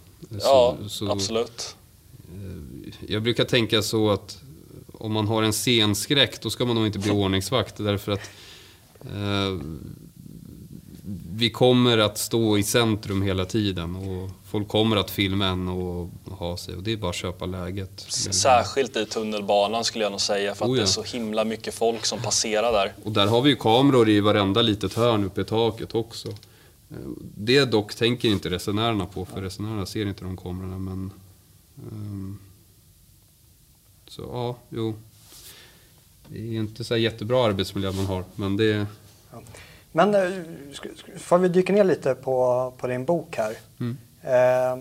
Ja, 0.41 0.77
Så- 0.83 0.89
så- 0.89 1.11
absolut. 1.13 1.77
Jag 3.09 3.23
brukar 3.23 3.45
tänka 3.45 3.83
så 3.83 4.11
att 4.11 4.39
om 4.93 5.13
man 5.13 5.29
har 5.29 5.43
en 5.43 5.53
scenskräck 5.53 6.41
då 6.43 6.51
ska 6.51 6.65
man 6.65 6.77
nog 6.77 6.87
inte 6.87 6.99
bli 6.99 7.11
ordningsvakt 7.25 7.75
därför 7.77 8.13
att 8.13 8.31
eh, 9.01 9.59
vi 11.33 11.51
kommer 11.51 11.99
att 11.99 12.19
stå 12.19 12.59
i 12.59 12.63
centrum 12.63 13.23
hela 13.23 13.45
tiden 13.45 13.97
och 13.97 14.31
folk 14.57 14.69
kommer 14.69 14.97
att 14.97 15.11
filma 15.11 15.47
en 15.47 15.69
och 15.69 16.11
ha 16.25 16.57
sig 16.57 16.75
och 16.75 16.83
det 16.83 16.93
är 16.93 16.97
bara 16.97 17.11
att 17.11 17.17
köpa 17.17 17.47
läget. 17.47 18.01
Särskilt 18.09 18.97
i 18.97 19.07
tunnelbanan 19.07 19.85
skulle 19.85 20.05
jag 20.05 20.11
nog 20.11 20.21
säga 20.21 20.55
för 20.55 20.65
att 20.65 20.71
Oh 20.71 20.75
det 20.75 20.81
ja. 20.81 20.83
är 20.83 20.87
så 20.87 21.03
himla 21.03 21.45
mycket 21.45 21.75
folk 21.75 22.07
som 22.07 22.19
passerar 22.23 22.73
där. 22.73 22.93
Och 23.05 23.13
där 23.13 23.27
har 23.27 23.43
vi 23.43 23.51
ju 23.51 23.57
kameror 23.57 24.09
i 24.09 24.21
varenda 24.21 24.63
litet 24.63 24.95
hörn 24.95 25.25
uppe 25.25 25.41
i 25.41 25.45
taket 25.45 25.95
också. 25.95 26.29
Eh, 26.91 26.97
Det 27.35 27.65
dock 27.65 27.95
tänker 27.95 28.29
inte 28.29 28.51
resenärerna 28.51 29.07
på 29.07 29.25
för 29.25 29.43
resenärerna 29.43 29.87
ser 29.87 30.07
inte 30.07 30.25
de 30.25 30.37
kamerorna 30.37 30.79
men... 30.79 31.11
ehm, 31.77 32.39
så 34.09 34.23
ja, 34.23 34.57
jo. 34.69 34.95
Det 36.29 36.39
är 36.39 36.53
inte 36.61 36.85
så 36.85 36.97
jättebra 36.97 37.45
arbetsmiljö 37.45 37.93
man 37.93 38.07
har 38.07 38.25
men 38.35 38.57
det... 38.57 38.87
Men 39.93 40.15
eh, 40.15 40.31
får 41.17 41.39
vi 41.39 41.49
dyka 41.49 41.73
ner 41.73 41.85
lite 41.85 42.15
på, 42.15 42.73
på 42.79 42.87
din 42.87 43.05
bok 43.05 43.37
här. 43.37 43.57
Mm. 43.81 43.97
Eh, 44.27 44.79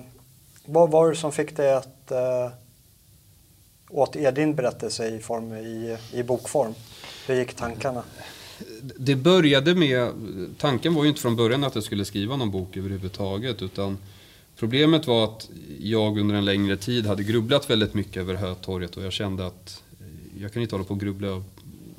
vad 0.65 0.91
var 0.91 1.09
det 1.09 1.15
som 1.15 1.31
fick 1.31 1.57
dig 1.57 1.73
att 1.73 2.11
eh, 2.11 2.51
återge 3.89 4.31
din 4.31 4.55
berättelse 4.55 5.07
i, 5.07 5.19
form, 5.19 5.53
i, 5.53 5.97
i 6.13 6.23
bokform? 6.23 6.73
Hur 7.27 7.35
gick 7.35 7.53
tankarna? 7.53 8.03
Det 8.97 9.15
började 9.15 9.75
med, 9.75 10.11
tanken 10.57 10.93
var 10.93 11.03
ju 11.03 11.09
inte 11.09 11.21
från 11.21 11.35
början 11.35 11.63
att 11.63 11.75
jag 11.75 11.83
skulle 11.83 12.05
skriva 12.05 12.35
någon 12.35 12.51
bok 12.51 12.77
överhuvudtaget 12.77 13.61
utan 13.61 13.97
problemet 14.55 15.07
var 15.07 15.23
att 15.23 15.49
jag 15.79 16.17
under 16.17 16.35
en 16.35 16.45
längre 16.45 16.77
tid 16.77 17.05
hade 17.05 17.23
grubblat 17.23 17.69
väldigt 17.69 17.93
mycket 17.93 18.17
över 18.17 18.33
Hötorget 18.33 18.97
och 18.97 19.03
jag 19.03 19.13
kände 19.13 19.45
att 19.45 19.83
eh, 19.99 20.41
jag 20.41 20.53
kan 20.53 20.61
inte 20.61 20.75
hålla 20.75 20.85
på 20.85 20.93
och 20.93 20.99
grubbla 20.99 21.43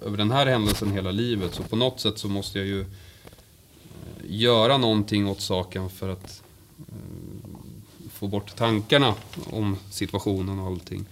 över 0.04 0.16
den 0.16 0.30
här 0.30 0.46
händelsen 0.46 0.92
hela 0.92 1.10
livet 1.10 1.54
så 1.54 1.62
på 1.62 1.76
något 1.76 2.00
sätt 2.00 2.18
så 2.18 2.28
måste 2.28 2.58
jag 2.58 2.66
ju 2.66 2.80
eh, 2.80 2.86
göra 4.24 4.78
någonting 4.78 5.28
åt 5.28 5.40
saken 5.40 5.90
för 5.90 6.08
att 6.08 6.42
eh, 6.78 6.94
få 8.16 8.26
bort 8.26 8.56
tankarna 8.56 9.14
om 9.50 9.76
situationen 9.90 10.58
och 10.58 10.66
allting. 10.66 11.04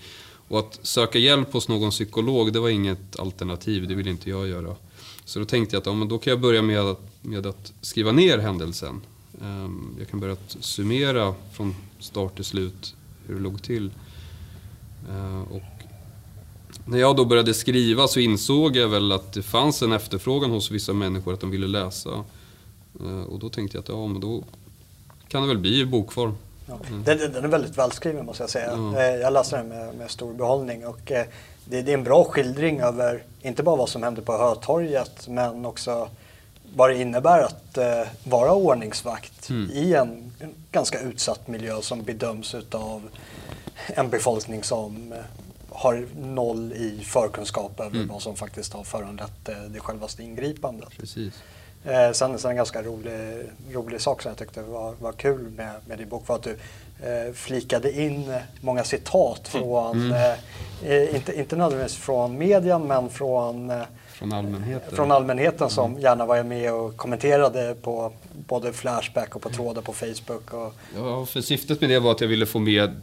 Och 0.48 0.58
att 0.58 0.78
söka 0.82 1.18
hjälp 1.18 1.52
hos 1.52 1.68
någon 1.68 1.90
psykolog, 1.90 2.52
det 2.52 2.60
var 2.60 2.68
inget 2.68 3.18
alternativ, 3.18 3.88
det 3.88 3.94
ville 3.94 4.10
inte 4.10 4.30
jag 4.30 4.48
göra. 4.48 4.76
Så 5.24 5.38
då 5.38 5.44
tänkte 5.44 5.76
jag 5.76 5.80
att 5.80 5.86
ja, 5.86 5.92
men 5.92 6.08
då 6.08 6.18
kan 6.18 6.30
jag 6.30 6.40
börja 6.40 6.62
med 6.62 6.80
att, 6.80 7.00
med 7.22 7.46
att 7.46 7.72
skriva 7.80 8.12
ner 8.12 8.38
händelsen. 8.38 9.00
Ehm, 9.42 9.96
jag 9.98 10.08
kan 10.08 10.20
börja 10.20 10.36
summera 10.60 11.34
från 11.52 11.74
start 11.98 12.34
till 12.36 12.44
slut 12.44 12.94
hur 13.26 13.34
det 13.34 13.40
låg 13.40 13.62
till. 13.62 13.90
Ehm, 15.10 15.42
och 15.42 15.62
när 16.86 16.98
jag 16.98 17.16
då 17.16 17.24
började 17.24 17.54
skriva 17.54 18.08
så 18.08 18.20
insåg 18.20 18.76
jag 18.76 18.88
väl 18.88 19.12
att 19.12 19.32
det 19.32 19.42
fanns 19.42 19.82
en 19.82 19.92
efterfrågan 19.92 20.50
hos 20.50 20.70
vissa 20.70 20.92
människor 20.92 21.34
att 21.34 21.40
de 21.40 21.50
ville 21.50 21.66
läsa. 21.66 22.24
Ehm, 23.00 23.24
och 23.24 23.38
då 23.38 23.48
tänkte 23.48 23.76
jag 23.76 23.82
att 23.82 23.88
ja, 23.88 24.06
men 24.06 24.20
då 24.20 24.44
kan 25.28 25.42
det 25.42 25.48
väl 25.48 25.58
bli 25.58 25.80
i 25.80 25.86
bokform. 25.86 26.34
Ja. 26.66 26.74
Den, 27.04 27.18
den 27.18 27.32
den 27.32 27.44
är 27.44 27.48
väldigt 27.48 27.78
välskriven 27.78 28.26
måste 28.26 28.42
jag 28.42 28.50
säga. 28.50 28.70
Mm. 28.72 28.94
Eh, 28.94 29.02
Jag 29.02 29.32
läste 29.32 29.56
den 29.56 29.68
med, 29.68 29.94
med 29.94 30.10
stor 30.10 30.34
behållning 30.34 30.86
och 30.86 31.12
eh, 31.12 31.26
det, 31.64 31.82
det 31.82 31.90
är 31.92 31.94
en 31.94 32.04
bra 32.04 32.24
skildring 32.24 32.80
över 32.80 33.22
inte 33.42 33.62
bara 33.62 33.76
vad 33.76 33.88
som 33.88 34.02
hände 34.02 34.22
på 34.22 34.32
Hötorget 34.32 35.28
men 35.28 35.66
också 35.66 36.08
vad 36.76 36.90
det 36.90 37.00
innebär 37.00 37.42
att 37.42 37.78
eh, 37.78 38.02
vara 38.24 38.52
ordningsvakt 38.52 39.50
Mm. 39.50 39.70
i 39.72 39.94
en, 39.94 40.32
en 40.40 40.54
ganska 40.72 41.00
utsatt 41.00 41.48
miljö 41.48 41.80
som 41.82 42.02
bedöms 42.02 42.54
utav 42.54 43.02
en 43.86 44.10
befolkning 44.10 44.62
som 44.62 45.12
eh, 45.12 45.18
har 45.70 46.06
noll 46.16 46.72
i 46.72 47.04
förkunskap 47.04 47.80
över 47.80 47.96
Mm. 47.96 48.08
vad 48.08 48.22
som 48.22 48.36
faktiskt 48.36 48.72
har 48.72 48.84
föranlett 48.84 49.48
eh, 49.48 49.56
det 49.68 49.80
självaste 49.80 50.22
ingripandet. 50.22 50.88
Precis. 50.98 51.34
Eh, 51.84 52.12
sen, 52.12 52.38
sen 52.38 52.50
en 52.50 52.56
ganska 52.56 52.82
rolig, 52.82 53.12
rolig 53.72 54.00
sak 54.00 54.22
som 54.22 54.28
jag 54.28 54.38
tyckte 54.38 54.62
var, 54.62 54.94
var 55.00 55.12
kul 55.12 55.50
med, 55.56 55.70
med 55.88 55.98
din 55.98 56.08
bok 56.08 56.28
var 56.28 56.36
att 56.36 56.42
du 56.42 56.50
eh, 57.02 57.32
flikade 57.34 58.00
in 58.02 58.34
många 58.60 58.84
citat 58.84 59.48
från, 59.48 60.12
eh, 60.12 60.32
eh, 60.92 61.14
inte, 61.14 61.38
inte 61.38 61.56
nödvändigtvis 61.56 61.98
från 61.98 62.38
media 62.38 62.78
men 62.78 63.10
från, 63.10 63.70
eh, 63.70 63.82
Från 64.08 64.32
allmänheten. 64.32 64.96
från 64.96 65.10
allmänheten 65.12 65.70
som 65.70 65.98
gärna 66.00 66.26
var 66.26 66.42
med 66.42 66.72
och 66.74 66.96
kommenterade 66.96 67.74
på 67.82 68.12
både 68.48 68.72
Flashback 68.72 69.36
och 69.36 69.42
på 69.42 69.50
trådar 69.50 69.82
på 69.82 69.92
Facebook. 69.92 70.52
Och, 70.54 70.74
Ja, 70.96 71.26
för 71.26 71.40
syftet 71.40 71.80
med 71.80 71.90
det 71.90 71.98
var 72.00 72.10
att 72.10 72.20
jag 72.20 72.28
ville 72.28 72.46
få 72.46 72.58
med 72.58 73.00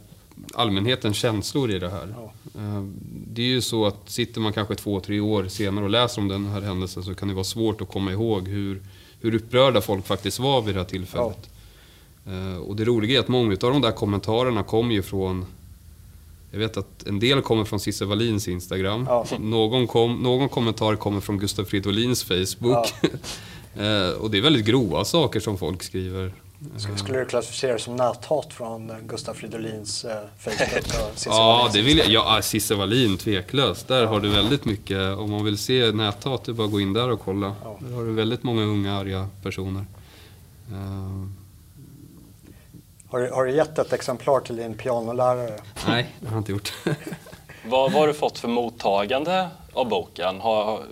allmänhetens 0.54 1.16
känslor 1.16 1.70
i 1.70 1.78
det 1.78 1.90
här. 1.90 2.14
Ja. 2.16 2.32
Eh, 2.60 2.84
Det 3.32 3.42
är 3.42 3.46
ju 3.46 3.60
så 3.60 3.86
att 3.86 4.10
sitter 4.10 4.40
man 4.40 4.52
kanske 4.52 4.74
två, 4.74 5.00
tre 5.00 5.20
år 5.20 5.48
senare 5.48 5.84
och 5.84 5.90
läser 5.90 6.20
om 6.22 6.28
den 6.28 6.46
här 6.46 6.60
händelsen 6.60 7.02
så 7.02 7.14
kan 7.14 7.28
det 7.28 7.34
vara 7.34 7.44
svårt 7.44 7.80
att 7.80 7.88
komma 7.88 8.12
ihåg 8.12 8.48
hur, 8.48 8.82
hur 9.20 9.34
upprörda 9.34 9.80
folk 9.80 10.06
faktiskt 10.06 10.38
var 10.38 10.62
vid 10.62 10.74
det 10.74 10.80
här 10.80 10.88
tillfället. 10.88 11.50
Eh, 12.26 12.56
Och 12.56 12.76
det 12.76 12.84
roliga 12.84 13.16
är 13.16 13.20
att 13.20 13.28
många 13.28 13.52
av 13.52 13.58
de 13.58 13.80
där 13.82 13.92
kommentarerna 13.92 14.62
kommer 14.62 14.94
ju 14.94 15.02
från 15.02 15.46
jag 16.50 16.58
vet 16.58 16.76
att 16.76 17.06
en 17.06 17.18
del 17.20 17.42
kommer 17.42 17.64
från 17.64 17.80
Cissi 17.80 18.04
Wallins 18.04 18.48
Instagram. 18.48 19.04
Ja. 19.08 19.26
Någon, 19.40 19.86
kom, 19.86 20.16
någon 20.22 20.48
kommentar 20.48 20.96
kommer 20.96 21.20
från 21.20 21.38
Gustaf 21.38 21.68
Fridolins 21.68 22.22
Facebook. 22.24 22.86
Eh, 23.76 24.10
och 24.20 24.30
det 24.30 24.38
är 24.38 24.42
väldigt 24.42 24.64
grova 24.66 25.04
saker 25.04 25.40
som 25.40 25.58
folk 25.58 25.82
skriver. 25.82 26.32
Sk- 26.76 26.96
skulle 26.96 27.18
du 27.18 27.24
klassificera 27.24 27.72
det 27.72 27.78
som 27.78 27.96
näthat 27.96 28.52
från 28.52 28.90
eh, 28.90 28.96
Gustaf 29.06 29.36
Fridolins 29.36 30.04
eh, 30.04 30.16
Facebook 30.38 30.86
och 31.02 31.12
Ja, 31.26 31.70
det 31.72 31.82
vill 31.82 31.98
jag. 31.98 32.08
Ja, 32.08 32.42
Cissi 32.42 32.74
Wallin, 32.74 33.18
tveklöst. 33.18 33.88
Där 33.88 34.06
har 34.06 34.20
du 34.20 34.28
väldigt 34.28 34.64
mycket. 34.64 35.16
Om 35.18 35.30
man 35.30 35.44
vill 35.44 35.58
se 35.58 35.92
näthat, 35.92 36.44
det 36.44 36.52
är 36.52 36.54
bara 36.54 36.64
att 36.64 36.72
gå 36.72 36.80
in 36.80 36.92
där 36.92 37.10
och 37.10 37.20
kolla. 37.20 37.54
Ja. 37.64 37.76
Där 37.80 37.96
har 37.96 38.04
du 38.04 38.12
väldigt 38.12 38.42
många 38.42 38.62
unga 38.62 38.96
arga 38.98 39.28
personer. 39.42 39.84
Eh, 40.72 41.28
Har 43.10 43.18
du, 43.18 43.30
har 43.30 43.44
du 43.44 43.52
gett 43.56 43.78
ett 43.78 43.92
exemplar 43.92 44.40
till 44.40 44.56
din 44.56 44.74
pianolärare? 44.74 45.58
nej, 45.88 46.14
det 46.20 46.26
har 46.26 46.34
jag 46.34 46.40
inte 46.40 46.52
gjort. 46.52 46.72
Vad, 47.66 47.92
vad 47.92 48.00
har 48.00 48.06
du 48.06 48.14
fått 48.14 48.38
för 48.38 48.48
mottagande 48.48 49.48
av 49.72 49.88
boken? 49.88 50.40
Har, 50.40 50.64
har 50.64 50.82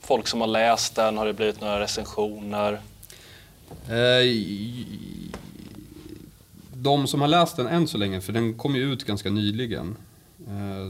folk 0.00 0.28
som 0.28 0.40
har 0.40 0.48
läst 0.48 0.94
den, 0.94 1.18
har 1.18 1.26
det 1.26 1.32
blivit 1.32 1.60
några 1.60 1.80
recensioner? 1.80 2.80
Eh, 3.88 3.94
De 6.80 7.06
som 7.06 7.20
har 7.20 7.28
läst 7.28 7.56
den 7.56 7.66
än 7.66 7.88
så 7.88 7.98
länge, 7.98 8.20
för 8.20 8.32
den 8.32 8.54
kom 8.54 8.76
ju 8.76 8.92
ut 8.92 9.04
ganska 9.04 9.30
nyligen. 9.30 9.96
eh, 10.46 10.86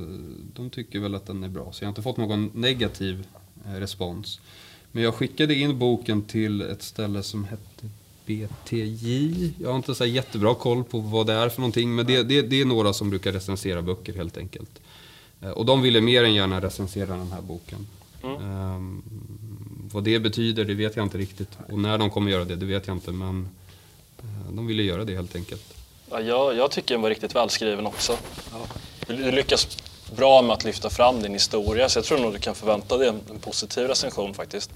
De 0.55 0.71
tycker 0.71 0.99
väl 1.01 1.15
att 1.15 1.27
den 1.27 1.45
är 1.45 1.49
bra. 1.49 1.73
Så 1.73 1.85
jag 1.85 1.87
har 1.87 1.91
inte 1.91 2.03
fått 2.03 2.17
någon 2.17 2.51
negativ 2.55 3.27
eh, 3.67 3.73
respons. 3.73 4.41
Men 4.93 5.03
jag 5.03 5.15
skickade 5.15 5.55
in 5.55 5.79
boken 5.79 6.23
till 6.23 6.63
ett 6.63 6.83
ställe 6.83 7.23
som 7.23 7.45
hette 7.45 7.89
BTJ. 8.27 9.53
Jag 9.59 9.69
har 9.69 9.77
inte 9.77 9.95
så 9.95 10.05
jättebra 10.07 10.55
koll 10.55 10.85
på 10.85 10.99
vad 10.99 11.27
det 11.27 11.33
är 11.33 11.49
för 11.49 11.61
någonting, 11.61 11.95
men 11.95 12.07
det, 12.07 12.23
det, 12.23 12.43
det 12.43 12.61
är 12.61 12.65
några 12.65 12.93
som 12.93 13.11
brukar 13.11 13.33
recensera 13.33 13.83
böcker 13.83 14.15
helt 14.15 14.37
enkelt. 14.37 14.81
Eh, 15.43 15.51
och 15.51 15.67
de 15.67 15.83
ville 15.83 16.01
mer 16.01 16.25
än 16.25 16.35
gärna 16.35 16.61
recensera 16.61 17.17
den 17.17 17.33
här 17.33 17.43
boken. 17.43 17.87
Um, 18.23 19.03
vad 19.93 20.05
det 20.05 20.19
betyder, 20.21 20.65
det 20.65 20.75
vet 20.75 20.97
jag 20.97 21.07
inte 21.07 21.19
riktigt. 21.19 21.59
Och 21.69 21.79
när 21.79 21.99
de 21.99 22.11
kommer 22.11 22.31
göra 22.31 22.45
det, 22.45 22.57
det 22.57 22.67
vet 22.67 22.87
jag 22.87 22.97
inte. 22.97 23.13
Men 23.13 23.49
de 24.53 24.67
ville 24.67 24.83
göra 24.83 25.05
det 25.05 25.15
helt 25.15 25.37
enkelt. 25.37 25.75
Ja, 26.11 26.21
jag, 26.21 26.57
jag 26.57 26.71
tycker 26.71 26.95
den 26.95 27.03
var 27.03 27.09
riktigt 27.09 27.35
välskriven 27.35 27.87
också. 27.87 28.17
Du, 29.07 29.17
du 29.17 29.31
lyckas 29.31 29.79
bra 30.17 30.43
med 30.43 30.53
att 30.53 30.65
lyfta 30.65 30.91
fram 30.91 31.23
din 31.23 31.33
historia, 31.33 31.89
så 31.89 31.99
jag 31.99 32.05
tror 32.05 32.19
nog 32.19 32.33
du 32.33 32.39
kan 32.39 32.55
förvänta 32.55 32.97
dig 32.97 33.09
en, 33.09 33.21
en 33.31 33.39
positiv 33.39 33.89
recension 33.89 34.35
faktiskt. 34.35 34.71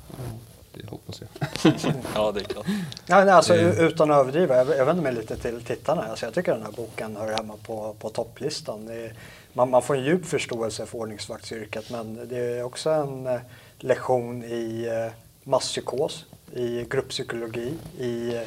Det 0.74 0.90
hoppas 0.90 1.20
jag. 1.20 1.72
ja, 2.14 2.32
det 2.32 2.40
är 2.40 2.44
klart. 2.44 2.66
Ja, 3.06 3.24
nej, 3.24 3.34
alltså, 3.34 3.54
Utan 3.54 4.10
att 4.10 4.18
överdriva, 4.18 4.56
jag, 4.56 4.68
jag 4.68 4.84
vänder 4.84 5.02
mig 5.02 5.14
lite 5.14 5.36
till 5.36 5.62
tittarna. 5.64 6.02
Alltså, 6.02 6.26
jag 6.26 6.34
tycker 6.34 6.52
den 6.52 6.62
här 6.62 6.72
boken 6.72 7.16
hör 7.16 7.32
hemma 7.32 7.54
på, 7.66 7.94
på 7.98 8.10
topplistan. 8.10 8.86
Det 8.86 8.94
är, 8.94 9.14
man, 9.52 9.70
man, 9.70 9.82
får 9.82 9.96
en 9.96 10.04
djup 10.04 10.26
förståelse 10.26 10.86
för 10.86 10.98
ordningsvaktsyrket 10.98 11.90
men 11.90 12.28
det 12.28 12.38
är 12.38 12.62
också 12.62 12.90
en 12.90 13.26
eh, 13.26 13.40
lektion 13.78 14.44
i 14.44 14.86
eh, 14.86 15.12
masspsykos, 15.44 16.24
i 16.54 16.86
grupppsykologi, 16.90 17.74
i 17.98 18.34
eh, 18.34 18.42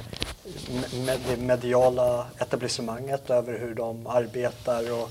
med, 1.05 1.19
det 1.27 1.37
mediala 1.37 2.25
etablissemanget 2.39 3.29
över 3.29 3.59
hur 3.59 3.75
de 3.75 4.07
arbetar 4.07 5.01
och 5.01 5.09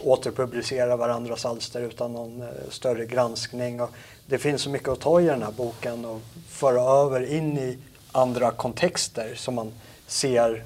återpublicerar 0.00 0.96
varandras 0.96 1.46
alster 1.46 1.80
utan 1.80 2.12
någon 2.12 2.42
eh, 2.42 2.48
större 2.70 3.06
granskning. 3.06 3.80
Och 3.80 3.90
det 4.26 4.38
finns 4.38 4.62
så 4.62 4.70
mycket 4.70 4.88
att 4.88 5.00
ta 5.00 5.20
i 5.20 5.24
den 5.24 5.42
här 5.42 5.52
boken 5.52 6.04
och 6.04 6.20
föra 6.48 6.82
över 6.82 7.32
in 7.32 7.58
i 7.58 7.78
andra 8.12 8.50
kontexter 8.50 9.34
som 9.34 9.54
man 9.54 9.72
ser 10.06 10.64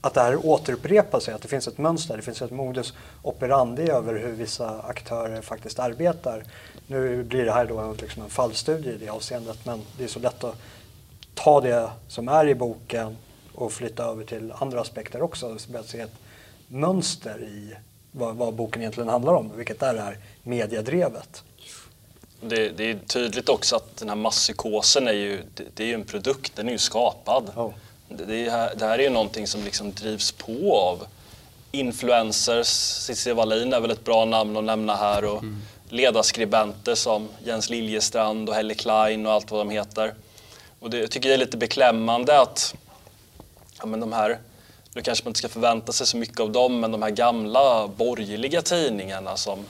att 0.00 0.14
det 0.14 0.20
här 0.20 0.46
återupprepar 0.46 1.20
sig, 1.20 1.34
att 1.34 1.42
det 1.42 1.48
finns 1.48 1.68
ett 1.68 1.78
mönster, 1.78 2.16
det 2.16 2.22
finns 2.22 2.42
ett 2.42 2.50
modus 2.50 2.94
operandi 3.22 3.90
över 3.90 4.14
hur 4.14 4.32
vissa 4.32 4.80
aktörer 4.80 5.42
faktiskt 5.42 5.78
arbetar. 5.78 6.44
Nu 6.86 7.22
blir 7.22 7.44
det 7.44 7.52
här 7.52 7.66
då 7.66 7.94
liksom 8.00 8.22
en 8.22 8.30
fallstudie 8.30 8.92
i 8.92 8.96
det 8.96 9.08
avseendet 9.08 9.58
men 9.66 9.82
det 9.98 10.04
är 10.04 10.08
så 10.08 10.18
lätt 10.18 10.44
att 10.44 10.56
ta 11.34 11.60
det 11.60 11.90
som 12.08 12.28
är 12.28 12.48
i 12.48 12.54
boken 12.54 13.16
och 13.54 13.72
flytta 13.72 14.04
över 14.04 14.24
till 14.24 14.52
andra 14.58 14.80
aspekter 14.80 15.22
också. 15.22 15.56
Att 15.74 15.88
se 15.88 16.00
ett 16.00 16.14
mönster 16.68 17.42
i 17.42 17.74
vad, 18.12 18.36
vad, 18.36 18.54
boken 18.54 18.82
egentligen 18.82 19.08
handlar 19.08 19.34
om, 19.34 19.56
vilket 19.56 19.82
är 19.82 19.94
det 19.94 20.00
här 20.00 20.18
mediedrevet. 20.42 21.42
Det, 22.40 22.68
det, 22.68 22.90
är 22.90 22.98
tydligt 23.06 23.48
också 23.48 23.76
att 23.76 23.96
den 23.96 24.08
här 24.08 24.16
masspsykosen 24.16 25.08
är 25.08 25.12
ju, 25.12 25.42
det, 25.54 25.64
det 25.74 25.82
är 25.82 25.86
ju 25.86 25.94
en 25.94 26.04
produkt, 26.04 26.56
den 26.56 26.68
är 26.68 26.72
ju 26.72 26.78
skapad. 26.78 27.50
Oh. 27.56 27.72
Det, 28.08 28.50
här, 28.50 28.74
det 28.76 28.86
här 28.86 28.98
är 28.98 29.02
ju 29.02 29.10
någonting 29.10 29.46
som 29.46 29.64
liksom 29.64 29.92
drivs 29.92 30.32
på 30.32 30.76
av 30.76 31.06
influencers. 31.72 32.66
Cissi 32.66 33.32
Wallin 33.32 33.72
är 33.72 33.80
väl 33.80 33.90
ett 33.90 34.04
bra 34.04 34.24
namn 34.24 34.56
att 34.56 34.64
nämna 34.64 34.96
här. 34.96 35.24
Och 35.24 35.42
mm. 35.42 35.62
ledarskribenter 35.88 36.94
som 36.94 37.28
Jens 37.44 37.70
Liljestrand 37.70 38.48
och 38.48 38.54
Helle 38.54 38.74
Klein 38.74 39.26
och 39.26 39.32
allt 39.32 39.50
vad 39.50 39.60
de 39.60 39.70
heter. 39.70 40.14
Och 40.80 40.90
det, 40.90 40.98
jag 40.98 41.10
tycker 41.10 41.28
det 41.28 41.34
är 41.34 41.38
lite 41.38 41.56
beklämmande 41.56 42.40
att 42.40 42.74
ja, 43.78 43.86
men 43.86 44.00
de 44.00 44.12
här, 44.12 44.38
nu 44.94 45.02
kanske 45.02 45.24
man 45.24 45.30
inte 45.30 45.38
ska 45.38 45.48
förvänta 45.48 45.92
sig 45.92 46.06
så 46.06 46.16
mycket 46.16 46.40
av 46.40 46.52
dem, 46.52 46.80
men 46.80 46.92
de 46.92 47.02
här 47.02 47.10
gamla 47.10 47.88
borgerliga 47.88 48.62
tidningarna 48.62 49.36
som 49.36 49.64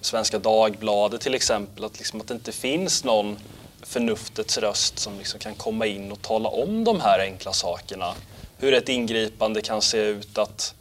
Svenska 0.00 0.38
Dagbladet 0.38 1.20
till 1.20 1.34
exempel, 1.34 1.84
att, 1.84 1.98
liksom, 1.98 2.20
att 2.20 2.28
det 2.28 2.34
inte 2.34 2.52
finns 2.52 3.04
någon 3.04 3.38
förnuftets 3.82 4.58
röst 4.58 4.98
som 4.98 5.18
liksom 5.18 5.40
kan 5.40 5.54
komma 5.54 5.86
in 5.86 6.12
och 6.12 6.22
tala 6.22 6.48
om 6.48 6.84
de 6.84 7.00
här 7.00 7.20
enkla 7.20 7.52
sakerna. 7.52 8.14
Hur 8.58 8.74
ett 8.74 8.88
ingripande 8.88 9.62
kan 9.62 9.82
se 9.82 9.98
ut, 9.98 10.38
att, 10.38 10.74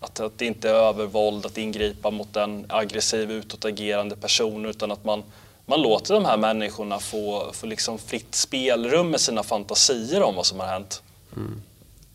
att, 0.00 0.20
att 0.20 0.38
det 0.38 0.46
inte 0.46 0.70
är 0.70 0.74
övervåld 0.74 1.46
att 1.46 1.58
ingripa 1.58 2.10
mot 2.10 2.36
en 2.36 2.66
aggressiv 2.68 3.30
utåtagerande 3.30 4.16
person 4.16 4.66
utan 4.66 4.90
att 4.90 5.04
man, 5.04 5.22
man 5.66 5.82
låter 5.82 6.14
de 6.14 6.24
här 6.24 6.36
människorna 6.36 6.98
få, 6.98 7.50
få 7.52 7.66
liksom 7.66 7.98
fritt 7.98 8.34
spelrum 8.34 9.10
med 9.10 9.20
sina 9.20 9.42
fantasier 9.42 10.22
om 10.22 10.34
vad 10.34 10.46
som 10.46 10.60
har 10.60 10.66
hänt. 10.66 11.02
Mm. 11.36 11.62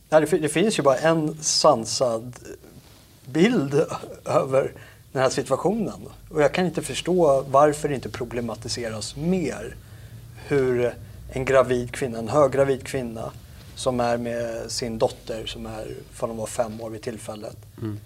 Ja, 0.10 0.20
det, 0.20 0.38
det 0.38 0.50
finns 0.50 0.80
ju 0.80 0.84
bara 0.84 0.98
en 0.98 1.44
sansad 1.44 2.36
bild 3.26 3.86
över 4.26 4.74
den 5.12 5.22
här 5.22 5.30
situationen. 5.30 6.10
Och 6.30 6.42
jag 6.42 6.54
kan 6.54 6.66
inte 6.66 6.82
förstå 6.82 7.46
varför 7.50 7.90
det 7.90 7.96
inte 7.96 8.10
problematiseras 8.10 9.16
mer 9.16 9.76
hur 10.48 10.94
en 11.34 11.46
gravid 11.46 11.92
kvinna, 11.92 12.18
en 12.20 12.30
höggravid 12.30 12.84
kvinna 12.84 13.32
som 13.76 14.00
är 14.00 14.18
med 14.18 14.72
sin 14.72 14.98
dotter 14.98 15.46
som 15.46 15.66
är, 15.66 15.88
för 16.12 16.28
hon 16.28 16.38
var 16.38 16.48
fem 16.48 16.82
år 16.82 16.90
vid 16.90 17.02
tillfället, 17.02 17.58
mm. 17.82 18.00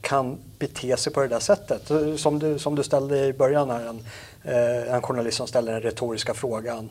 kan 0.00 0.38
bete 0.58 0.96
sig 0.96 1.12
på 1.12 1.20
det 1.20 1.28
där 1.28 1.40
sättet. 1.40 1.90
Som 2.20 2.38
du, 2.38 2.58
som 2.58 2.74
du 2.74 2.82
ställde 2.82 3.26
i 3.26 3.32
början 3.32 3.70
här, 3.70 3.86
en, 3.86 4.00
eh, 4.48 4.94
en 4.94 5.02
journalist 5.02 5.36
som 5.36 5.46
ställer 5.46 5.72
den 5.72 5.82
retoriska 5.82 6.34
frågan 6.34 6.90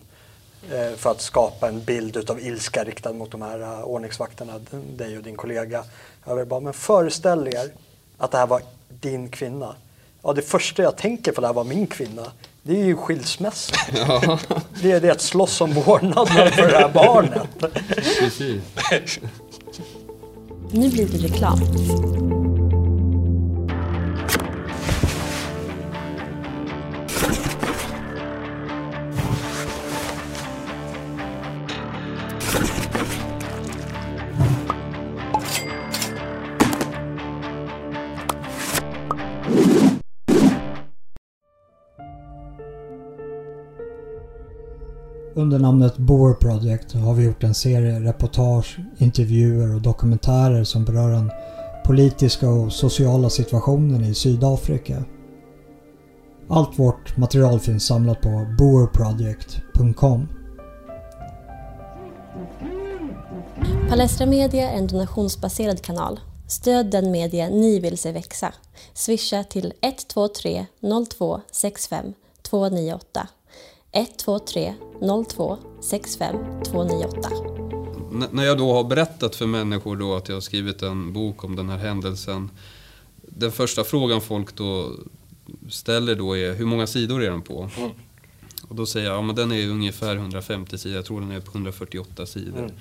eh, 0.72 0.96
för 0.98 1.12
att 1.12 1.22
skapa 1.22 1.68
en 1.68 1.84
bild 1.84 2.18
utav 2.18 2.40
ilska 2.40 2.84
riktad 2.84 3.14
mot 3.14 3.32
de 3.32 3.42
här 3.42 3.62
uh, 3.62 3.84
ordningsvakterna, 3.84 4.54
dig 4.98 5.18
och 5.18 5.24
din 5.24 5.36
kollega. 5.36 5.84
Jag 6.26 6.36
vill 6.36 6.46
bara, 6.46 6.60
men 6.60 6.74
föreställ 6.74 7.48
er 7.48 7.72
att 8.18 8.32
det 8.32 8.38
här 8.38 8.48
var 8.48 8.62
din 8.90 9.30
kvinna. 9.30 9.76
Ja, 10.24 10.34
det 10.34 10.42
första 10.42 10.84
jag 10.84 10.98
tänker 10.98 11.32
på 11.32 11.42
det 11.42 11.48
här 11.48 11.54
var 11.54 11.64
min 11.64 11.88
kvinna. 11.88 12.32
Det 12.64 12.82
är 12.82 12.86
ju 12.86 12.96
skilsmässa. 12.96 13.76
Ja. 14.08 14.40
Det 14.82 14.92
är 14.92 15.02
det 15.02 15.10
att 15.10 15.22
slåss 15.22 15.62
om 15.62 15.74
vårdnaden 15.74 16.52
för 16.52 16.68
det 16.68 16.78
här 16.78 16.94
barnet. 16.94 17.48
Precis. 17.96 19.20
Nu 20.72 20.90
blir 20.90 21.08
det 21.08 21.28
reklam. 21.28 22.37
Under 45.38 45.60
namnet 45.60 45.98
Boer 45.98 46.34
Project 46.34 46.94
har 46.94 47.14
vi 47.14 47.26
gjort 47.26 47.44
en 47.44 47.54
serie 47.54 48.00
reportage, 48.00 48.78
intervjuer 48.98 49.76
och 49.76 49.82
dokumentärer 49.82 50.64
som 50.64 50.86
berör 50.86 51.12
den 51.12 51.32
politiska 51.86 52.50
och 52.50 52.74
sociala 52.74 53.30
situationen 53.30 54.04
i 54.04 54.14
Sydafrika. 54.14 55.04
Allt 56.50 56.80
vårt 56.80 57.18
material 57.18 57.60
finns 57.60 57.86
samlat 57.86 58.22
på 58.22 58.56
boerproject.com. 58.58 60.28
Palestra 63.90 64.26
Media 64.26 64.72
är 64.72 64.78
en 64.78 64.88
donationsbaserad 64.88 65.82
kanal. 65.82 66.20
Stöd 66.48 66.92
den 66.92 67.12
media 67.12 67.50
ni 67.50 67.80
vill 67.80 67.98
se 67.98 68.12
växa. 68.12 68.54
Swisha 68.94 69.44
till 69.44 69.74
123 69.82 70.66
02 71.10 71.42
65 71.52 72.14
298 72.42 73.28
123 73.92 74.74
02 75.30 75.58
65 75.82 76.36
298. 76.66 77.30
N 78.12 78.26
när 78.32 78.44
jag 78.44 78.58
då 78.58 78.74
har 78.74 78.84
berättat 78.84 79.36
för 79.36 79.46
människor 79.46 79.96
då 79.96 80.16
att 80.16 80.28
jag 80.28 80.36
har 80.36 80.42
skrivit 80.42 80.82
en 80.82 81.14
bok 81.14 81.44
om 81.44 81.56
den 81.56 81.70
här 81.70 81.78
händelsen. 81.78 82.50
Den 83.22 83.52
första 83.52 83.84
frågan 83.84 84.22
folk 84.22 84.56
då 84.56 84.92
ställer 85.70 86.16
då 86.16 86.38
är 86.38 86.54
hur 86.54 86.66
många 86.66 86.88
sidor 86.88 87.24
är 87.24 87.30
den 87.30 87.42
på? 87.42 87.70
Mm. 87.78 87.90
Och 88.68 88.76
då 88.76 88.86
säger 88.86 89.08
jag, 89.08 89.16
ja 89.16 89.22
men 89.22 89.36
den 89.36 89.52
är 89.52 89.70
ungefär 89.70 90.16
150 90.16 90.78
sidor, 90.78 90.96
jag 90.96 91.06
tror 91.06 91.22
den 91.22 91.32
är 91.32 91.40
på 91.40 91.52
148 91.52 92.26
sidor. 92.26 92.60
Mm. 92.60 92.72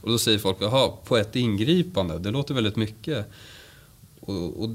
Och 0.00 0.08
då 0.08 0.18
säger 0.18 0.38
folk, 0.38 0.56
jaha, 0.60 0.92
på 1.04 1.16
ett 1.16 1.36
ingripande, 1.36 2.18
det 2.18 2.30
låter 2.30 2.54
väldigt 2.54 2.76
mycket. 2.76 3.26
Och, 4.20 4.62
och 4.62 4.70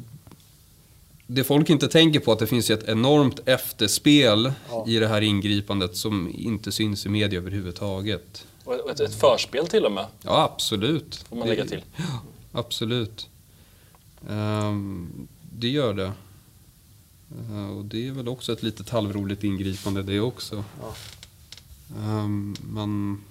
det 1.34 1.44
folk 1.44 1.70
inte 1.70 1.88
tänker 1.88 2.20
på 2.20 2.32
är 2.32 2.34
att 2.34 2.40
det 2.40 2.48
finns 2.48 2.70
ett 2.70 2.90
enormt 2.90 3.40
efterspel 3.46 4.54
ja. 4.70 4.86
i 4.88 5.00
det 5.00 5.08
här 5.08 5.22
ingripandet 5.22 5.96
som 5.96 6.32
inte 6.34 6.72
syns 6.72 7.06
i 7.06 7.10
media 7.10 7.40
överhuvudtaget. 7.40 8.46
Och 8.64 8.90
ett, 8.90 9.00
ett 9.00 9.16
förspel 9.16 9.68
till 9.68 9.86
och 9.86 9.92
med? 9.92 10.06
Ja, 10.22 10.52
absolut. 10.54 11.16
Får 11.16 11.36
man 11.36 11.48
lägga 11.48 11.66
till? 11.66 11.84
Ja, 11.98 12.04
absolut. 12.52 13.30
Um, 14.28 15.28
det 15.52 15.70
gör 15.70 15.94
det. 15.94 16.12
Uh, 17.50 17.78
och 17.78 17.86
det 17.86 18.08
är 18.08 18.12
väl 18.12 18.28
också 18.28 18.54
ett 18.54 18.64
litet 18.64 18.90
halvroligt 18.90 19.44
ingripande 19.44 20.04
det 20.04 20.20
också. 20.20 20.64
Ja. 20.82 20.94
Um, 21.98 22.56
men... 22.74 23.24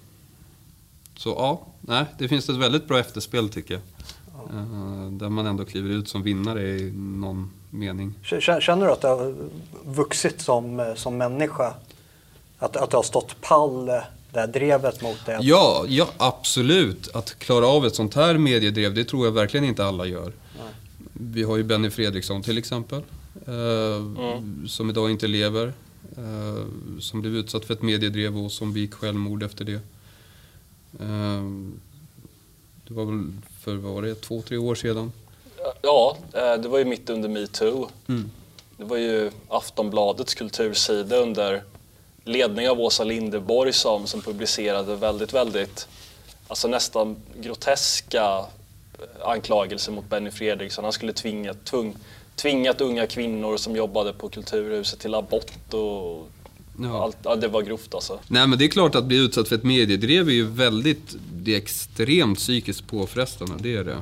Så 1.17 1.29
ja, 1.29 1.67
nej, 1.81 2.05
det 2.17 2.27
finns 2.27 2.49
ett 2.49 2.57
väldigt 2.57 2.87
bra 2.87 2.99
efterspel 2.99 3.49
tycker 3.49 3.73
jag. 3.73 3.83
Ja. 4.33 4.59
Uh, 4.59 5.11
där 5.11 5.29
man 5.29 5.45
ändå 5.45 5.65
kliver 5.65 5.89
ut 5.89 6.09
som 6.09 6.23
vinnare 6.23 6.69
i 6.69 6.91
någon 6.91 7.51
mening. 7.71 8.13
Känner 8.59 8.85
du 8.85 8.91
att 8.91 9.01
du 9.01 9.07
har 9.07 9.35
vuxit 9.85 10.41
som, 10.41 10.93
som 10.95 11.17
människa? 11.17 11.73
Att, 12.59 12.77
att 12.77 12.89
du 12.89 12.95
har 12.95 13.03
stått 13.03 13.41
pall 13.41 13.89
eh, 13.89 13.95
det 14.31 14.39
här 14.39 14.47
drevet 14.47 15.01
mot 15.01 15.25
det? 15.25 15.39
Ja, 15.41 15.85
ja, 15.87 16.07
absolut. 16.17 17.15
Att 17.15 17.39
klara 17.39 17.67
av 17.67 17.85
ett 17.85 17.95
sånt 17.95 18.13
här 18.13 18.37
mediedrev, 18.37 18.93
det 18.93 19.03
tror 19.03 19.25
jag 19.25 19.31
verkligen 19.31 19.65
inte 19.65 19.85
alla 19.85 20.05
gör. 20.05 20.33
Vi 21.13 21.43
har 21.43 21.57
ju 21.57 21.63
Benny 21.63 21.89
Fredriksson 21.89 22.43
till 22.43 22.57
exempel, 22.57 23.01
eh, 23.47 24.41
som 24.67 24.89
idag 24.89 25.11
inte 25.11 25.27
lever. 25.27 25.73
Eh, 26.17 26.65
som 26.99 27.21
blev 27.21 27.35
utsatt 27.35 27.65
för 27.65 27.73
ett 27.73 27.81
mediedrev 27.81 28.37
och 28.37 28.51
som 28.51 28.73
begick 28.73 28.93
självmord 28.93 29.43
efter 29.43 29.65
det. 29.65 29.79
Eh, 30.99 31.43
det 32.87 32.93
var 32.93 33.05
väl 33.05 33.31
för, 33.59 33.75
vad 33.75 33.93
var 33.93 34.01
det, 34.01 34.15
två, 34.15 34.41
tre 34.41 34.57
år 34.57 34.75
sedan. 34.75 35.11
Ja, 35.81 36.17
eh, 36.33 36.61
det 36.61 36.67
var 36.67 36.77
ju 36.79 36.85
mitt 36.85 37.09
under 37.09 37.29
metoo. 37.29 37.89
Det 38.77 38.83
var 38.83 38.97
ju 38.97 39.31
Aftonbladets 39.49 40.33
kultursida 40.33 41.17
under 41.17 41.63
ledning 42.25 42.69
av 42.69 42.79
Åsa 42.81 43.03
Linderborg 43.03 43.73
som, 43.73 44.07
som 44.07 44.21
publicerade 44.21 44.95
väldigt, 44.95 45.33
väldigt, 45.33 45.87
alltså 46.47 46.67
nästan 46.67 47.15
groteska 47.41 48.45
eh, 48.99 49.27
anklagelser 49.29 49.91
mot 49.91 50.09
Benny 50.09 50.31
Fredriksson. 50.31 50.83
Han 50.83 50.93
skulle 50.93 51.13
tvinga, 51.13 51.53
tvung, 51.53 51.95
tvingat 52.35 52.81
unga 52.81 53.07
kvinnor 53.07 53.57
som 53.57 53.75
jobbade 53.75 54.13
på 54.13 54.29
Kulturhuset 54.29 54.99
till 54.99 55.15
abort 55.15 55.73
och 55.73 56.27
Ja. 56.83 57.03
allt. 57.03 57.17
Ja, 57.23 57.35
det 57.35 57.47
var 57.47 57.61
grovt 57.61 57.93
alltså. 57.95 58.19
Nej 58.27 58.47
men 58.47 58.59
det 58.59 58.65
är 58.65 58.69
klart 58.69 58.95
att 58.95 59.05
bli 59.05 59.17
utsatt 59.17 59.47
för 59.47 59.55
ett 59.55 59.63
mediedrev 59.63 60.27
är 60.29 60.33
ju 60.33 60.45
väldigt, 60.45 61.15
det 61.33 61.53
är 61.53 61.57
extremt 61.57 62.37
psykiskt 62.37 62.87
påfrestande, 62.87 63.53
det 63.59 63.75
är 63.75 63.83
det. 63.83 63.97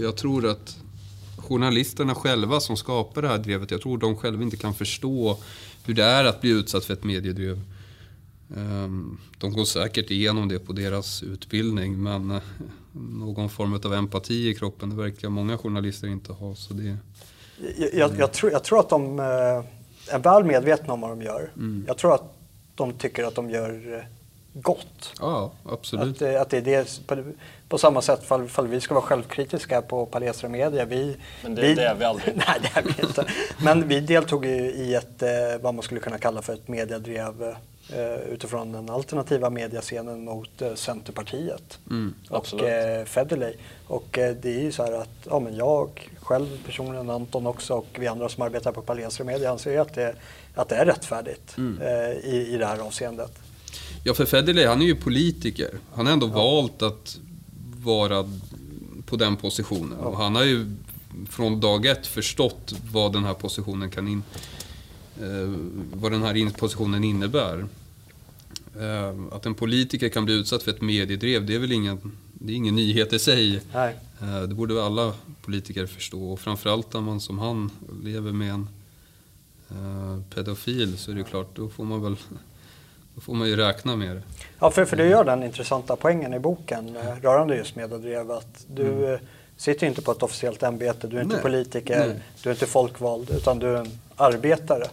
Jag 0.00 0.16
tror 0.16 0.46
att 0.46 0.76
journalisterna 1.36 2.14
själva 2.14 2.60
som 2.60 2.76
skapar 2.76 3.22
det 3.22 3.28
här 3.28 3.38
drevet, 3.38 3.70
jag 3.70 3.80
tror 3.80 3.98
de 3.98 4.16
själva 4.16 4.42
inte 4.42 4.56
kan 4.56 4.74
förstå 4.74 5.38
hur 5.84 5.94
det 5.94 6.04
är 6.04 6.24
att 6.24 6.40
bli 6.40 6.50
utsatt 6.50 6.84
för 6.84 6.94
ett 6.94 7.04
mediedrev. 7.04 7.60
Eh, 8.56 8.88
De 9.38 9.52
går 9.52 9.64
säkert 9.64 10.10
igenom 10.10 10.48
det 10.48 10.58
på 10.58 10.72
deras 10.72 11.22
utbildning 11.22 12.02
men 12.02 12.30
eh, 12.30 12.42
någon 12.92 13.48
form 13.50 13.74
av 13.84 13.94
empati 13.94 14.48
i 14.48 14.54
kroppen, 14.54 14.90
det 14.90 14.96
verkar 14.96 15.28
många 15.28 15.58
journalister 15.58 16.08
inte 16.08 16.32
ha. 16.32 16.54
Så 16.54 16.74
det, 16.74 16.96
Jag, 17.78 17.94
jag, 17.94 18.18
jag, 18.18 18.32
tror, 18.32 18.52
jag 18.52 18.64
tror 18.64 18.80
att 18.80 18.88
de 18.88 19.18
eh, 19.18 20.14
är 20.14 20.18
väl 20.18 20.44
medvetna 20.44 20.92
om 20.92 21.00
vad 21.00 21.10
de 21.10 21.22
gör. 21.22 21.50
Mm. 21.56 21.84
Jag 21.86 21.98
tror 21.98 22.14
att 22.14 22.36
de 22.74 22.92
tycker 22.92 23.24
att 23.24 23.34
de 23.34 23.50
gör 23.50 23.94
eh, 23.94 24.04
gott. 24.60 25.12
ja, 25.20 25.52
absolut. 25.64 26.22
Att, 26.22 26.36
att 26.36 26.50
det 26.50 26.56
är 26.56 26.62
det, 26.62 27.00
på, 27.68 27.78
samma 27.78 28.02
sätt, 28.02 28.24
fall, 28.24 28.48
fall 28.48 28.66
vi 28.68 28.80
ska 28.80 28.94
vara 28.94 29.04
självkritiska 29.04 29.82
på 29.82 30.06
Palestra 30.06 30.48
Media. 30.48 30.84
Vi, 30.84 31.16
Men 31.42 31.54
det- 31.54 31.74
det 31.74 31.82
är 31.84 31.94
vi 31.94 32.04
aldrig. 32.04 32.36
Nej, 32.48 32.58
det 32.62 32.78
är 32.80 32.82
vi 32.82 33.02
inte. 33.02 33.24
Men 33.62 33.88
vi 33.88 34.00
deltog 34.00 34.44
ju 34.46 34.50
i 34.70 34.94
ett, 34.94 35.22
eh, 35.22 35.28
vad 35.60 35.74
man 35.74 35.82
skulle 35.82 36.00
kunna 36.00 36.18
kalla 36.18 36.42
för 36.42 36.52
ett 36.54 36.68
mediedrev 36.68 37.42
eh, 37.92 38.14
utifrån 38.32 38.72
den 38.72 38.90
alternativa 38.90 39.50
mediascenen 39.50 40.24
mot 40.24 40.62
eh, 40.62 40.74
Centerpartiet 40.74 41.78
och 42.30 42.36
absolut. 42.36 43.08
Federley. 43.08 43.54
Och 43.86 44.06
det 44.12 44.44
är 44.44 44.60
ju 44.62 44.72
så 44.72 44.84
här 44.84 44.92
att 44.92 45.08
ja, 45.30 45.40
men 45.40 45.56
jag 45.56 46.10
själv 46.20 46.46
personligen, 46.66 47.10
Anton 47.10 47.46
också 47.46 47.74
och 47.74 47.86
vi 47.98 48.06
andra 48.06 48.28
som 48.28 48.42
arbetar 48.42 48.72
på 48.72 48.82
Palestra 48.82 49.24
Media 49.24 49.50
anser 49.50 49.70
ju 49.70 49.78
att 49.78 49.94
det, 49.94 50.14
att 50.54 50.68
det 50.68 50.76
är 50.76 50.84
rättfärdigt 50.86 51.56
eh, 51.58 52.30
i, 52.30 52.48
i 52.54 52.56
det 52.56 52.66
här 52.66 52.78
avseendet. 52.78 53.32
Ja, 54.04 54.14
för 54.14 54.24
Federley, 54.24 54.66
han 54.66 54.82
är 54.82 54.86
ju 54.86 54.94
politiker. 54.96 55.70
Han 55.94 56.06
har 56.06 56.12
ändå 56.12 56.26
valt 56.26 56.82
att 56.82 57.18
vara 57.86 58.30
på 59.06 59.16
den 59.16 59.36
positionen. 59.36 59.98
Och 59.98 60.16
han 60.16 60.34
har 60.34 60.44
ju 60.44 60.66
från 61.28 61.60
dag 61.60 61.86
ett 61.86 62.06
förstått 62.06 62.74
vad 62.92 63.12
den 63.12 63.24
här 63.24 63.34
positionen 63.34 63.90
kan 63.90 64.08
in, 64.08 64.22
eh, 65.20 65.54
vad 65.92 66.12
den 66.12 66.22
här 66.22 66.50
positionen 66.58 67.04
innebär. 67.04 67.66
Eh, 68.80 69.14
att 69.32 69.46
en 69.46 69.54
politiker 69.54 70.08
kan 70.08 70.24
bli 70.24 70.34
utsatt 70.34 70.62
för 70.62 70.70
ett 70.70 70.80
mediedrev, 70.80 71.46
det 71.46 71.54
är 71.54 71.58
väl 71.58 71.72
ingen, 71.72 72.12
det 72.32 72.52
är 72.52 72.56
ingen 72.56 72.76
nyhet 72.76 73.12
i 73.12 73.18
sig. 73.18 73.60
Nej. 73.74 73.96
Eh, 74.20 74.42
det 74.42 74.54
borde 74.54 74.74
väl 74.74 74.82
alla 74.82 75.14
politiker 75.42 75.86
förstå. 75.86 76.32
Och 76.32 76.40
framförallt 76.40 76.92
när 76.92 77.00
man 77.00 77.20
som 77.20 77.38
han 77.38 77.70
lever 78.02 78.32
med 78.32 78.50
en 78.50 78.68
pedofil 80.34 80.98
så 80.98 81.10
är 81.10 81.14
det 81.14 81.24
klart, 81.24 81.56
då 81.56 81.68
får 81.68 81.84
man 81.84 82.02
väl 82.02 82.16
då 83.16 83.20
får 83.22 83.34
man 83.34 83.48
ju 83.48 83.56
räkna 83.56 83.96
med 83.96 84.16
det. 84.16 84.22
Ja, 84.58 84.70
för, 84.70 84.84
för 84.84 84.96
du 84.96 85.08
gör 85.08 85.24
den 85.24 85.42
intressanta 85.42 85.96
poängen 85.96 86.34
i 86.34 86.38
boken 86.38 86.96
eh, 86.96 87.02
rörande 87.22 87.56
just 87.56 87.76
mediedrev 87.76 88.30
att 88.30 88.64
du 88.68 89.12
eh, 89.14 89.20
sitter 89.56 89.86
inte 89.86 90.02
på 90.02 90.12
ett 90.12 90.22
officiellt 90.22 90.62
ämbete, 90.62 91.06
du 91.08 91.16
är 91.18 91.22
inte 91.22 91.34
Nej. 91.34 91.42
politiker, 91.42 92.06
Nej. 92.06 92.20
du 92.42 92.48
är 92.50 92.54
inte 92.54 92.66
folkvald, 92.66 93.30
utan 93.30 93.58
du 93.58 93.66
är 93.66 93.74
en 93.80 93.90
arbetare. 94.16 94.84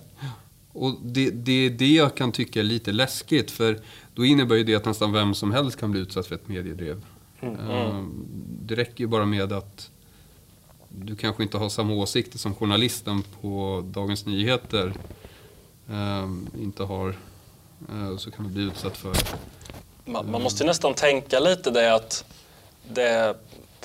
Och 0.72 0.96
det, 1.04 1.30
det 1.30 1.52
är 1.66 1.70
det 1.70 1.94
jag 1.94 2.16
kan 2.16 2.32
tycka 2.32 2.60
är 2.60 2.64
lite 2.64 2.92
läskigt 2.92 3.52
för 3.52 3.80
då 4.14 4.26
innebär 4.26 4.56
ju 4.56 4.64
det 4.64 4.76
att 4.76 4.86
nästan 4.86 5.14
vem 5.14 5.34
som 5.34 5.52
helst 5.52 5.80
kan 5.80 5.92
bli 5.92 6.00
utsatt 6.00 6.28
för 6.28 6.36
ett 6.36 6.48
mediedrev. 6.48 7.02
Eh, 7.42 8.04
Det 8.62 8.76
räcker 8.76 9.04
ju 9.04 9.08
bara 9.08 9.26
med 9.26 9.54
att 9.54 9.90
du 10.90 11.16
kanske 11.16 11.44
inte 11.44 11.58
har 11.58 11.70
samma 11.70 11.94
åsikter 11.94 12.38
som 12.38 12.56
journalisten 12.56 13.24
på 13.42 13.84
Dagens 13.94 14.26
Nyheter 14.26 14.94
inte 16.60 16.84
har. 16.84 17.16
Eh, 17.90 18.18
Så 18.18 18.32
kan 18.32 18.46
du 18.46 18.52
bli 18.52 18.64
utsatt 18.64 18.98
för 18.98 19.12
Man, 20.06 20.32
man 20.32 20.42
måste 20.42 20.64
ju 20.64 20.68
nästan 20.68 20.94
tänka 20.94 21.40
lite 21.40 21.72
det 21.72 21.94
att 21.96 22.26
det, 22.94 23.36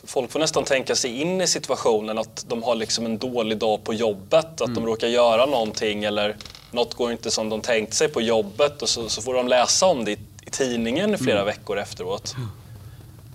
folk 0.05 0.31
får 0.31 0.41
nästan 0.41 0.65
tänka 0.65 0.95
sig 0.97 1.21
in 1.21 1.41
i 1.41 1.47
situationen 1.47 2.19
att 2.19 2.45
de 2.49 2.63
har 2.63 2.75
liksom 2.75 3.05
en 3.07 3.19
dålig 3.19 3.59
dag 3.59 3.85
på 3.85 3.95
jobbet, 3.95 4.61
att 4.61 4.75
de 4.75 4.87
råkar 4.87 5.07
göra 5.09 5.47
någonting 5.47 6.05
eller 6.05 6.37
något 6.71 6.95
går 6.95 7.13
inte 7.13 7.31
som 7.31 7.49
de 7.49 7.61
tänkt 7.61 7.95
sig 7.95 8.09
på 8.09 8.21
jobbet 8.21 8.83
och 8.83 8.89
så, 8.89 9.09
så 9.09 9.23
får 9.23 9.35
de 9.35 9.49
läsa 9.49 9.87
om 9.87 10.05
det 10.05 10.11
i, 10.13 10.19
i 10.47 10.51
tidningen 10.51 11.19
flera 11.19 11.45
veckor 11.45 11.79
efteråt. 11.79 12.37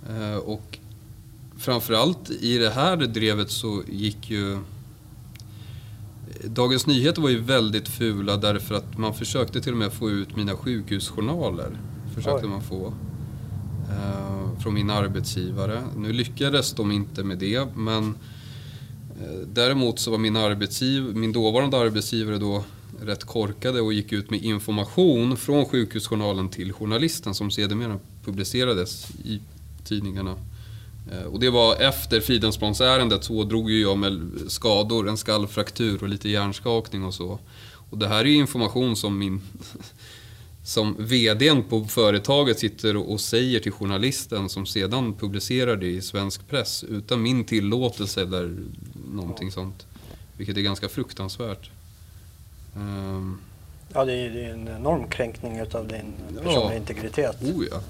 Eh, 0.09 0.35
Och 0.35 0.77
framförallt 1.59 2.29
i 2.29 2.57
det 2.57 2.69
här 2.69 2.95
drevet 2.95 3.51
så 3.51 3.83
gick 3.87 4.29
ju... 4.29 4.59
Dagens 6.47 6.87
Nyheter 6.87 7.21
var 7.21 7.29
ju 7.29 7.39
väldigt 7.39 7.87
fula 7.87 8.37
därför 8.37 8.75
att 8.75 8.97
man 8.97 9.13
försökte 9.13 9.61
till 9.61 9.71
och 9.71 9.77
med 9.77 9.93
få 9.93 10.09
ut 10.09 10.35
mina 10.35 10.55
sjukhusjournaler. 10.55 11.71
Försökte 12.15 12.45
Oj. 12.45 12.49
man 12.51 12.61
få. 12.61 12.93
eh, 13.89 14.59
Från 14.61 14.73
min 14.73 14.89
arbetsgivare. 14.89 15.83
Nu 15.97 16.13
lyckades 16.13 16.73
de 16.73 16.91
inte 16.91 17.23
med 17.23 17.37
det 17.37 17.67
men 17.75 18.15
eh, 19.21 19.47
däremot 19.53 19.99
så 19.99 20.11
var 20.11 20.17
min, 20.17 20.35
arbetsgiv, 20.35 21.03
min 21.15 21.31
dåvarande 21.31 21.77
arbetsgivare 21.77 22.37
då 22.37 22.63
rätt 23.01 23.23
korkade 23.23 23.81
och 23.81 23.93
gick 23.93 24.11
ut 24.11 24.29
med 24.29 24.43
information 24.43 25.37
från 25.37 25.65
sjukhusjournalen 25.65 26.49
till 26.49 26.73
journalisten 26.73 27.33
som 27.33 27.51
sedermera 27.51 27.99
publicerades 28.25 29.07
i 29.25 29.39
tidningarna. 29.83 30.35
Eh, 31.11 31.23
Och 31.23 31.39
det 31.39 31.49
var 31.49 31.75
efter 31.75 32.19
Fridhemsplansärendet 32.21 33.23
så 33.23 33.43
drog 33.43 33.71
ju 33.71 33.81
jag 33.81 33.97
med 33.97 34.29
skador, 34.47 35.09
en 35.09 35.17
skallfraktur 35.17 36.03
och 36.03 36.09
lite 36.09 36.29
hjärnskakning 36.29 37.03
och 37.05 37.13
så. 37.13 37.39
Och 37.89 37.97
det 37.97 38.07
här 38.07 38.19
är 38.19 38.25
ju 38.29 38.35
information 38.35 38.95
som 38.95 39.17
min 39.17 39.41
som 40.63 40.95
VDn 40.99 41.63
på 41.69 41.85
företaget 41.85 42.59
sitter 42.59 42.97
och 42.97 43.19
säger 43.21 43.59
till 43.59 43.71
journalisten 43.71 44.49
som 44.49 44.65
sedan 44.65 45.13
publicerar 45.13 45.75
det 45.75 45.87
i 45.87 46.01
svensk 46.01 46.47
press 46.49 46.83
utan 46.83 47.21
min 47.21 47.43
tillåtelse 47.43 48.21
eller 48.21 48.55
någonting 49.13 49.51
sånt. 49.51 49.85
Vilket 50.37 50.57
är 50.57 50.61
ganska 50.61 50.89
fruktansvärt. 50.89 51.69
Ehm, 52.75 53.37
Ja, 53.93 54.05
det 54.05 54.13
är, 54.13 54.37
är 54.37 54.53
en 54.53 54.67
enorm 54.67 55.07
kränkning 55.07 55.61
av 55.61 55.87
din 55.87 56.13
personliga 56.27 56.53
Ja. 56.63 56.73
integritet. 56.73 57.35
Oh 57.43 57.65
ja. 57.71 57.81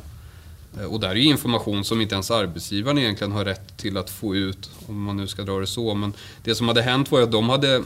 Eh, 0.79 0.85
och 0.85 0.99
där 0.99 1.09
är 1.09 1.15
ju 1.15 1.23
information 1.29 1.83
som 1.83 2.01
inte 2.01 2.15
ens 2.15 2.31
arbetsgivaren 2.31 2.97
egentligen 2.97 3.31
har 3.31 3.45
rätt 3.45 3.77
till 3.77 3.97
att 3.97 4.09
få 4.09 4.35
ut, 4.35 4.69
om 4.87 5.03
man 5.03 5.17
nu 5.17 5.27
ska 5.27 5.41
dra 5.41 5.59
det 5.59 5.67
så. 5.67 5.93
Men 5.93 6.13
det 6.43 6.55
som 6.55 6.67
hade 6.67 6.81
hänt 6.81 7.11
var 7.11 7.19
ju 7.19 7.25
att 7.25 7.31
de 7.31 7.49
hade 7.49 7.83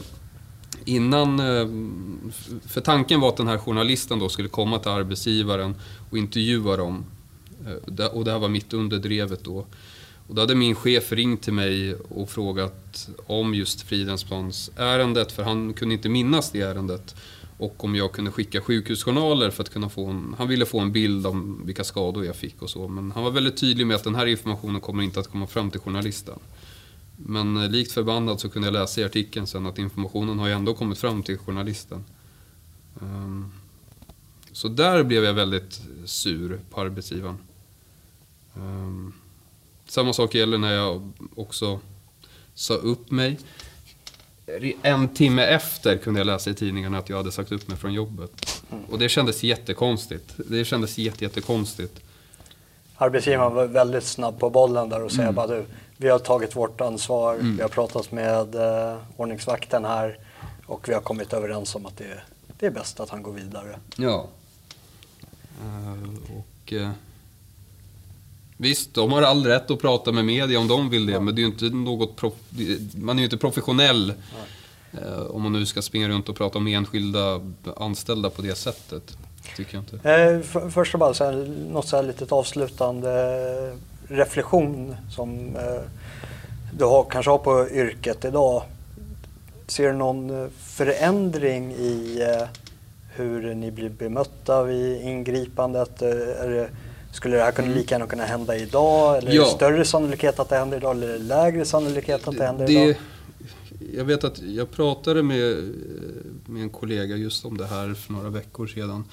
innan... 0.84 1.40
Eh, 1.40 1.68
för 2.66 2.80
tanken 2.80 3.20
var 3.20 3.28
att 3.28 3.36
den 3.36 3.48
här 3.48 3.58
journalisten 3.58 4.18
då 4.18 4.28
skulle 4.28 4.48
komma 4.48 4.78
till 4.78 4.90
arbetsgivaren 4.90 5.74
och 6.10 6.18
intervjua 6.18 6.76
dem. 6.76 7.04
Eh, 7.66 8.06
och 8.06 8.24
det 8.24 8.32
här 8.32 8.38
var 8.38 8.48
mitt 8.48 8.72
under 8.72 8.98
drevet 8.98 9.44
då. 9.44 9.66
Och 10.28 10.34
då 10.34 10.42
hade 10.42 10.54
min 10.54 10.74
chef 10.74 11.12
ringt 11.12 11.42
till 11.42 11.52
mig 11.52 11.94
och 11.94 12.30
frågat 12.30 13.08
om 13.26 13.54
just 13.54 13.82
Fridhemsplansärendet, 13.82 15.32
för 15.32 15.42
han 15.42 15.72
kunde 15.72 15.94
inte 15.94 16.08
minnas 16.08 16.50
det 16.50 16.60
ärendet. 16.60 17.16
Och 17.58 17.84
om 17.84 17.94
jag 17.94 18.12
kunde 18.12 18.30
skicka 18.30 18.60
sjukhusjournaler 18.60 19.50
för 19.50 19.62
att 19.62 19.70
kunna 19.70 19.88
få 19.88 20.06
en... 20.06 20.34
Han 20.38 20.48
ville 20.48 20.66
få 20.66 20.80
en 20.80 20.92
bild 20.92 21.26
om 21.26 21.62
vilka 21.66 21.84
skador 21.84 22.24
jag 22.24 22.36
fick 22.36 22.62
och 22.62 22.70
så. 22.70 22.88
Men 22.88 23.12
han 23.12 23.24
var 23.24 23.30
väldigt 23.30 23.56
tydlig 23.56 23.86
med 23.86 23.96
att 23.96 24.04
den 24.04 24.14
här 24.14 24.26
informationen 24.26 24.80
kommer 24.80 25.02
inte 25.02 25.20
att 25.20 25.28
komma 25.28 25.46
fram 25.46 25.70
till 25.70 25.80
journalisten. 25.80 26.38
Men 27.16 27.56
eh, 27.56 27.70
likt 27.70 27.92
förbannad 27.92 28.40
så 28.40 28.48
kunde 28.48 28.68
jag 28.68 28.72
läsa 28.72 29.00
i 29.00 29.04
artikeln 29.04 29.46
sen 29.46 29.66
att 29.66 29.78
informationen 29.78 30.38
har 30.38 30.46
ju 30.46 30.52
ändå 30.52 30.74
kommit 30.74 30.98
fram 30.98 31.22
till 31.22 31.38
journalisten. 31.38 32.04
Ehm, 33.00 33.52
så 34.52 34.68
där 34.68 35.02
blev 35.02 35.24
jag 35.24 35.34
väldigt 35.34 35.80
sur 36.04 36.60
på 36.70 36.80
arbetsgivaren. 36.80 37.38
Ehm, 38.56 39.12
samma 39.86 40.12
sak 40.12 40.34
gäller 40.34 40.58
när 40.58 40.72
jag 40.72 41.12
också 41.34 41.80
sa 42.54 42.74
upp 42.74 43.10
mig 43.10 43.38
en 44.82 45.08
timme 45.08 45.44
efter 45.44 45.96
kunde 45.96 46.20
jag 46.20 46.26
läsa 46.26 46.50
i 46.50 46.54
tidningarna 46.54 46.98
att 46.98 47.08
jag 47.08 47.16
hade 47.16 47.32
sagt 47.32 47.52
upp 47.52 47.68
mig 47.68 47.76
från 47.76 47.92
jobbet. 47.92 48.62
Och 48.90 48.98
det 48.98 49.08
kändes 49.08 49.42
jättekonstigt. 49.42 50.34
Det 50.36 50.64
kändes 50.64 50.98
jätte, 50.98 51.24
jättekonstigt. 51.24 52.00
Arbetsgivaren 52.96 53.54
var 53.54 53.66
väldigt 53.66 54.04
snabb 54.04 54.38
på 54.38 54.50
bollen 54.50 54.88
där 54.88 55.02
och 55.02 55.12
säger 55.12 55.32
bara 55.32 55.46
du, 55.46 55.64
vi 55.96 56.08
har 56.08 56.18
tagit 56.18 56.56
vårt 56.56 56.80
ansvar, 56.80 57.36
vi 57.40 57.62
har 57.62 57.68
pratat 57.68 58.12
med 58.12 58.54
eh, 58.54 58.96
ordningsvakten 59.16 59.84
här 59.84 60.18
och 60.66 60.88
vi 60.88 60.94
har 60.94 61.00
kommit 61.00 61.32
överens 61.32 61.74
om 61.74 61.86
att 61.86 61.96
det, 61.96 62.22
det 62.58 62.66
är 62.66 62.70
bäst 62.70 63.00
att 63.00 63.10
han 63.10 63.22
går 63.22 63.32
vidare. 63.32 63.78
Ja. 63.96 64.28
Eh, 65.60 66.38
och, 66.38 66.72
eh, 66.72 66.90
visst, 68.60 68.94
de 68.94 69.12
har 69.12 69.22
all 69.22 69.46
rätt 69.46 69.70
att 69.70 69.80
prata 69.80 70.12
med 70.12 70.24
media 70.24 70.58
om 70.58 70.68
de 70.68 70.90
vill 70.90 71.06
det, 71.06 71.20
men 71.20 71.34
det 71.34 71.40
är 71.40 71.42
ju 71.42 71.48
inte 71.48 71.64
något 71.64 72.22
man 72.94 73.16
är 73.16 73.20
ju 73.20 73.24
inte 73.24 73.36
professionell 73.36 74.12
eh, 74.92 75.22
om 75.30 75.42
man 75.42 75.52
nu 75.52 75.66
ska 75.66 75.82
springa 75.82 76.08
runt 76.08 76.28
och 76.28 76.36
prata 76.36 76.58
om 76.58 76.66
enskilda 76.66 77.40
anställda 77.76 78.30
på 78.30 78.42
det 78.42 78.54
sättet. 78.54 79.18
Tycker 79.56 79.74
jag 79.74 79.82
inte. 79.82 80.10
Eh, 80.10 80.40
för, 80.40 80.70
först 80.70 80.94
och 80.94 81.00
bara 81.00 81.14
så 81.14 81.24
här, 81.24 81.54
något 81.70 81.88
så 81.88 81.96
här 81.96 82.02
litet 82.02 82.32
avslutande 82.32 83.76
reflektion 84.08 84.96
som 85.10 85.56
eh, 85.56 85.82
du 86.72 86.84
har, 86.84 87.04
kanske 87.10 87.30
har 87.30 87.38
på 87.38 87.68
yrket 87.70 88.24
idag. 88.24 88.62
Ser 89.66 89.86
du 89.88 89.92
någon 89.92 90.50
förändring 90.50 91.72
i 91.72 92.20
eh, 92.20 92.48
hur 93.14 93.54
ni 93.54 93.70
blir 93.70 93.88
bemötta 93.88 94.62
vid 94.62 95.02
ingripandet? 95.02 96.02
Är 96.02 96.48
det, 96.48 96.68
skulle 97.18 97.36
det 97.36 97.42
här 97.42 97.52
kunna 97.52 97.74
lika 97.74 97.94
gärna 97.94 98.06
kunna 98.06 98.24
hända 98.24 98.56
idag? 98.56 99.18
Eller 99.18 99.30
är 99.30 99.34
Ja. 99.34 99.44
det 99.44 99.50
större 99.50 99.84
sannolikhet 99.84 100.38
att 100.38 100.48
det 100.48 100.56
händer 100.56 100.76
idag? 100.76 100.96
Eller 100.96 101.08
är 101.08 101.12
det 101.12 101.24
lägre 101.24 101.64
sannolikhet 101.64 102.28
att 102.28 102.36
det 102.38 102.44
händer 102.46 102.66
Det, 102.66 102.72
idag? 102.72 102.94
jag 103.94 104.04
vet 104.04 104.24
att 104.24 104.38
jag 104.42 104.70
pratade 104.70 105.22
med, 105.22 105.56
med 106.46 106.62
en 106.62 106.70
kollega 106.70 107.16
just 107.16 107.44
om 107.44 107.56
det 107.56 107.66
här 107.66 107.94
för 107.94 108.12
några 108.12 108.30
veckor 108.30 108.66
sedan. 108.66 109.04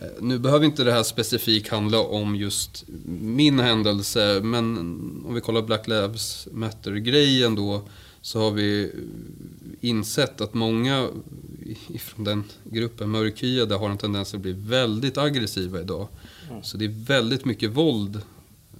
Eh, 0.00 0.06
Nu 0.20 0.38
behöver 0.38 0.64
inte 0.66 0.84
det 0.84 0.92
här 0.92 1.02
specifikt 1.02 1.68
handla 1.68 2.00
om 2.00 2.36
just 2.36 2.84
min 3.08 3.60
händelse, 3.60 4.40
men 4.42 4.78
om 5.28 5.34
vi 5.34 5.40
kollar 5.40 5.62
Black 5.62 5.88
Lives 5.88 6.48
Matter-grejen 6.52 7.54
då, 7.54 7.82
så 8.20 8.40
har 8.40 8.50
vi 8.50 8.90
insett 9.80 10.40
att 10.40 10.54
många 10.54 11.08
från 11.98 12.24
den 12.24 12.44
gruppen 12.64 13.10
mörkhyade 13.10 13.74
har 13.74 13.90
en 13.90 13.98
tendens 13.98 14.34
att 14.34 14.40
bli 14.40 14.52
väldigt 14.52 15.18
aggressiva 15.18 15.80
idag. 15.80 16.08
Så 16.62 16.76
det 16.76 16.84
är 16.84 17.04
väldigt 17.06 17.44
mycket 17.44 17.70
våld. 17.70 18.22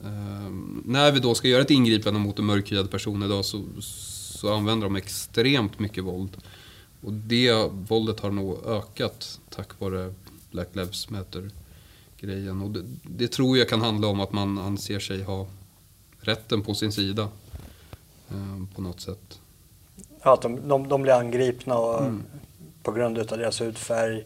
Ehm, 0.04 0.82
när 0.86 1.12
vi 1.12 1.20
då 1.20 1.34
ska 1.34 1.48
göra 1.48 1.62
ett 1.62 1.70
ingripande 1.70 2.20
mot 2.20 2.38
en 2.38 2.44
mörkhyad 2.44 2.90
person 2.90 3.22
idag 3.22 3.44
så, 3.44 3.64
så 3.80 4.54
använder 4.54 4.86
de 4.86 4.96
extremt 4.96 5.78
mycket 5.78 6.04
våld. 6.04 6.36
Och 7.00 7.12
det 7.12 7.70
våldet 7.72 8.20
har 8.20 8.30
nog 8.30 8.66
ökat 8.66 9.40
tack 9.50 9.80
vare 9.80 10.14
Black 10.50 10.68
Lives 10.72 11.10
Matter-grejen. 11.10 12.62
Och 12.62 12.70
det, 12.70 12.82
det 13.02 13.28
tror 13.28 13.58
jag 13.58 13.68
kan 13.68 13.80
handla 13.80 14.08
om 14.08 14.20
att 14.20 14.32
man 14.32 14.58
anser 14.58 14.98
sig 14.98 15.22
ha 15.22 15.46
rätten 16.20 16.62
på 16.62 16.74
sin 16.74 16.92
sida. 16.92 17.28
ehm, 18.30 18.68
på 18.74 18.82
något 18.82 19.00
sätt. 19.00 19.40
Ja, 20.22 20.34
att 20.34 20.42
de, 20.42 20.68
de, 20.68 20.88
de 20.88 21.02
blir 21.02 21.12
angripna 21.12 21.78
och, 21.78 22.12
på 22.82 22.92
grund 22.92 23.18
av 23.18 23.26
deras 23.26 23.60
hudfärg. 23.60 24.24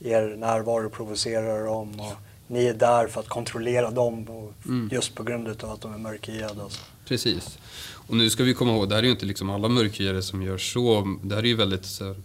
Er 0.00 0.36
närvaro 0.36 0.90
provocerar 0.90 1.66
dem 1.66 2.00
och 2.00 2.12
ni 2.50 2.64
är 2.64 2.74
där 2.74 3.06
för 3.06 3.20
att 3.20 3.28
kontrollera 3.28 3.90
dem 3.90 4.28
och 4.28 4.52
just 4.90 5.14
på 5.14 5.22
grund 5.22 5.48
av 5.48 5.70
att 5.70 5.80
de 5.80 5.94
är 5.94 5.98
mörkhyade. 5.98 6.62
Alltså. 6.62 6.80
Precis. 7.04 7.58
Och 7.92 8.16
nu 8.16 8.30
ska 8.30 8.44
vi 8.44 8.54
komma 8.54 8.72
ihåg, 8.72 8.88
det 8.88 8.94
här 8.94 9.02
är 9.02 9.06
ju 9.06 9.10
inte 9.10 9.26
liksom 9.26 9.50
alla 9.50 9.68
mörkhyade 9.68 10.22
som 10.22 10.42
gör 10.42 10.58
så. 10.58 11.16
Det 11.22 11.34
här 11.34 11.42
är 11.42 11.46
ju 11.46 11.56
väldigt 11.56 11.84
så 11.84 12.04
här, 12.04 12.16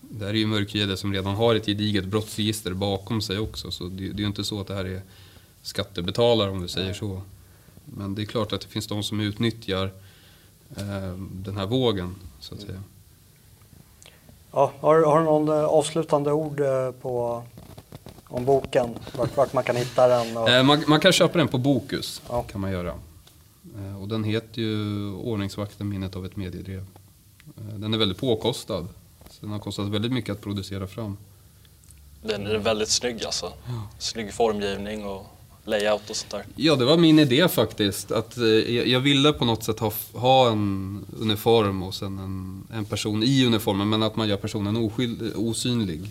Det 0.00 0.24
här 0.24 0.32
är 0.32 0.38
ju 0.38 0.46
mörkhyade 0.46 0.96
som 0.96 1.12
redan 1.12 1.34
har 1.34 1.54
ett 1.54 1.66
gediget 1.66 2.04
brottsregister 2.04 2.72
bakom 2.72 3.22
sig 3.22 3.38
också. 3.38 3.70
Så 3.70 3.84
det, 3.84 4.08
det 4.08 4.16
är 4.16 4.20
ju 4.20 4.26
inte 4.26 4.44
så 4.44 4.60
att 4.60 4.66
det 4.66 4.74
här 4.74 4.84
är 4.84 5.02
skattebetalare 5.62 6.50
om 6.50 6.62
du 6.62 6.68
säger 6.68 6.92
så. 6.94 7.22
Men 7.84 8.14
det 8.14 8.22
är 8.22 8.26
klart 8.26 8.52
att 8.52 8.60
det 8.60 8.68
finns 8.68 8.86
de 8.86 9.02
som 9.02 9.20
utnyttjar 9.20 9.90
eh, 10.76 11.16
den 11.32 11.56
här 11.56 11.66
vågen, 11.66 12.14
så 12.40 12.54
att 12.54 12.60
säga. 12.60 12.82
Ja, 14.52 14.72
har, 14.80 15.02
har 15.02 15.18
du 15.18 15.24
någon 15.24 15.48
eh, 15.48 15.64
avslutande 15.64 16.32
ord 16.32 16.60
eh, 16.60 16.90
på, 16.90 17.42
om 18.32 18.44
boken? 18.44 18.94
Vart, 19.16 19.36
vart 19.36 19.52
man 19.52 19.64
kan 19.64 19.76
hitta 19.76 20.08
den? 20.08 20.36
Och, 20.36 20.48
Eh, 20.50 20.62
man, 20.64 20.84
man 20.86 21.00
kan 21.00 21.12
köpa 21.12 21.38
den 21.38 21.48
på 21.48 21.58
Bokus, 21.58 22.22
Ja. 22.28 22.42
kan 22.42 22.60
man 22.60 22.70
göra. 22.72 22.94
Eh, 23.78 24.02
och 24.02 24.08
den 24.08 24.24
heter 24.24 24.62
ju 24.62 25.10
Ordningsvakten, 25.12 25.88
minnet 25.88 26.16
av 26.16 26.26
ett 26.26 26.36
mediedrev. 26.36 26.84
Eh, 27.58 27.74
den 27.78 27.94
är 27.94 27.98
väldigt 27.98 28.18
påkostad. 28.18 28.88
Så 29.30 29.36
den 29.40 29.50
har 29.50 29.58
kostat 29.58 29.88
väldigt 29.88 30.12
mycket 30.12 30.30
att 30.32 30.40
producera 30.40 30.86
fram. 30.86 31.16
Den 32.22 32.46
är 32.46 32.58
väldigt 32.58 32.88
snygg 32.88 33.24
alltså. 33.24 33.52
Snygg 33.98 34.32
formgivning 34.34 35.04
och 35.04 35.26
layout 35.64 36.10
och 36.10 36.16
sånt 36.16 36.30
där. 36.30 36.44
Ja, 36.56 36.76
det 36.76 36.84
var 36.84 36.96
min 36.96 37.18
idé 37.18 37.48
faktiskt. 37.48 38.12
Att, 38.12 38.36
eh, 38.36 38.44
jag, 38.44 38.86
jag 38.86 39.00
ville 39.00 39.32
på 39.32 39.44
något 39.44 39.64
sätt 39.64 39.78
ha, 39.78 39.92
ha 40.14 40.50
en 40.50 41.04
uniform 41.20 41.82
och 41.82 41.94
sen 41.94 42.18
en, 42.18 42.66
en 42.78 42.84
person 42.84 43.22
i 43.22 43.46
uniformen, 43.46 43.88
men 43.88 44.02
att 44.02 44.16
man 44.16 44.28
gör 44.28 44.36
personen 44.36 44.76
oskyld, 44.76 45.32
osynlig. 45.36 46.10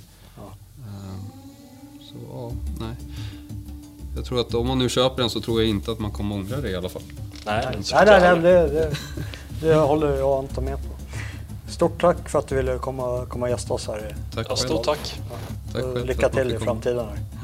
Ja, 2.34 2.52
nej. 2.80 2.96
Jag 4.16 4.26
tror 4.26 4.40
att 4.40 4.54
om 4.54 4.68
man 4.68 4.80
nu 4.80 4.90
köper 4.90 5.22
den 5.22 5.30
så 5.30 5.42
tror 5.42 5.62
jag 5.62 5.70
inte 5.70 5.92
att 5.92 6.00
man 6.00 6.12
kommer 6.12 6.36
ångra 6.36 6.58
det 6.58 6.70
i 6.70 6.76
alla 6.76 6.90
fall. 6.90 7.02
Nej, 7.46 7.68
det 7.72 7.96
nej, 7.96 8.06
nej, 8.06 8.22
nej 8.22 8.42
det, 8.42 8.68
det, 8.68 8.96
det 9.68 9.76
håller 9.76 10.18
jag 10.18 10.44
inte 10.44 10.62
med 10.62 10.78
på. 10.78 10.92
Stort 11.72 12.02
tack 12.02 12.30
för 12.30 12.40
att 12.40 12.48
du 12.48 12.56
ville 12.56 12.78
komma, 12.78 13.26
komma 13.26 13.46
och 13.46 13.50
gästa 13.50 13.74
oss 13.74 13.88
här. 13.88 14.16
Tack 14.36 14.48
Ja, 14.50 14.56
stort 14.56 14.84
tack. 14.84 15.20
Tack 15.74 15.84
Och 15.84 15.90
själv 15.90 16.00
för 16.00 16.08
Lycka 16.08 16.30
till 16.30 16.52
i 16.52 16.60
framtiden. 16.60 17.06
Här. 17.06 17.16
Tack. 17.16 17.41